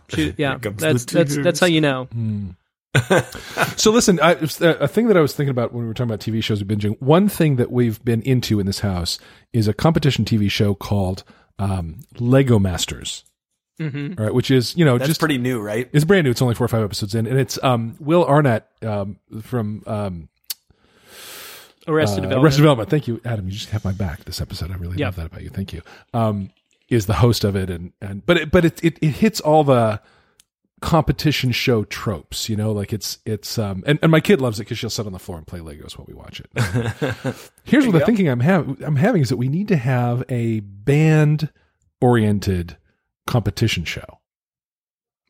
She, 0.08 0.34
yeah, 0.36 0.58
comes 0.58 0.80
that's 0.82 1.04
that's 1.06 1.36
that's 1.38 1.60
how 1.60 1.66
you 1.66 1.80
know. 1.80 2.04
Hmm. 2.04 2.50
So 3.76 3.90
listen, 3.90 4.20
I, 4.20 4.32
it's 4.32 4.60
a 4.60 4.70
a 4.74 4.88
thing 4.88 5.08
that 5.08 5.16
I 5.16 5.20
was 5.20 5.34
thinking 5.34 5.50
about 5.50 5.72
when 5.72 5.82
we 5.82 5.88
were 5.88 5.94
talking 5.94 6.10
about 6.10 6.20
TV 6.20 6.42
shows 6.42 6.62
we've 6.62 6.78
binging. 6.78 7.00
One 7.00 7.28
thing 7.28 7.56
that 7.56 7.70
we've 7.72 8.02
been 8.04 8.22
into 8.22 8.60
in 8.60 8.66
this 8.66 8.80
house 8.80 9.18
is 9.52 9.66
a 9.68 9.74
competition 9.74 10.24
TV 10.24 10.50
show 10.50 10.74
called 10.74 11.24
um, 11.58 12.00
Lego 12.18 12.58
Masters, 12.58 13.24
hmm 13.78 14.12
all 14.18 14.24
right, 14.26 14.34
which 14.34 14.50
is 14.50 14.76
you 14.76 14.84
know 14.84 14.96
That's 14.98 15.08
just 15.08 15.20
pretty 15.20 15.38
new, 15.38 15.60
right? 15.60 15.88
it's 15.92 16.04
brand 16.04 16.24
new. 16.24 16.30
It's 16.30 16.40
only 16.42 16.54
four 16.54 16.64
or 16.64 16.68
five 16.68 16.82
episodes 16.84 17.14
in, 17.14 17.26
and 17.26 17.38
it's 17.38 17.58
um, 17.64 17.96
Will 18.00 18.24
Arnett 18.24 18.68
um, 18.82 19.18
from 19.42 19.82
um, 19.86 20.28
Arrested 21.86 22.20
uh, 22.20 22.22
Development. 22.22 22.44
Arrested 22.44 22.60
Development. 22.62 22.88
Thank 22.90 23.08
you, 23.08 23.20
Adam. 23.24 23.46
You 23.46 23.52
just 23.52 23.70
have 23.70 23.84
my 23.84 23.92
back 23.92 24.24
this 24.24 24.40
episode. 24.40 24.70
I 24.70 24.76
really 24.76 24.98
Yeah. 24.98 25.06
love 25.06 25.16
that 25.16 25.26
about 25.26 25.42
you. 25.42 25.50
Thank 25.50 25.72
you. 25.72 25.82
Um, 26.12 26.50
is 26.88 27.06
the 27.06 27.14
host 27.14 27.44
of 27.44 27.56
it, 27.56 27.70
and 27.70 27.92
and 28.00 28.24
but 28.24 28.36
it, 28.36 28.50
but 28.50 28.64
it, 28.64 28.84
it 28.84 28.98
it 29.00 29.10
hits 29.10 29.40
all 29.40 29.64
the 29.64 30.00
competition 30.80 31.52
show 31.52 31.84
tropes. 31.84 32.48
You 32.48 32.56
know, 32.56 32.72
like 32.72 32.92
it's 32.92 33.18
it's 33.24 33.58
um 33.58 33.82
and, 33.86 33.98
and 34.02 34.10
my 34.10 34.20
kid 34.20 34.40
loves 34.40 34.58
it 34.60 34.64
because 34.64 34.78
she'll 34.78 34.90
sit 34.90 35.06
on 35.06 35.12
the 35.12 35.18
floor 35.18 35.38
and 35.38 35.46
play 35.46 35.60
Legos 35.60 35.96
while 35.98 36.06
we 36.06 36.14
watch 36.14 36.40
it. 36.40 37.34
Here's 37.64 37.86
what 37.86 37.92
the 37.92 38.04
thinking 38.04 38.28
I'm 38.28 38.40
having 38.40 38.82
I'm 38.82 38.96
having 38.96 39.22
is 39.22 39.28
that 39.30 39.36
we 39.36 39.48
need 39.48 39.68
to 39.68 39.76
have 39.76 40.24
a 40.28 40.60
band 40.60 41.50
oriented 42.00 42.76
competition 43.26 43.84
show. 43.84 44.20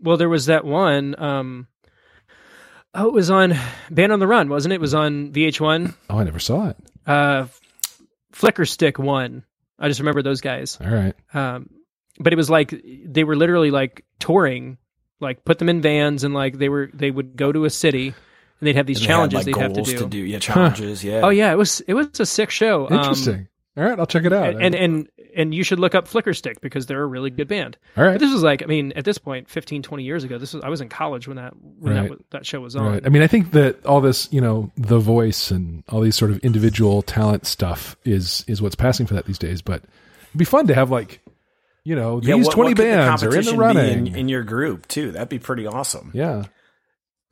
Well, 0.00 0.16
there 0.16 0.28
was 0.28 0.46
that 0.46 0.64
one. 0.64 1.14
Um, 1.20 1.68
oh, 2.94 3.08
it 3.08 3.14
was 3.14 3.30
on 3.30 3.54
Band 3.90 4.12
on 4.12 4.18
the 4.18 4.26
Run, 4.26 4.48
wasn't 4.48 4.72
it? 4.72 4.76
It 4.76 4.80
was 4.80 4.94
on 4.94 5.32
VH1. 5.32 5.94
Oh, 6.10 6.18
I 6.18 6.24
never 6.24 6.40
saw 6.40 6.68
it. 6.68 6.76
Uh, 7.06 7.46
Flickerstick 8.32 8.98
one. 8.98 9.44
I 9.78 9.88
just 9.88 10.00
remember 10.00 10.22
those 10.22 10.40
guys. 10.40 10.78
All 10.80 10.90
right. 10.90 11.14
um, 11.32 11.70
but 12.18 12.32
it 12.32 12.36
was 12.36 12.50
like 12.50 12.74
they 13.06 13.24
were 13.24 13.36
literally 13.36 13.70
like 13.70 14.04
touring 14.18 14.78
like 15.20 15.44
put 15.44 15.58
them 15.58 15.68
in 15.68 15.80
vans 15.80 16.24
and 16.24 16.34
like 16.34 16.58
they 16.58 16.68
were 16.68 16.90
they 16.92 17.10
would 17.10 17.36
go 17.36 17.52
to 17.52 17.64
a 17.64 17.70
city 17.70 18.08
and 18.08 18.14
they'd 18.60 18.76
have 18.76 18.86
these 18.86 18.98
And 18.98 19.06
they 19.06 19.08
had, 19.08 19.14
challenges 19.16 19.36
like, 19.36 19.46
they'd 19.46 19.56
have 19.60 19.72
to 19.74 19.82
goals 19.94 20.10
do. 20.10 20.18
Yeah, 20.18 20.38
challenges. 20.38 21.04
Yeah. 21.04 21.20
oh 21.24 21.30
yeah 21.30 21.52
it 21.52 21.56
was 21.56 21.80
it 21.82 21.94
was 21.94 22.20
a 22.20 22.26
sick 22.26 22.50
show 22.50 22.86
Um, 22.88 22.94
Interesting. 22.98 23.48
all 23.76 23.84
right, 23.84 23.98
I'll 23.98 24.06
check 24.06 24.24
it 24.24 24.32
out. 24.32 24.60
and 24.60 24.74
and 24.74 25.08
and 25.36 25.52
you 25.52 25.64
should 25.64 25.80
look 25.80 25.96
up 25.96 26.06
Flickerstick 26.06 26.60
because 26.60 26.86
they're 26.86 27.02
a 27.02 27.06
really 27.06 27.28
good 27.30 27.48
band 27.48 27.76
All 27.96 28.04
right. 28.04 28.12
but 28.12 28.20
this 28.20 28.32
was 28.32 28.42
like 28.44 28.62
i 28.62 28.66
mean 28.66 28.92
at 28.92 29.04
this 29.04 29.18
point 29.18 29.48
15 29.48 29.82
20 29.82 30.04
years 30.04 30.22
ago 30.22 30.38
this 30.38 30.54
was 30.54 30.62
i 30.62 30.68
was 30.68 30.80
in 30.80 30.88
college 30.88 31.26
when 31.26 31.36
that 31.38 31.54
when 31.80 31.96
Right. 31.96 32.08
that, 32.10 32.30
that 32.30 32.46
show 32.46 32.60
was 32.60 32.76
on 32.76 32.86
Right. 32.92 33.02
I 33.04 33.08
mean, 33.08 33.22
I 33.22 33.26
think 33.26 33.50
that 33.52 33.84
all 33.84 34.00
this, 34.00 34.28
you 34.32 34.40
know, 34.40 34.70
the 34.76 34.98
voice 35.00 35.50
and 35.50 35.82
all 35.88 36.00
these 36.00 36.14
sort 36.16 36.30
of 36.30 36.38
individual 36.40 37.02
talent 37.02 37.46
stuff 37.46 37.96
is 38.04 38.44
is 38.46 38.62
what's 38.62 38.76
passing 38.76 39.06
for 39.06 39.14
that 39.14 39.26
these 39.26 39.38
days. 39.38 39.60
But 39.62 39.82
it'd 40.28 40.38
be 40.38 40.44
fun 40.44 40.66
to 40.68 40.74
have 40.74 40.90
like, 40.92 41.20
you 41.84 41.94
know, 41.96 42.20
Yeah, 42.22 42.36
these 42.36 42.46
what- 42.46 42.54
twenty 42.54 42.70
what 42.70 42.76
could 42.78 42.86
the 42.86 42.96
bands 42.96 43.22
are 43.22 43.36
in 43.36 43.44
the 43.44 43.56
running. 43.56 44.06
in, 44.08 44.14
in 44.16 44.28
your 44.28 44.42
group 44.42 44.88
too. 44.88 45.12
That'd 45.12 45.28
be 45.28 45.38
pretty 45.38 45.66
awesome. 45.66 46.10
yeah. 46.14 46.44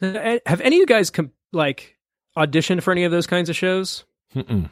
Uh, 0.00 0.38
have 0.46 0.60
any 0.60 0.76
of 0.76 0.80
you 0.80 0.86
guys 0.86 1.10
com- 1.10 1.30
like 1.52 1.96
auditioned 2.36 2.82
for 2.82 2.90
any 2.90 3.04
of 3.04 3.12
those 3.12 3.26
kinds 3.26 3.48
of 3.48 3.54
shows 3.56 4.04
Mm-mm. 4.34 4.68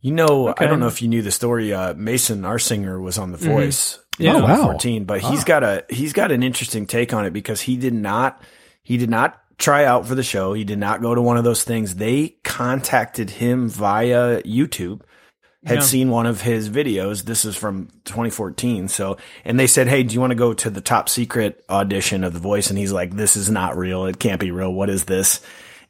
You 0.00 0.12
know, 0.12 0.48
Okay. 0.50 0.64
I 0.66 0.68
don't 0.68 0.80
know 0.80 0.88
if 0.88 1.00
you 1.00 1.08
knew 1.08 1.22
the 1.22 1.30
story. 1.30 1.72
Uh, 1.72 1.94
Mason, 1.94 2.44
our 2.44 2.58
singer, 2.58 3.00
was 3.00 3.16
on 3.16 3.32
The 3.32 3.38
Voice. 3.38 3.98
Yeah. 4.18 4.30
in 4.30 4.36
Oh, 4.36 4.40
wow. 4.40 4.46
2014, 4.48 5.04
but 5.06 5.20
he's 5.22 5.44
got 5.44 5.62
a 5.64 5.84
he's 5.88 6.12
got 6.12 6.30
an 6.30 6.42
interesting 6.42 6.86
take 6.86 7.14
on 7.14 7.24
it 7.24 7.32
because 7.32 7.62
he 7.62 7.76
did 7.78 7.94
not 7.94 8.42
he 8.82 8.96
did 8.98 9.08
not 9.08 9.40
try 9.56 9.84
out 9.86 10.06
for 10.06 10.14
the 10.14 10.22
show. 10.22 10.52
He 10.52 10.64
did 10.64 10.78
not 10.78 11.00
go 11.00 11.14
to 11.14 11.22
one 11.22 11.36
of 11.38 11.44
those 11.44 11.64
things. 11.64 11.94
They 11.94 12.36
contacted 12.44 13.30
him 13.30 13.68
via 13.70 14.42
YouTube. 14.42 15.00
Had 15.64 15.76
Yeah. 15.76 15.82
seen 15.82 16.10
one 16.10 16.26
of 16.26 16.42
his 16.42 16.68
videos. 16.68 17.24
This 17.24 17.44
is 17.44 17.56
from 17.56 17.88
2014. 18.04 18.88
So, 18.88 19.16
and 19.44 19.58
they 19.58 19.66
said, 19.66 19.88
"Hey, 19.88 20.02
do 20.02 20.12
you 20.14 20.20
want 20.20 20.30
to 20.32 20.36
go 20.36 20.52
to 20.52 20.68
the 20.70 20.80
top 20.82 21.08
secret 21.08 21.64
audition 21.70 22.22
of 22.22 22.32
The 22.34 22.38
Voice?" 22.38 22.68
And 22.70 22.78
he's 22.78 22.92
like, 22.92 23.16
"This 23.16 23.36
is 23.36 23.50
not 23.50 23.76
real. 23.76 24.04
It 24.06 24.18
can't 24.18 24.40
be 24.40 24.50
real. 24.50 24.72
What 24.72 24.90
is 24.90 25.04
this?" 25.04 25.40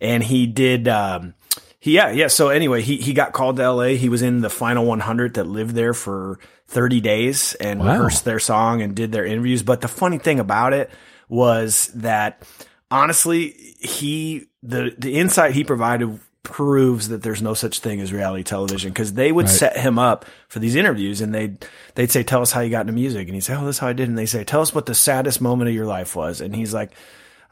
And 0.01 0.23
he 0.23 0.47
did. 0.47 0.87
Um, 0.87 1.35
he, 1.81 1.93
yeah, 1.97 2.11
yeah. 2.11 2.29
So 2.29 2.49
anyway, 2.51 2.83
he, 2.83 2.97
he 2.99 3.13
got 3.13 3.33
called 3.33 3.57
to 3.57 3.63
LA. 3.63 3.97
He 3.97 4.09
was 4.09 4.23
in 4.23 4.41
the 4.41 4.51
final 4.51 4.87
100 4.87 5.35
that 5.35 5.47
lived 5.47 5.75
there 5.75 5.93
for 5.93 6.39
30 6.69 7.01
days 7.01 7.55
and 7.55 7.81
Wow. 7.81 7.93
rehearsed 7.93 8.25
their 8.25 8.39
song 8.39 8.81
and 8.81 8.95
did 8.95 9.13
their 9.13 9.27
interviews. 9.27 9.63
But 9.63 9.81
the 9.83 9.89
funny 9.89 10.19
thing 10.19 10.39
about 10.41 10.73
it 10.73 10.91
was 11.29 11.91
that 11.95 12.43
honestly, 12.91 13.51
he, 13.81 14.47
the, 14.63 14.95
the 14.99 15.19
insight 15.19 15.53
he 15.53 15.65
provided 15.65 16.19
proves 16.45 17.09
that 17.09 17.23
there's 17.23 17.43
no 17.43 17.55
such 17.55 17.81
thing 17.81 18.01
as 18.01 18.13
reality 18.13 18.45
television 18.45 18.93
because 18.93 19.15
they 19.15 19.33
would 19.33 19.47
Right. 19.47 19.55
set 19.55 19.77
him 19.77 19.99
up 19.99 20.25
for 20.47 20.61
these 20.61 20.77
interviews 20.77 21.21
and 21.21 21.35
they'd, 21.35 21.67
they'd 21.97 22.11
say, 22.13 22.23
tell 22.23 22.43
us 22.43 22.53
how 22.53 22.61
you 22.61 22.71
got 22.71 22.83
into 22.83 22.93
music. 22.93 23.27
And 23.27 23.35
he'd 23.35 23.41
say, 23.41 23.57
Oh, 23.57 23.65
this 23.67 23.77
is 23.77 23.81
how 23.81 23.89
I 23.89 23.93
did. 23.95 24.09
And 24.09 24.17
they 24.17 24.27
say, 24.27 24.45
tell 24.45 24.61
us 24.61 24.73
what 24.75 24.87
the 24.87 24.95
saddest 24.95 25.41
moment 25.41 25.69
of 25.69 25.75
your 25.75 25.87
life 25.87 26.15
was. 26.15 26.41
And 26.41 26.55
he's 26.55 26.73
like, 26.73 26.93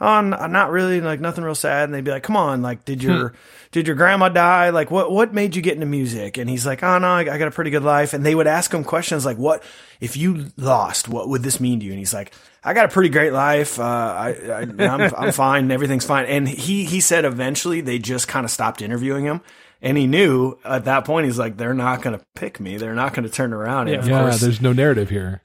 oh, 0.00 0.18
n- 0.18 0.30
not 0.30 0.70
really, 0.70 1.00
like 1.00 1.20
nothing 1.20 1.42
real 1.42 1.54
sad. 1.54 1.84
And 1.84 1.94
they'd 1.94 2.04
be 2.04 2.10
like, 2.10 2.22
come 2.22 2.36
on, 2.36 2.60
like, 2.60 2.84
did 2.84 3.02
your, 3.02 3.30
hmm. 3.30 3.36
did 3.70 3.86
your 3.86 3.96
grandma 3.96 4.28
die? 4.28 4.70
Like, 4.70 4.90
what, 4.90 5.10
what 5.10 5.32
made 5.32 5.56
you 5.56 5.62
get 5.62 5.74
into 5.74 5.86
music? 5.86 6.36
And 6.38 6.50
he's 6.50 6.66
like, 6.66 6.82
oh 6.82 6.98
no, 6.98 7.08
I 7.08 7.24
got 7.24 7.48
a 7.48 7.50
pretty 7.52 7.70
good 7.70 7.84
life. 7.84 8.12
And 8.12 8.26
they 8.26 8.34
would 8.34 8.46
ask 8.46 8.72
him 8.74 8.84
questions 8.84 9.24
like, 9.24 9.38
what, 9.38 9.62
if 10.00 10.16
you 10.16 10.50
lost, 10.56 11.08
what 11.08 11.28
would 11.28 11.42
this 11.42 11.60
mean 11.60 11.80
to 11.80 11.86
you? 11.86 11.92
And 11.92 11.98
he's 11.98 12.12
like, 12.14 12.32
I 12.64 12.74
got 12.74 12.84
a 12.84 12.88
pretty 12.88 13.08
great 13.08 13.32
life. 13.32 13.78
Uh, 13.78 13.82
I, 13.82 14.28
I 14.30 14.60
I'm, 14.86 15.00
I'm 15.14 15.32
fine. 15.32 15.70
Everything's 15.70 16.04
fine. 16.04 16.26
And 16.26 16.48
he, 16.48 16.84
he 16.84 17.00
said 17.00 17.24
eventually 17.24 17.80
they 17.80 17.98
just 17.98 18.28
kind 18.28 18.44
of 18.44 18.50
stopped 18.50 18.82
interviewing 18.82 19.24
him. 19.24 19.40
And 19.80 19.98
he 19.98 20.06
knew 20.06 20.58
at 20.64 20.84
that 20.84 21.04
point, 21.04 21.26
he's 21.26 21.38
like, 21.40 21.56
they're 21.56 21.74
not 21.74 22.02
going 22.02 22.16
to 22.16 22.24
pick 22.36 22.60
me. 22.60 22.76
They're 22.76 22.94
not 22.94 23.14
going 23.14 23.24
to 23.24 23.30
turn 23.30 23.52
around. 23.52 23.88
And 23.88 24.06
Yeah. 24.06 24.20
course, 24.22 24.40
There's 24.40 24.60
no 24.60 24.72
narrative 24.72 25.10
here. 25.10 25.42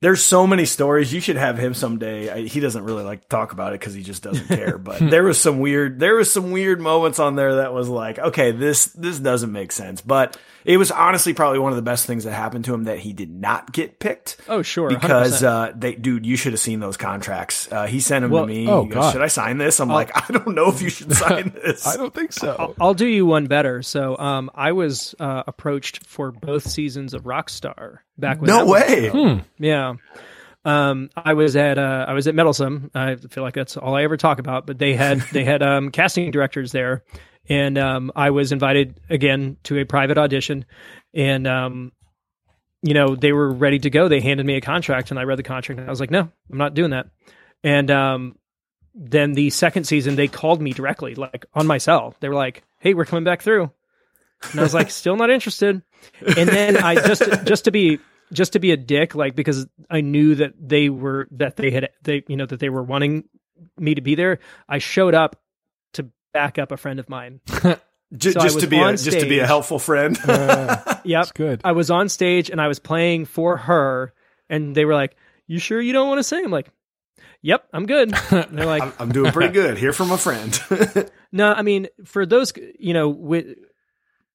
there's 0.00 0.24
so 0.24 0.46
many 0.46 0.64
stories. 0.64 1.12
You 1.12 1.20
should 1.20 1.36
have 1.36 1.58
him 1.58 1.74
someday. 1.74 2.30
I, 2.30 2.46
he 2.46 2.60
doesn't 2.60 2.82
really 2.84 3.04
like 3.04 3.20
to 3.22 3.28
talk 3.28 3.52
about 3.52 3.74
it 3.74 3.80
because 3.80 3.92
he 3.92 4.02
just 4.02 4.22
doesn't 4.22 4.46
care. 4.48 4.78
But 4.78 5.00
there 5.10 5.22
was 5.24 5.38
some 5.38 5.58
weird, 5.60 6.00
there 6.00 6.14
was 6.16 6.32
some 6.32 6.50
weird 6.50 6.80
moments 6.80 7.18
on 7.18 7.36
there 7.36 7.56
that 7.56 7.74
was 7.74 7.90
like, 7.90 8.18
okay, 8.18 8.52
this 8.52 8.86
this 8.86 9.18
doesn't 9.18 9.52
make 9.52 9.70
sense. 9.70 10.00
But 10.00 10.38
it 10.64 10.76
was 10.78 10.90
honestly 10.90 11.34
probably 11.34 11.58
one 11.58 11.72
of 11.72 11.76
the 11.76 11.82
best 11.82 12.06
things 12.06 12.24
that 12.24 12.32
happened 12.32 12.64
to 12.66 12.74
him 12.74 12.84
that 12.84 12.98
he 12.98 13.12
did 13.12 13.30
not 13.30 13.72
get 13.72 13.98
picked. 13.98 14.38
Oh, 14.48 14.62
sure, 14.62 14.88
because 14.88 15.42
100%. 15.42 15.44
uh, 15.44 15.72
they, 15.76 15.94
dude, 15.94 16.24
you 16.24 16.36
should 16.36 16.52
have 16.52 16.60
seen 16.60 16.80
those 16.80 16.96
contracts. 16.96 17.70
Uh, 17.70 17.86
he 17.86 18.00
sent 18.00 18.22
them 18.22 18.30
Well- 18.30 18.46
to 18.46 18.52
me. 18.52 18.68
oh, 18.68 18.84
goes, 18.84 18.94
God. 18.94 19.12
should 19.12 19.22
I 19.22 19.28
sign 19.28 19.58
this? 19.58 19.80
I'm 19.80 19.88
like, 19.88 20.10
I 20.16 20.32
don't 20.32 20.54
know 20.54 20.68
if 20.70 20.80
you 20.82 20.88
should 20.88 21.12
sign 21.16 21.52
this. 21.62 21.86
I 21.86 21.96
don't 21.96 22.14
think 22.14 22.32
so. 22.32 22.56
I'll, 22.58 22.74
I'll 22.80 22.94
do 22.94 23.06
you 23.06 23.26
one 23.26 23.46
better. 23.46 23.82
So, 23.82 24.16
um, 24.18 24.50
I 24.54 24.72
was 24.72 25.14
uh, 25.20 25.42
approached 25.46 26.06
for 26.06 26.32
both 26.32 26.66
seasons 26.68 27.14
of 27.14 27.24
Rockstar 27.24 27.98
back 28.18 28.40
when. 28.40 28.48
no 28.48 28.66
way. 28.66 29.10
out. 29.10 29.40
Yeah. 29.58 29.94
Um, 30.66 31.10
I 31.14 31.34
was 31.34 31.56
at 31.56 31.76
uh, 31.76 32.06
I 32.08 32.14
was 32.14 32.26
at 32.26 32.34
Meddlesome. 32.34 32.90
I 32.94 33.16
feel 33.16 33.42
like 33.44 33.52
that's 33.52 33.76
all 33.76 33.94
I 33.94 34.02
ever 34.04 34.16
talk 34.16 34.38
about. 34.38 34.66
But 34.66 34.78
they 34.78 34.94
had 34.94 35.20
they 35.30 35.44
had 35.44 35.62
um, 35.62 35.90
casting 35.92 36.30
directors 36.30 36.72
there, 36.72 37.02
and 37.48 37.78
um, 37.78 38.12
I 38.14 38.30
was 38.30 38.52
invited 38.52 39.00
again 39.10 39.56
to 39.64 39.78
a 39.78 39.84
private 39.84 40.18
audition, 40.18 40.64
and 41.12 41.46
um, 41.46 41.92
you 42.82 42.94
know 42.94 43.14
they 43.14 43.32
were 43.32 43.50
ready 43.50 43.78
to 43.80 43.90
go. 43.90 44.08
They 44.08 44.20
handed 44.20 44.46
me 44.46 44.56
a 44.56 44.60
contract, 44.60 45.10
and 45.10 45.18
I 45.18 45.24
read 45.24 45.38
the 45.38 45.42
contract, 45.42 45.78
and 45.80 45.88
I 45.88 45.90
was 45.90 46.00
like, 46.00 46.10
no, 46.10 46.20
I'm 46.50 46.58
not 46.58 46.74
doing 46.74 46.90
that. 46.90 47.06
And 47.62 47.90
um, 47.90 48.36
then 48.94 49.32
the 49.32 49.50
second 49.50 49.84
season, 49.84 50.16
they 50.16 50.28
called 50.28 50.62
me 50.62 50.72
directly, 50.72 51.14
like 51.14 51.46
on 51.54 51.66
my 51.66 51.78
cell. 51.78 52.14
They 52.20 52.28
were 52.28 52.34
like, 52.34 52.62
"Hey, 52.78 52.94
we're 52.94 53.04
coming 53.04 53.24
back 53.24 53.42
through," 53.42 53.70
and 54.50 54.60
I 54.60 54.62
was 54.62 54.74
like, 54.74 54.90
"Still 54.90 55.16
not 55.16 55.30
interested." 55.30 55.82
And 56.36 56.48
then 56.48 56.76
I 56.76 56.94
just 56.94 57.22
just 57.44 57.64
to 57.64 57.70
be 57.70 57.98
just 58.32 58.52
to 58.54 58.58
be 58.58 58.70
a 58.70 58.76
dick, 58.76 59.14
like 59.14 59.34
because 59.34 59.66
I 59.90 60.00
knew 60.00 60.36
that 60.36 60.52
they 60.58 60.88
were 60.88 61.28
that 61.32 61.56
they 61.56 61.70
had 61.70 61.90
they 62.02 62.22
you 62.28 62.36
know 62.36 62.46
that 62.46 62.60
they 62.60 62.68
were 62.68 62.82
wanting 62.82 63.24
me 63.78 63.94
to 63.94 64.00
be 64.00 64.14
there. 64.14 64.38
I 64.68 64.78
showed 64.78 65.14
up 65.14 65.36
back 66.34 66.58
up 66.58 66.70
a 66.70 66.76
friend 66.76 67.00
of 67.00 67.08
mine. 67.08 67.40
Just, 68.16 68.34
So 68.34 68.40
just 68.42 68.60
to 68.60 68.66
be 68.68 68.78
a, 68.78 68.82
on 68.82 68.96
just 68.96 69.18
to 69.18 69.28
be 69.28 69.40
a 69.40 69.46
helpful 69.46 69.78
friend. 69.80 70.16
Yep, 70.26 71.22
It's 71.22 71.32
good. 71.32 71.60
I 71.64 71.72
was 71.72 71.90
on 71.90 72.08
stage 72.08 72.48
and 72.48 72.60
I 72.60 72.68
was 72.68 72.78
playing 72.78 73.24
for 73.24 73.56
her, 73.56 74.14
and 74.48 74.74
they 74.74 74.84
were 74.84 74.94
like, 74.94 75.16
"You 75.48 75.58
sure 75.58 75.80
you 75.80 75.92
don't 75.92 76.06
want 76.08 76.18
to 76.20 76.22
sing?" 76.22 76.44
I'm 76.44 76.50
like, 76.52 76.68
"Yep, 77.42 77.66
I'm 77.72 77.86
good." 77.86 78.14
And 78.30 78.56
they're 78.56 78.66
like, 78.66 78.82
I'm, 78.84 78.92
I'm 79.00 79.12
doing 79.12 79.32
pretty 79.32 79.52
good. 79.52 79.76
Hear 79.78 79.92
from 79.92 80.12
a 80.12 80.18
friend. 80.18 80.58
No, 81.32 81.52
I 81.52 81.62
mean 81.62 81.88
for 82.04 82.24
those, 82.24 82.52
you 82.78 82.94
know, 82.94 83.08
with 83.08 83.46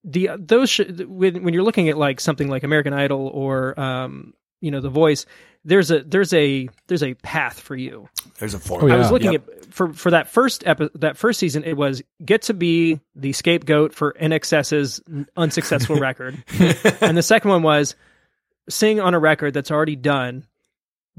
the 0.03 0.31
those 0.37 0.69
sh- 0.69 0.81
when 1.07 1.43
when 1.43 1.53
you're 1.53 1.63
looking 1.63 1.87
at 1.89 1.97
like 1.97 2.19
something 2.19 2.49
like 2.49 2.63
American 2.63 2.93
Idol 2.93 3.27
or 3.27 3.79
um, 3.79 4.33
you 4.61 4.71
know, 4.71 4.81
The 4.81 4.89
Voice, 4.89 5.25
there's 5.65 5.91
a 5.91 6.01
there's 6.03 6.33
a 6.33 6.69
there's 6.87 7.03
a 7.03 7.13
path 7.15 7.59
for 7.59 7.75
you. 7.75 8.07
There's 8.39 8.53
a 8.53 8.59
Oh, 8.71 8.87
yeah. 8.87 8.95
I 8.95 8.97
was 8.97 9.11
looking 9.11 9.33
Yep. 9.33 9.49
at 9.49 9.73
for 9.73 9.93
for 9.93 10.11
that 10.11 10.27
first 10.29 10.65
epi- 10.65 10.89
that 10.95 11.17
first 11.17 11.39
season, 11.39 11.63
it 11.63 11.75
was 11.77 12.01
get 12.23 12.43
to 12.43 12.53
be 12.53 12.99
the 13.15 13.33
scapegoat 13.33 13.93
for 13.93 14.13
INXS's 14.19 15.01
unsuccessful 15.37 15.95
record, 15.99 16.41
and 17.01 17.17
the 17.17 17.21
second 17.23 17.49
one 17.51 17.61
was 17.63 17.95
sing 18.69 18.99
on 18.99 19.13
a 19.13 19.19
record 19.19 19.53
that's 19.53 19.71
already 19.71 19.95
done, 19.95 20.45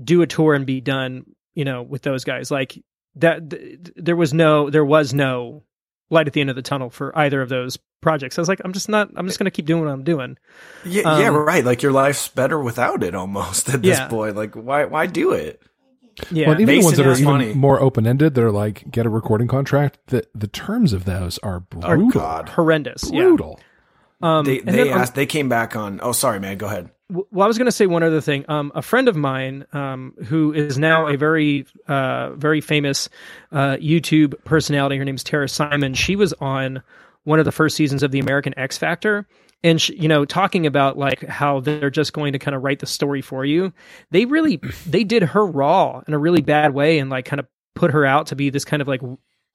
do 0.03 0.22
a 0.22 0.26
tour 0.26 0.55
and 0.55 0.66
be 0.66 0.80
done. 0.80 1.24
You 1.55 1.64
know, 1.64 1.82
with 1.82 2.03
those 2.03 2.24
guys, 2.24 2.51
like 2.51 2.82
that, 3.16 3.51
th- 3.51 3.78
there 3.97 4.16
was 4.16 4.32
no 4.32 4.70
there 4.70 4.84
was 4.84 5.12
no 5.12 5.64
light 6.11 6.26
at 6.26 6.32
the 6.32 6.40
end 6.40 6.50
of 6.50 6.56
the 6.56 6.62
tunnel 6.62 6.90
for 6.90 7.16
either 7.16 7.40
of 7.40 7.48
those 7.48 7.78
projects. 8.00 8.38
I 8.38 8.42
was 8.42 8.48
like, 8.48 8.61
I'm 8.64 8.72
just 8.72 8.88
not. 8.88 9.11
I'm 9.16 9.26
just 9.26 9.38
going 9.38 9.44
to 9.46 9.50
keep 9.50 9.66
doing 9.66 9.82
what 9.84 9.90
I'm 9.90 10.04
doing. 10.04 10.36
Yeah, 10.84 11.18
yeah, 11.18 11.28
Um, 11.28 11.36
right. 11.36 11.64
Like 11.64 11.82
your 11.82 11.92
life's 11.92 12.28
better 12.28 12.58
without 12.61 13.02
it 13.02 13.14
almost 13.14 13.68
at 13.72 13.82
this 13.82 13.98
Yeah. 13.98 14.08
point. 14.08 14.36
Like 14.36 14.54
why 14.54 14.84
why 14.84 15.06
do 15.06 15.32
it? 15.32 15.62
Yeah, 16.30 16.48
well, 16.48 16.61
even 16.61 16.78
the 16.80 16.84
ones 16.84 16.96
that 16.98 17.06
are 17.06 17.12
even 17.12 17.24
funny. 17.24 17.54
more 17.54 17.80
open 17.80 18.06
ended, 18.06 18.34
they're 18.34 18.50
like 18.50 18.90
get 18.90 19.06
a 19.06 19.08
recording 19.08 19.48
contract. 19.48 19.98
The 20.08 20.26
the 20.34 20.48
terms 20.48 20.92
of 20.92 21.04
those 21.04 21.38
are 21.38 21.61
brutal. 21.61 22.11
God. 22.11 22.48
horrendous. 22.50 23.11
Yeah. 23.11 23.22
Brutal. 23.22 23.61
Um, 24.20 24.44
They 24.44 24.58
they 24.58 24.72
then 24.72 24.88
on- 24.92 25.00
asked 25.00 25.14
they 25.14 25.24
came 25.24 25.48
back 25.48 25.76
on 25.76 25.98
Oh, 26.02 26.12
sorry 26.12 26.38
man, 26.40 26.58
go 26.58 26.66
ahead. 26.66 26.90
Well, 27.11 27.44
I 27.44 27.48
was 27.48 27.58
going 27.58 27.66
to 27.66 27.72
say 27.72 27.86
one 27.86 28.02
other 28.02 28.20
thing. 28.20 28.44
Um, 28.48 28.70
a 28.74 28.82
friend 28.82 29.08
of 29.08 29.16
mine, 29.16 29.66
um, 29.72 30.14
who 30.26 30.52
is 30.52 30.78
now 30.78 31.08
a 31.08 31.16
very, 31.16 31.66
uh, 31.88 32.30
very 32.30 32.61
famous 32.61 33.08
uh, 33.52 33.76
YouTube 33.76 34.34
personality, 34.44 34.96
her 34.96 35.04
name's 35.04 35.24
Tara 35.24 35.48
Simon. 35.48 35.94
She 35.94 36.16
was 36.16 36.32
on 36.34 36.82
one 37.24 37.38
of 37.38 37.44
the 37.44 37.52
first 37.52 37.76
seasons 37.76 38.02
of 38.02 38.12
the 38.12 38.20
American 38.20 38.56
X 38.58 38.78
Factor, 38.78 39.26
and 39.62 39.80
she, 39.80 39.94
you 39.96 40.08
know, 40.08 40.24
talking 40.24 40.66
about 40.66 40.96
like 40.96 41.26
how 41.26 41.61
they're 41.61 41.90
just 41.90 42.12
going 42.12 42.32
to 42.32 42.38
kind 42.38 42.54
of 42.54 42.62
write 42.62 42.78
the 42.78 42.86
story 42.86 43.22
for 43.22 43.44
you. 43.44 43.72
They 44.11 44.24
really, 44.24 44.56
they 44.86 45.04
did 45.04 45.22
her 45.22 45.44
raw 45.44 46.02
in 46.06 46.14
a 46.14 46.18
really 46.18 46.42
bad 46.42 46.74
way, 46.74 46.98
and 46.98 47.11
like 47.11 47.24
kind 47.24 47.40
of 47.40 47.46
put 47.74 47.90
her 47.90 48.06
out 48.06 48.28
to 48.28 48.36
be 48.36 48.50
this 48.50 48.64
kind 48.64 48.80
of 48.80 48.88
like 48.88 49.02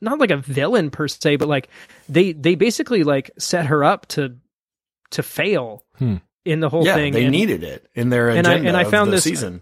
not 0.01 0.19
like 0.19 0.31
a 0.31 0.37
villain 0.37 0.91
per 0.91 1.07
se, 1.07 1.37
but 1.37 1.47
like 1.47 1.69
they 2.09 2.33
they 2.33 2.55
basically 2.55 3.03
like 3.03 3.31
set 3.37 3.67
her 3.67 3.83
up 3.83 4.07
to 4.07 4.35
to 5.11 5.23
fail 5.23 5.83
Hmm. 5.97 6.17
In 6.45 6.59
the 6.61 6.69
whole 6.69 6.85
yeah, 6.85 6.93
thing. 6.95 7.11
they 7.13 7.23
and, 7.23 7.31
needed 7.31 7.63
it 7.63 7.87
in 7.95 8.09
their 8.09 8.29
and 8.29 8.47
I- 8.47 8.53
agenda 8.53 8.67
and 8.69 8.77
I 8.77 8.83
of 8.83 8.91
found 8.91 9.09
the 9.11 9.15
this- 9.17 9.23
season. 9.23 9.61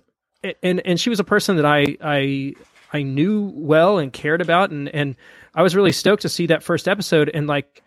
and 0.62 0.82
and 0.86 1.00
she 1.00 1.10
was 1.10 1.20
a 1.20 1.24
person 1.24 1.56
that 1.56 1.66
I 1.66 1.98
I 2.02 2.54
I 2.92 3.02
knew 3.04 3.52
well 3.56 3.98
and 3.98 4.12
cared 4.14 4.42
about, 4.42 4.70
and 4.72 4.88
and 4.90 5.16
I 5.56 5.64
was 5.64 5.76
really 5.76 5.92
stoked 5.92 6.22
to 6.24 6.30
see 6.30 6.48
that 6.48 6.62
first 6.64 6.88
episode. 6.88 7.30
And 7.34 7.48
like 7.48 7.82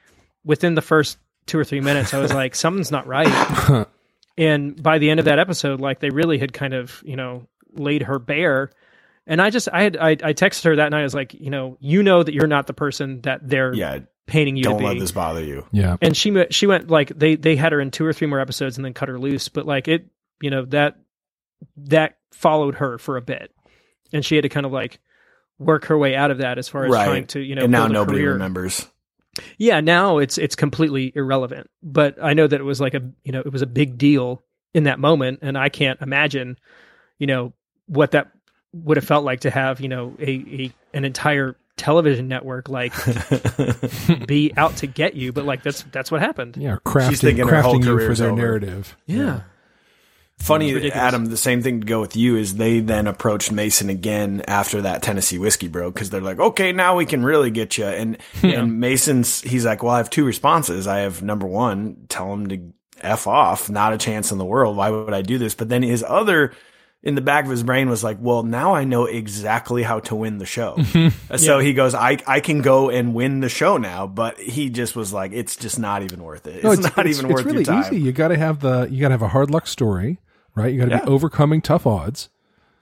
within 0.44 0.74
the 0.74 0.82
first 0.82 1.18
two 1.46 1.58
or 1.58 1.64
three 1.64 1.80
minutes, 1.80 2.12
I 2.14 2.18
was 2.18 2.32
like, 2.32 2.54
something's 2.56 2.90
not 2.90 3.06
right. 3.06 3.86
and 4.38 4.82
by 4.82 4.98
the 4.98 5.10
end 5.10 5.20
of 5.20 5.26
that 5.26 5.38
episode, 5.38 5.80
like 5.80 6.00
they 6.00 6.10
really 6.10 6.38
had 6.38 6.52
kind 6.52 6.74
of 6.74 7.02
you 7.04 7.16
know 7.16 7.46
laid 7.72 8.02
her 8.02 8.18
bare. 8.18 8.70
And 9.26 9.42
I 9.42 9.50
just 9.50 9.68
I 9.72 9.82
had 9.82 9.96
I, 9.96 10.10
I 10.10 10.32
texted 10.32 10.64
her 10.64 10.76
that 10.76 10.90
night. 10.90 11.00
I 11.00 11.04
was 11.04 11.14
like, 11.14 11.34
you 11.34 11.50
know, 11.50 11.76
you 11.80 12.02
know 12.02 12.22
that 12.22 12.32
you're 12.32 12.46
not 12.46 12.66
the 12.66 12.72
person 12.74 13.20
that 13.22 13.40
they're 13.42 13.74
Yeah, 13.74 14.00
painting 14.26 14.56
you 14.56 14.62
don't 14.64 14.74
to 14.74 14.78
be 14.80 14.84
let 14.86 14.98
this 14.98 15.12
bother 15.12 15.42
you. 15.42 15.64
Yeah. 15.72 15.96
and 16.02 16.16
she 16.16 16.30
went- 16.32 16.52
she 16.52 16.66
went 16.66 16.90
like 16.90 17.08
they 17.16 17.36
they 17.36 17.54
had 17.56 17.72
her 17.72 17.80
in 17.80 17.90
two 17.90 18.04
or 18.04 18.12
three 18.12 18.26
more 18.26 18.40
episodes 18.40 18.76
and 18.76 18.84
then 18.84 18.92
cut 18.94 19.08
her 19.08 19.18
loose 19.18 19.48
but 19.48 19.66
like 19.66 19.86
it 19.88 20.06
you 20.40 20.50
know 20.50 20.64
that 20.66 20.96
that 21.76 22.18
followed 22.32 22.74
her 22.76 22.98
for 22.98 23.16
a 23.16 23.22
bit 23.22 23.52
and 24.12 24.24
she 24.24 24.34
had 24.34 24.42
to 24.42 24.48
kind 24.48 24.66
of 24.66 24.72
like 24.72 24.98
work 25.58 25.86
her 25.86 25.96
way 25.96 26.14
out 26.14 26.30
of 26.30 26.38
that 26.38 26.58
as 26.58 26.68
far 26.68 26.84
as 26.84 26.92
Right. 26.92 27.04
trying 27.06 27.26
to 27.28 27.40
you 27.40 27.54
know 27.54 27.62
and 27.62 27.72
now 27.72 27.86
nobody 27.86 28.18
career. 28.18 28.32
remembers. 28.34 28.86
yeah 29.58 29.80
now 29.80 30.18
it's 30.18 30.38
it's 30.38 30.56
completely 30.56 31.12
irrelevant 31.14 31.70
but 31.82 32.16
i 32.22 32.34
know 32.34 32.46
that 32.46 32.60
it 32.60 32.64
was 32.64 32.80
like 32.80 32.94
a 32.94 33.02
you 33.24 33.32
know 33.32 33.40
it 33.40 33.52
was 33.52 33.62
a 33.62 33.66
big 33.66 33.96
deal 33.96 34.42
in 34.74 34.84
that 34.84 34.98
moment 34.98 35.38
and 35.42 35.56
i 35.56 35.68
can't 35.68 36.00
imagine 36.02 36.58
you 37.18 37.26
know 37.26 37.52
what 37.86 38.10
that 38.10 38.32
would 38.84 38.96
have 38.96 39.06
felt 39.06 39.24
like 39.24 39.40
to 39.40 39.50
have 39.50 39.80
you 39.80 39.88
know 39.88 40.14
a, 40.18 40.30
a 40.30 40.72
an 40.94 41.04
entire 41.04 41.56
television 41.76 42.26
network 42.28 42.68
like 42.70 42.92
be 44.26 44.52
out 44.56 44.76
to 44.76 44.86
get 44.86 45.14
you 45.14 45.32
but 45.32 45.44
like 45.44 45.62
that's 45.62 45.82
that's 45.92 46.10
what 46.10 46.20
happened 46.22 46.56
Yeah. 46.56 46.76
Crafting, 46.84 47.08
She's 47.10 47.20
thinking 47.20 47.46
her 47.48 47.60
whole 47.62 47.74
crafting 47.76 47.84
you 47.84 48.06
for 48.08 48.14
their 48.14 48.30
over. 48.30 48.40
narrative. 48.40 48.96
yeah. 49.06 49.40
Funny, 50.38 50.74
ridiculous. 50.74 51.02
Adam. 51.02 51.24
The 51.26 51.36
same 51.38 51.62
thing 51.62 51.80
to 51.80 51.86
go 51.86 51.98
with 51.98 52.14
you 52.14 52.36
is 52.36 52.56
they 52.56 52.80
then 52.80 53.06
approached 53.06 53.50
Mason 53.50 53.88
again 53.88 54.42
after 54.46 54.82
that 54.82 55.02
Tennessee 55.02 55.38
whiskey 55.38 55.66
broke 55.66 55.94
because 55.94 56.10
they're 56.10 56.20
like, 56.20 56.38
okay, 56.38 56.72
now 56.72 56.94
we 56.96 57.06
can 57.06 57.24
really 57.24 57.50
get 57.50 57.78
you. 57.78 57.86
And 57.86 58.18
and 58.42 58.78
Mason's 58.78 59.40
he's 59.40 59.64
like, 59.64 59.82
well, 59.82 59.94
I 59.94 59.96
have 59.96 60.10
two 60.10 60.26
responses. 60.26 60.86
I 60.86 60.98
have 60.98 61.22
number 61.22 61.46
one, 61.46 62.04
tell 62.10 62.30
him 62.34 62.48
to 62.48 62.70
f 63.00 63.26
off, 63.26 63.70
not 63.70 63.94
a 63.94 63.98
chance 63.98 64.30
in 64.30 64.36
the 64.36 64.44
world. 64.44 64.76
Why 64.76 64.90
would 64.90 65.14
I 65.14 65.22
do 65.22 65.38
this? 65.38 65.54
But 65.54 65.70
then 65.70 65.82
his 65.82 66.04
other 66.06 66.52
in 67.06 67.14
the 67.14 67.20
back 67.22 67.44
of 67.44 67.50
his 67.50 67.62
brain 67.62 67.88
was 67.88 68.02
like, 68.04 68.18
well, 68.20 68.42
now 68.42 68.74
I 68.74 68.84
know 68.84 69.04
exactly 69.06 69.82
how 69.82 70.00
to 70.00 70.14
win 70.16 70.38
the 70.38 70.44
show. 70.46 70.76
So 71.36 71.58
he 71.60 71.72
goes, 71.72 71.94
I 71.94 72.18
I 72.26 72.40
can 72.40 72.60
go 72.62 72.90
and 72.90 73.14
win 73.14 73.40
the 73.40 73.48
show 73.48 73.76
now. 73.76 74.06
But 74.06 74.38
he 74.38 74.68
just 74.70 74.94
was 74.96 75.12
like, 75.12 75.32
it's 75.32 75.56
just 75.56 75.78
not 75.78 76.02
even 76.02 76.22
worth 76.22 76.46
it. 76.46 76.56
It's, 76.64 76.64
No, 76.64 76.90
not 76.96 77.06
even 77.06 77.28
worth 77.28 77.44
really 77.46 77.58
your 77.64 77.64
time. 77.64 77.84
easy. 77.94 78.00
You 78.02 78.12
got 78.12 78.28
to 78.28 78.36
have 78.36 78.60
the 78.60 78.88
you 78.90 79.00
got 79.00 79.08
to 79.08 79.12
have 79.14 79.22
a 79.22 79.28
hard 79.28 79.50
luck 79.50 79.66
story, 79.66 80.18
right? 80.54 80.72
You 80.72 80.80
got 80.80 80.86
to 80.86 80.90
Yeah. 80.96 81.04
be 81.04 81.10
overcoming 81.10 81.60
tough 81.62 81.86
odds. 81.86 82.28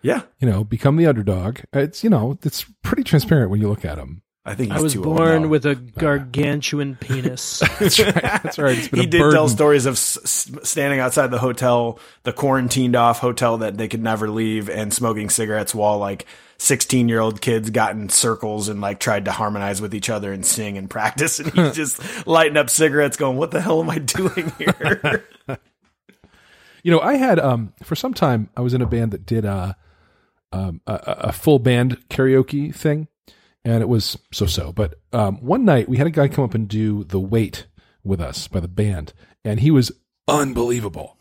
Yeah, 0.03 0.23
You 0.39 0.49
know, 0.51 0.65
become 0.65 0.97
the 0.97 1.07
underdog. 1.07 1.61
It's 1.73 2.05
you 2.05 2.11
know, 2.11 2.39
it's 2.43 2.67
pretty 2.83 3.05
transparent 3.05 3.51
when 3.51 3.61
you 3.63 3.69
look 3.69 3.85
at 3.87 3.97
them. 3.97 4.21
I 4.47 4.55
think 4.55 4.73
I 4.73 4.81
was 4.83 4.93
too 4.93 5.01
born 5.03 5.43
now. 5.43 5.49
with 5.49 5.65
a 5.65 5.75
gargantuan 5.99 6.97
penis. 6.97 7.61
That's 7.79 7.99
right. 7.99 8.15
That's 8.15 8.59
right. 8.59 8.77
He 8.77 9.07
did 9.07 9.19
burden. 9.19 9.33
tell 9.33 9.49
stories 9.49 9.87
of 9.87 9.95
s- 9.95 10.19
s- 10.23 10.69
standing 10.69 11.01
outside 11.01 11.29
the 11.29 11.39
hotel, 11.39 11.99
the 12.25 12.33
quarantined 12.33 12.95
off 12.95 13.21
hotel 13.21 13.57
that 13.59 13.79
they 13.79 13.89
could 13.89 14.03
never 14.03 14.29
leave, 14.29 14.69
and 14.69 14.93
smoking 14.93 15.31
cigarettes 15.31 15.75
while 15.75 15.97
like 15.99 16.27
sixteen 16.59 17.09
year 17.09 17.21
old 17.21 17.41
kids 17.41 17.71
got 17.71 17.93
in 17.93 18.11
circles 18.11 18.69
and 18.69 18.83
like 18.83 19.01
tried 19.01 19.25
to 19.25 19.33
harmonize 19.33 19.81
with 19.81 19.95
each 19.95 20.11
other 20.11 20.31
and 20.31 20.45
sing 20.45 20.77
and 20.77 20.91
practice, 20.91 21.41
and 21.41 21.51
he's 21.51 21.73
just 21.75 22.27
lighting 22.27 22.59
up 22.59 22.69
cigarettes, 22.69 23.17
going, 23.17 23.39
"What 23.39 23.51
the 23.51 23.63
hell 23.63 23.81
am 23.81 23.89
I 23.89 23.99
doing 23.99 24.53
here?" 24.59 25.25
You 26.83 26.91
know, 26.91 27.01
I 27.01 27.15
had 27.15 27.39
um 27.39 27.73
for 27.83 27.95
some 27.97 28.13
time 28.13 28.51
I 28.57 28.61
was 28.61 28.75
in 28.75 28.83
a 28.83 28.87
band 28.87 29.13
that 29.13 29.25
did 29.25 29.47
uh 29.47 29.73
um 30.53 30.83
a, 30.87 30.93
a 30.93 31.13
a 31.29 31.33
full 31.33 31.59
band 31.59 31.97
karaoke 32.11 32.75
thing, 32.75 33.09
and 33.65 33.83
it 33.83 33.89
was 33.89 34.17
so 34.33 34.47
so. 34.47 34.73
But 34.73 34.95
um 35.13 35.37
one 35.39 35.65
night 35.65 35.89
we 35.89 35.97
had 35.97 36.07
a 36.07 36.11
guy 36.11 36.29
come 36.29 36.45
up 36.45 36.55
and 36.55 36.69
do 36.69 37.05
the 37.05 37.21
wait 37.21 37.67
with 38.03 38.21
us 38.21 38.49
by 38.49 38.61
the 38.61 38.69
band, 38.69 39.13
and 39.45 39.61
he 39.61 39.71
was 39.71 39.91
unbelievable, 40.29 41.19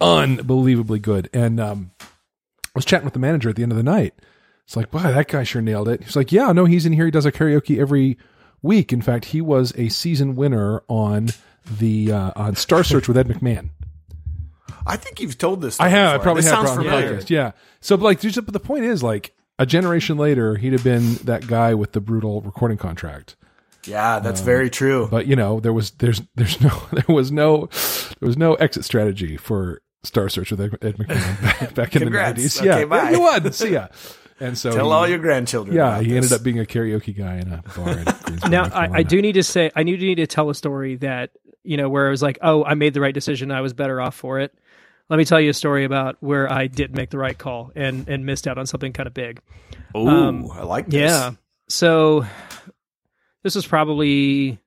unbelievably 0.00 0.98
good. 1.00 1.28
And 1.32 1.60
um 1.60 1.90
I 2.00 2.06
was 2.74 2.84
chatting 2.84 3.04
with 3.04 3.14
the 3.14 3.20
manager 3.20 3.48
at 3.50 3.56
the 3.56 3.62
end 3.62 3.72
of 3.72 3.78
the 3.78 3.84
night. 3.84 4.14
It's 4.64 4.76
like, 4.76 4.92
wow, 4.94 5.10
that 5.10 5.26
guy 5.26 5.42
sure 5.42 5.60
nailed 5.60 5.88
it. 5.88 6.04
He's 6.04 6.14
like, 6.14 6.30
yeah, 6.30 6.52
no, 6.52 6.64
he's 6.64 6.86
in 6.86 6.92
here. 6.92 7.04
He 7.04 7.10
does 7.10 7.26
a 7.26 7.32
karaoke 7.32 7.80
every 7.80 8.16
week. 8.62 8.92
In 8.92 9.02
fact, 9.02 9.24
he 9.26 9.40
was 9.40 9.72
a 9.76 9.88
season 9.88 10.36
winner 10.36 10.82
on 10.86 11.30
the 11.78 12.12
uh, 12.12 12.30
on 12.36 12.54
Star 12.54 12.84
Search 12.84 13.08
with 13.08 13.16
Ed 13.18 13.26
McMahon. 13.26 13.70
I 14.86 14.96
think 14.96 15.20
you've 15.20 15.36
told 15.38 15.60
this. 15.60 15.80
I 15.80 15.88
have. 15.88 16.20
I 16.20 16.22
probably 16.22 16.42
This 16.42 16.52
have 16.52 16.66
sounds 16.68 16.78
familiar. 16.78 17.18
podcast. 17.18 17.30
Yeah. 17.30 17.52
So, 17.80 17.96
but 17.96 18.04
like, 18.04 18.20
just, 18.20 18.36
but 18.44 18.52
the 18.52 18.60
point 18.60 18.84
is, 18.84 19.02
like, 19.02 19.34
a 19.60 19.66
generation 19.66 20.16
later, 20.16 20.56
he'd 20.56 20.72
have 20.72 20.82
been 20.82 21.14
that 21.16 21.46
guy 21.46 21.74
with 21.74 21.92
the 21.92 22.00
brutal 22.00 22.40
recording 22.40 22.78
contract. 22.78 23.36
Yeah, 23.84 24.18
that's 24.18 24.40
very 24.40 24.64
um, 24.64 24.70
true. 24.70 25.08
But 25.10 25.26
you 25.26 25.36
know, 25.36 25.60
there 25.60 25.72
was 25.72 25.90
there's 25.92 26.22
there's 26.34 26.60
no 26.60 26.70
there 26.92 27.14
was 27.14 27.30
no 27.30 27.68
there 28.18 28.26
was 28.26 28.38
no 28.38 28.54
exit 28.54 28.84
strategy 28.84 29.36
for 29.36 29.82
Star 30.02 30.30
Search 30.30 30.50
with 30.50 30.60
Ed, 30.62 30.78
Ed 30.80 30.96
McMahon 30.96 31.42
back, 31.60 31.74
back 31.74 31.96
in 31.96 32.04
the 32.04 32.10
nineties. 32.10 32.58
Okay, 32.58 32.80
yeah, 32.80 32.84
bye. 32.86 32.96
yeah, 32.96 33.10
you 33.10 33.20
won. 33.20 33.52
See 33.52 33.72
ya. 33.72 33.88
and 34.40 34.56
so 34.56 34.72
Tell 34.72 34.86
he- 34.86 34.92
all 34.92 35.06
your 35.06 35.18
grandchildren. 35.18 35.76
yeah, 35.76 35.88
about 35.88 36.04
he 36.04 36.12
this. 36.12 36.16
ended 36.16 36.32
up 36.32 36.42
being 36.42 36.58
a 36.58 36.64
karaoke 36.64 37.16
guy 37.16 37.36
in 37.36 37.52
a 37.52 37.62
bar. 37.76 37.98
In 37.98 38.04
Greensboro, 38.04 38.48
now 38.48 38.64
I, 38.64 38.88
I 38.98 39.02
do 39.02 39.20
need 39.20 39.32
to 39.32 39.42
say 39.42 39.70
I 39.76 39.82
do 39.82 39.96
need 39.96 40.16
to 40.16 40.26
tell 40.26 40.48
a 40.48 40.54
story 40.54 40.96
that 40.96 41.32
you 41.64 41.76
know 41.76 41.90
where 41.90 42.08
I 42.08 42.10
was 42.10 42.22
like, 42.22 42.38
oh, 42.40 42.64
I 42.64 42.72
made 42.74 42.94
the 42.94 43.00
right 43.02 43.14
decision. 43.14 43.50
I 43.50 43.60
was 43.60 43.74
better 43.74 44.00
off 44.00 44.14
for 44.14 44.40
it. 44.40 44.54
Let 45.10 45.16
me 45.16 45.24
tell 45.24 45.40
you 45.40 45.50
a 45.50 45.54
story 45.54 45.84
about 45.84 46.16
where 46.20 46.50
I 46.50 46.68
did 46.68 46.94
make 46.94 47.10
the 47.10 47.18
right 47.18 47.36
call 47.36 47.72
and 47.74 48.08
and 48.08 48.24
missed 48.24 48.46
out 48.46 48.58
on 48.58 48.66
something 48.66 48.92
kind 48.92 49.08
of 49.08 49.12
big. 49.12 49.40
Ooh, 49.96 50.08
um, 50.08 50.50
I 50.52 50.62
like 50.62 50.86
this. 50.86 51.10
Yeah. 51.10 51.32
So 51.68 52.24
this 53.42 53.56
was 53.56 53.66
probably 53.66 54.60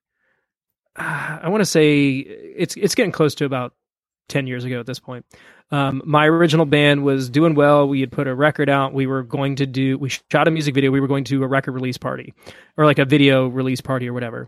uh, 0.97 1.39
I 1.43 1.47
want 1.47 1.61
to 1.61 1.65
say 1.65 2.09
it's 2.17 2.75
it's 2.75 2.93
getting 2.93 3.13
close 3.13 3.35
to 3.35 3.45
about 3.45 3.73
10 4.27 4.45
years 4.45 4.65
ago 4.65 4.81
at 4.81 4.85
this 4.85 4.99
point. 4.99 5.25
Um, 5.71 6.01
my 6.05 6.25
original 6.27 6.65
band 6.65 7.03
was 7.03 7.29
doing 7.29 7.55
well. 7.55 7.87
We 7.87 8.01
had 8.01 8.11
put 8.11 8.27
a 8.27 8.35
record 8.35 8.69
out. 8.69 8.93
We 8.93 9.07
were 9.07 9.23
going 9.23 9.55
to 9.55 9.65
do 9.65 9.97
we 9.97 10.09
shot 10.09 10.49
a 10.49 10.51
music 10.51 10.75
video. 10.75 10.91
We 10.91 10.99
were 10.99 11.07
going 11.07 11.23
to 11.25 11.41
a 11.43 11.47
record 11.47 11.71
release 11.71 11.97
party 11.97 12.33
or 12.75 12.85
like 12.85 12.99
a 12.99 13.05
video 13.05 13.47
release 13.47 13.79
party 13.79 14.09
or 14.09 14.13
whatever. 14.13 14.47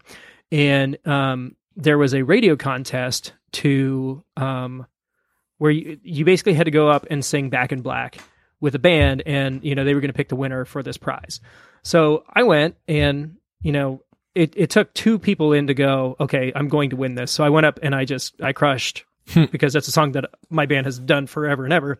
And 0.52 0.98
um, 1.08 1.56
there 1.78 1.98
was 1.98 2.14
a 2.14 2.24
radio 2.24 2.58
contest 2.58 3.32
to 3.54 4.24
um, 4.36 4.86
where 5.58 5.72
you, 5.72 6.00
you 6.04 6.26
basically 6.26 6.54
had 6.54 6.66
to 6.66 6.72
go 6.72 6.90
up 6.90 7.08
and 7.10 7.24
sing 7.24 7.50
back 7.50 7.72
in 7.72 7.82
black 7.82 8.18
with 8.60 8.76
a 8.76 8.80
band 8.80 9.24
and 9.26 9.64
you 9.64 9.76
know 9.76 9.84
they 9.84 9.94
were 9.94 10.02
going 10.02 10.12
to 10.12 10.18
pick 10.18 10.30
the 10.30 10.36
winner 10.36 10.66
for 10.66 10.84
this 10.84 10.98
prize. 10.98 11.40
So 11.84 12.24
i 12.34 12.44
went 12.44 12.76
and 12.88 13.36
you 13.62 13.72
know 13.72 14.02
it, 14.34 14.54
it 14.58 14.70
took 14.70 14.94
two 14.94 15.18
people 15.20 15.54
in 15.54 15.68
to 15.68 15.74
go 15.74 16.16
okay 16.20 16.52
i'm 16.56 16.68
going 16.68 16.90
to 16.90 16.96
win 16.96 17.16
this. 17.16 17.32
So 17.32 17.44
i 17.44 17.50
went 17.50 17.66
up 17.66 17.80
and 17.84 17.94
i 17.96 18.06
just 18.06 18.42
i 18.42 18.54
crushed 18.54 19.06
because 19.52 19.74
that's 19.74 19.88
a 19.88 19.92
song 19.92 20.14
that 20.14 20.26
my 20.50 20.66
band 20.66 20.86
has 20.86 21.00
done 21.00 21.28
forever 21.28 21.64
and 21.64 21.74
ever. 21.74 22.00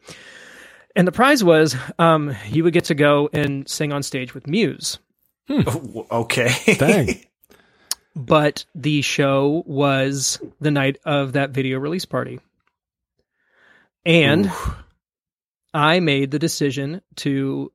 And 0.96 1.08
the 1.08 1.12
prize 1.12 1.44
was 1.44 1.76
um, 2.00 2.36
you 2.48 2.64
would 2.64 2.74
get 2.74 2.86
to 2.86 2.96
go 2.96 3.30
and 3.34 3.68
sing 3.68 3.92
on 3.92 4.02
stage 4.04 4.34
with 4.34 4.48
muse. 4.48 4.98
Oh, 5.50 6.08
Okay. 6.10 6.54
Dang. 6.78 7.22
but 8.16 8.66
the 8.74 9.02
show 9.02 9.64
was 9.66 10.40
the 10.62 10.72
night 10.72 10.98
of 11.04 11.34
that 11.34 11.50
video 11.50 11.80
release 11.80 12.06
party 12.06 12.40
and 14.06 14.52
I 15.74 16.00
made 16.00 16.32
the 16.32 16.40
decision 16.40 17.02
to 17.18 17.72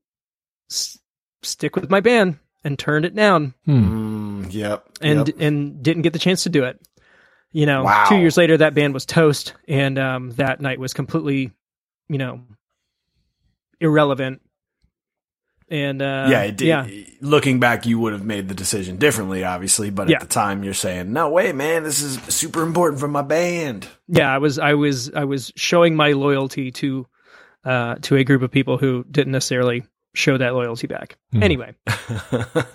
s- 0.71 0.99
stick 1.43 1.77
with 1.77 1.91
my 1.91 2.01
band 2.01 2.39
and 2.65 2.79
turned 2.79 3.05
it 3.05 3.15
down 3.15 3.55
Hmm. 3.65 4.43
Mm, 4.45 4.53
yep. 4.55 4.87
and 5.01 5.29
yep. 5.29 5.37
and 5.41 5.83
didn't 5.83 6.03
get 6.03 6.13
the 6.13 6.19
chance 6.19 6.43
to 6.45 6.49
do 6.51 6.65
it. 6.65 6.81
You 7.53 7.67
know, 7.67 7.85
Wow. 7.85 8.07
two 8.09 8.17
years 8.19 8.37
later, 8.37 8.57
that 8.59 8.75
band 8.75 8.95
was 8.95 9.05
toast, 9.05 9.55
and 9.67 9.99
um, 9.99 10.31
that 10.33 10.61
night 10.61 10.79
was 10.79 10.93
completely, 10.95 11.51
you 12.09 12.19
know, 12.19 12.43
irrelevant. 13.81 14.41
And 15.71 16.03
uh, 16.03 16.27
yeah, 16.29 16.43
it 16.43 16.57
did. 16.57 16.67
yeah, 16.67 16.89
Looking 17.21 17.61
back, 17.61 17.87
you 17.87 17.99
would 18.01 18.13
have 18.13 18.25
made 18.25 18.49
the 18.49 18.55
decision 18.57 18.97
differently, 18.97 19.45
obviously. 19.45 19.91
But 19.91 20.09
Yeah. 20.09 20.17
at 20.17 20.23
the 20.23 20.27
time, 20.27 20.65
you're 20.65 20.75
saying, 20.75 21.13
"No 21.13 21.31
way, 21.31 21.53
man! 21.53 21.85
This 21.85 22.03
is 22.03 22.19
super 22.35 22.63
important 22.65 22.99
for 23.01 23.07
my 23.09 23.23
band." 23.23 23.87
yeah. 24.09 24.35
I 24.35 24.39
was, 24.39 24.59
I 24.59 24.75
was, 24.75 25.13
I 25.15 25.25
was 25.25 25.53
showing 25.55 25.95
my 25.95 26.11
loyalty 26.13 26.73
to, 26.73 27.07
uh, 27.65 27.95
to 28.03 28.17
a 28.17 28.25
group 28.25 28.43
of 28.43 28.51
people 28.51 28.79
who 28.79 29.05
didn't 29.09 29.33
necessarily 29.33 29.85
show 30.13 30.37
that 30.39 30.55
loyalty 30.55 30.89
back. 30.89 31.17
Hmm. 31.33 31.43
Anyway, 31.45 31.75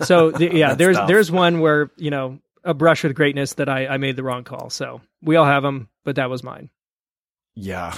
so 0.00 0.30
the, 0.30 0.50
yeah, 0.54 0.74
there's 0.74 0.96
tough. 0.96 1.06
there's 1.08 1.30
one 1.30 1.60
where 1.60 1.90
you 1.98 2.10
know 2.10 2.38
a 2.64 2.72
brush 2.72 3.02
with 3.04 3.14
greatness 3.14 3.54
that 3.54 3.68
I 3.68 3.86
I 3.88 3.96
made 3.98 4.16
the 4.16 4.22
wrong 4.22 4.42
call. 4.44 4.70
So 4.70 5.02
we 5.22 5.36
all 5.36 5.44
have 5.44 5.62
them, 5.62 5.90
but 6.04 6.16
that 6.16 6.30
was 6.30 6.42
mine. 6.42 6.70
Yeah. 7.54 7.94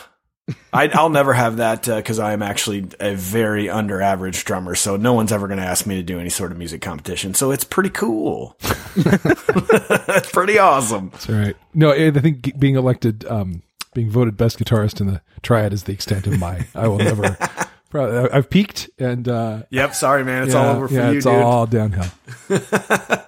I, 0.73 0.89
I'll 0.89 1.09
never 1.11 1.33
have 1.33 1.57
that 1.59 1.85
because 1.85 2.19
I 2.19 2.33
am 2.33 2.43
actually 2.43 2.87
a 3.01 3.15
very 3.15 3.69
under 3.69 4.01
average 4.03 4.45
drummer. 4.45 4.75
So 4.75 4.97
no 4.97 5.13
one's 5.13 5.33
ever 5.33 5.47
going 5.49 5.59
to 5.61 5.65
ask 5.67 5.87
me 5.87 5.97
to 5.97 6.03
do 6.03 6.19
any 6.19 6.31
sort 6.31 6.53
of 6.53 6.59
music 6.59 6.81
competition. 6.83 7.35
So 7.35 7.51
it's 7.51 7.65
pretty 7.65 7.91
cool. 7.91 8.57
it's 8.97 10.31
pretty 10.33 10.59
awesome. 10.59 11.11
That's 11.11 11.29
all 11.29 11.37
right. 11.37 11.57
No, 11.75 11.91
I 11.93 12.07
I 12.09 12.11
think 12.13 12.59
being 12.59 12.77
elected, 12.77 13.25
um, 13.27 13.63
being 13.95 14.11
voted 14.11 14.37
best 14.37 14.59
guitarist 14.59 15.01
in 15.01 15.07
the 15.07 15.21
triad 15.43 15.73
is 15.73 15.85
the 15.85 15.93
extent 15.93 16.27
of 16.27 16.39
my. 16.39 16.67
I 16.75 16.89
will 16.89 16.99
never. 16.99 17.37
Probably, 17.91 18.19
I- 18.19 18.37
I've 18.37 18.51
peaked, 18.51 18.91
and 18.99 19.27
uh, 19.29 19.63
Yep. 19.71 19.95
Sorry, 19.95 20.23
man. 20.25 20.45
It's 20.45 20.53
yeah, 20.55 20.61
all 20.67 20.77
over 20.77 20.89
for 20.89 20.95
yeah, 20.95 21.11
you, 21.11 21.17
it's 21.17 21.27
dude. 21.27 21.35
all 21.35 21.67
downhill. 21.67 22.11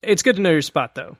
It's 0.00 0.22
good 0.22 0.36
to 0.36 0.42
know 0.42 0.50
your 0.52 0.62
spot 0.62 0.94
though. 0.94 1.16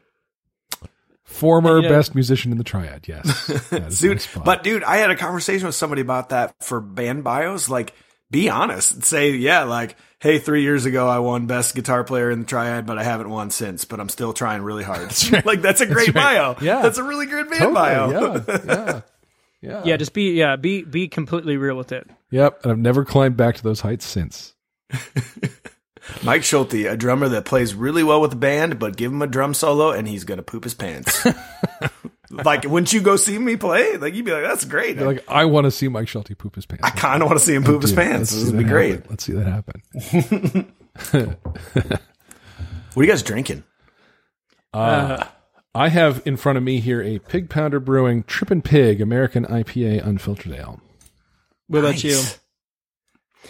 Former 1.29 1.77
And, 1.77 1.85
you 1.85 1.91
know- 1.91 1.97
best 1.99 2.15
musician 2.15 2.53
in 2.53 2.59
the 2.59 2.65
triad. 2.65 3.07
Yes, 3.07 3.47
That 3.71 3.83
is 3.89 4.03
my 4.03 4.09
Dude, 4.09 4.21
spot. 4.23 4.45
but 4.45 4.63
dude, 4.63 4.83
I 4.83 4.97
had 4.97 5.11
a 5.11 5.17
conversation 5.17 5.67
with 5.67 5.75
somebody 5.75 6.01
about 6.03 6.31
that 6.31 6.55
for 6.63 6.81
band 6.81 7.23
bios. 7.23 7.69
Like, 7.69 7.93
be 8.31 8.49
honest 8.49 8.93
and 8.95 9.05
say, 9.05 9.31
yeah, 9.33 9.65
like, 9.65 9.97
hey, 10.21 10.39
three 10.39 10.63
years 10.63 10.85
ago 10.87 11.07
I 11.07 11.19
won 11.19 11.47
best 11.47 11.75
guitar 11.75 12.03
player 12.03 12.31
in 12.31 12.41
the 12.41 12.45
triad, 12.47 12.87
but 12.87 12.99
I 12.99 13.05
haven't 13.05 13.29
won 13.31 13.51
since. 13.51 13.85
But 13.85 14.01
I'm 14.01 14.09
still 14.09 14.33
trying 14.33 14.63
really 14.63 14.85
hard. 14.85 15.13
like, 15.45 15.61
that's 15.63 15.81
a 15.83 15.87
great 15.87 16.13
bio. 16.15 16.57
Yeah. 16.63 16.81
that's 16.83 16.99
a 16.99 17.03
really 17.05 17.27
good 17.27 17.49
band 17.51 17.61
Totally, 17.61 17.75
bio. 17.75 18.11
yeah, 18.11 18.43
yeah, 18.67 19.01
yeah, 19.61 19.83
Yeah, 19.85 19.97
just 19.99 20.15
be 20.15 20.33
yeah 20.33 20.57
be 20.57 20.83
be 20.83 21.09
completely 21.09 21.57
real 21.59 21.77
with 21.77 21.93
it. 21.93 22.09
Yep, 22.31 22.61
and 22.65 22.73
I've 22.73 22.79
never 22.79 23.05
climbed 23.05 23.37
back 23.37 23.57
to 23.57 23.63
those 23.63 23.81
heights 23.83 24.07
since. 24.07 24.55
Mike 26.23 26.45
Schulte, 26.45 26.87
a 26.87 26.97
drummer 26.97 27.29
that 27.31 27.45
plays 27.45 27.75
really 27.75 28.03
well 28.03 28.21
with 28.21 28.31
the 28.31 28.37
band, 28.37 28.79
but 28.79 28.97
give 28.97 29.13
him 29.13 29.23
a 29.23 29.27
drum 29.27 29.55
solo 29.55 29.91
and 29.91 30.07
he's 30.09 30.25
gonna 30.25 30.43
poop 30.43 30.65
his 30.65 30.75
pants. 30.75 31.27
like, 32.31 32.65
wouldn't 32.65 32.93
you 32.93 33.01
go 33.01 33.17
see 33.17 33.39
me 33.39 33.57
play? 33.57 33.97
Like, 33.97 34.15
you'd 34.15 34.25
be 34.25 34.33
like, 34.33 34.45
that's 34.45 34.65
great. 34.65 34.97
You're 34.97 35.07
like, 35.07 35.25
I 35.29 35.45
want 35.47 35.65
to 35.67 35.71
see 35.71 35.89
Mike 35.89 36.09
Schulte 36.09 36.37
poop 36.37 36.55
his 36.55 36.67
pants. 36.67 36.85
I 36.85 36.91
kind 36.91 37.23
of 37.23 37.29
want 37.29 37.39
to 37.39 37.45
see 37.45 37.55
him 37.55 37.65
poop 37.65 37.83
his 37.83 37.93
Dude, 37.93 37.99
pants. 37.99 38.33
This 38.33 38.51
would 38.51 38.59
be 38.59 38.65
great. 38.65 38.93
happen. 38.97 39.07
Let's 39.11 39.25
see 39.25 39.33
that 39.33 39.47
happen. 39.47 40.73
What 42.95 43.03
are 43.03 43.07
you 43.07 43.13
guys 43.13 43.23
drinking? 43.23 43.63
Uh, 44.75 45.25
I 45.73 45.89
have 45.89 46.21
in 46.25 46.37
front 46.37 46.59
of 46.59 46.65
me 46.65 46.81
here 46.81 47.01
a 47.01 47.21
Pig 47.21 47.49
Pounder 47.49 47.79
Brewing 47.79 48.25
Trippin' 48.25 48.61
Pig 48.63 49.01
American 49.01 49.45
IPA 49.45 50.05
unfiltered 50.05 50.53
ale. 50.53 50.81
what 51.69 51.79
about 51.79 52.03
you? 52.03 52.21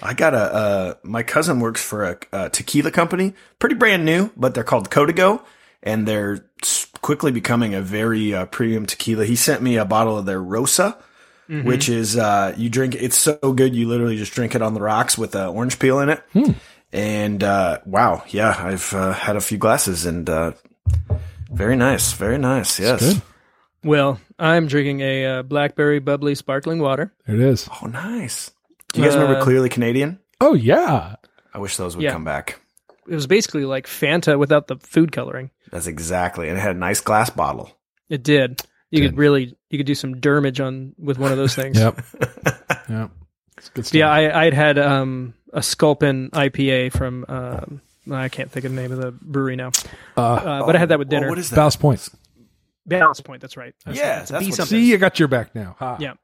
Nice. 0.00 0.10
I 0.10 0.14
got 0.14 0.34
a. 0.34 0.38
Uh, 0.38 0.94
my 1.02 1.22
cousin 1.22 1.60
works 1.60 1.82
for 1.82 2.04
a, 2.04 2.18
a 2.32 2.50
tequila 2.50 2.90
company, 2.90 3.34
pretty 3.58 3.74
brand 3.74 4.04
new, 4.04 4.30
but 4.36 4.54
they're 4.54 4.64
called 4.64 4.90
Codigo, 4.90 5.42
and 5.82 6.06
they're 6.06 6.44
quickly 7.00 7.30
becoming 7.32 7.74
a 7.74 7.82
very 7.82 8.34
uh, 8.34 8.46
premium 8.46 8.86
tequila. 8.86 9.24
He 9.24 9.36
sent 9.36 9.62
me 9.62 9.76
a 9.76 9.84
bottle 9.84 10.18
of 10.18 10.26
their 10.26 10.42
Rosa, 10.42 10.98
which 11.48 11.88
is 11.88 12.16
uh, 12.16 12.54
you 12.56 12.68
drink. 12.68 12.94
It's 12.94 13.16
so 13.16 13.38
good, 13.52 13.74
you 13.74 13.88
literally 13.88 14.16
just 14.16 14.32
drink 14.32 14.54
it 14.54 14.62
on 14.62 14.74
the 14.74 14.80
rocks 14.80 15.16
with 15.16 15.34
uh, 15.34 15.50
orange 15.50 15.78
peel 15.78 16.00
in 16.00 16.10
it. 16.10 16.22
And 16.92 17.42
uh, 17.42 17.78
wow, 17.84 18.22
yeah, 18.28 18.54
I've 18.58 18.92
uh, 18.94 19.12
had 19.12 19.36
a 19.36 19.40
few 19.40 19.58
glasses, 19.58 20.06
and 20.06 20.28
uh, 20.28 20.52
very 21.50 21.76
nice, 21.76 22.12
very 22.12 22.38
nice. 22.38 22.78
Yes. 22.78 23.00
good. 23.00 23.22
Well, 23.84 24.20
I'm 24.38 24.66
drinking 24.66 25.00
a 25.00 25.26
uh, 25.26 25.42
blackberry 25.42 26.00
bubbly 26.00 26.34
sparkling 26.34 26.80
water. 26.80 27.12
There 27.26 27.36
it 27.36 27.42
is. 27.42 27.68
Oh, 27.80 27.86
nice. 27.86 28.50
Do 28.92 29.00
you 29.00 29.06
guys 29.06 29.14
remember 29.16 29.38
Uh, 29.38 29.44
Clearly 29.44 29.68
Canadian? 29.68 30.18
Oh 30.40 30.54
yeah, 30.54 31.16
I 31.54 31.58
wish 31.58 31.76
those 31.76 31.96
would 31.96 32.02
Yeah. 32.02 32.12
come 32.12 32.24
back. 32.24 32.60
It 33.08 33.14
was 33.14 33.26
basically 33.26 33.64
like 33.64 33.86
Fanta 33.86 34.38
without 34.38 34.66
the 34.68 34.76
food 34.76 35.12
coloring. 35.12 35.50
That's 35.70 35.86
exactly, 35.86 36.48
and 36.48 36.56
it 36.58 36.60
had 36.60 36.76
a 36.76 36.78
nice 36.78 37.00
glass 37.00 37.30
bottle. 37.30 37.70
It 38.08 38.22
did. 38.22 38.60
You 38.90 39.00
Did. 39.02 39.10
could 39.10 39.18
really 39.18 39.54
you 39.70 39.78
could 39.78 39.86
do 39.86 39.94
some 39.94 40.14
dermage 40.14 40.64
on 40.64 40.94
with 40.98 41.18
one 41.18 41.30
of 41.32 41.36
those 41.38 41.54
things. 41.54 41.78
yep, 41.78 42.00
yep. 42.88 43.10
It's 43.58 43.68
good 43.70 43.84
stuff. 43.86 43.94
Yeah, 43.98 44.08
I 44.10 44.44
I'd 44.46 44.54
had 44.54 44.78
um 44.78 45.34
a 45.52 45.62
Sculpin 45.62 46.30
IPA 46.32 46.92
from 46.92 47.24
um 47.28 47.80
I 48.10 48.28
can't 48.30 48.50
think 48.50 48.64
of 48.64 48.74
the 48.74 48.80
name 48.80 48.92
of 48.92 48.98
the 48.98 49.10
brewery 49.12 49.56
now. 49.56 49.72
uh, 50.16 50.20
Uh, 50.22 50.66
but 50.66 50.74
I 50.74 50.78
had 50.78 50.88
that 50.88 50.98
with 50.98 51.08
Well, 51.12 51.20
dinner. 51.20 51.28
what 51.30 51.38
is 51.38 51.50
that? 51.50 51.56
Ballast 51.56 51.80
Point. 51.80 52.08
Balance 52.86 53.20
Point. 53.20 53.42
That's 53.42 53.56
right. 53.58 53.74
That's 53.84 53.98
Yeah, 53.98 54.20
it's 54.22 54.30
a 54.30 54.32
that's 54.34 54.58
what. 54.58 54.68
See, 54.68 54.94
I 54.94 54.96
got 54.96 55.18
your 55.18 55.28
back 55.28 55.54
now. 55.54 55.76
Ha. 55.78 55.98
Yeah. 56.00 56.14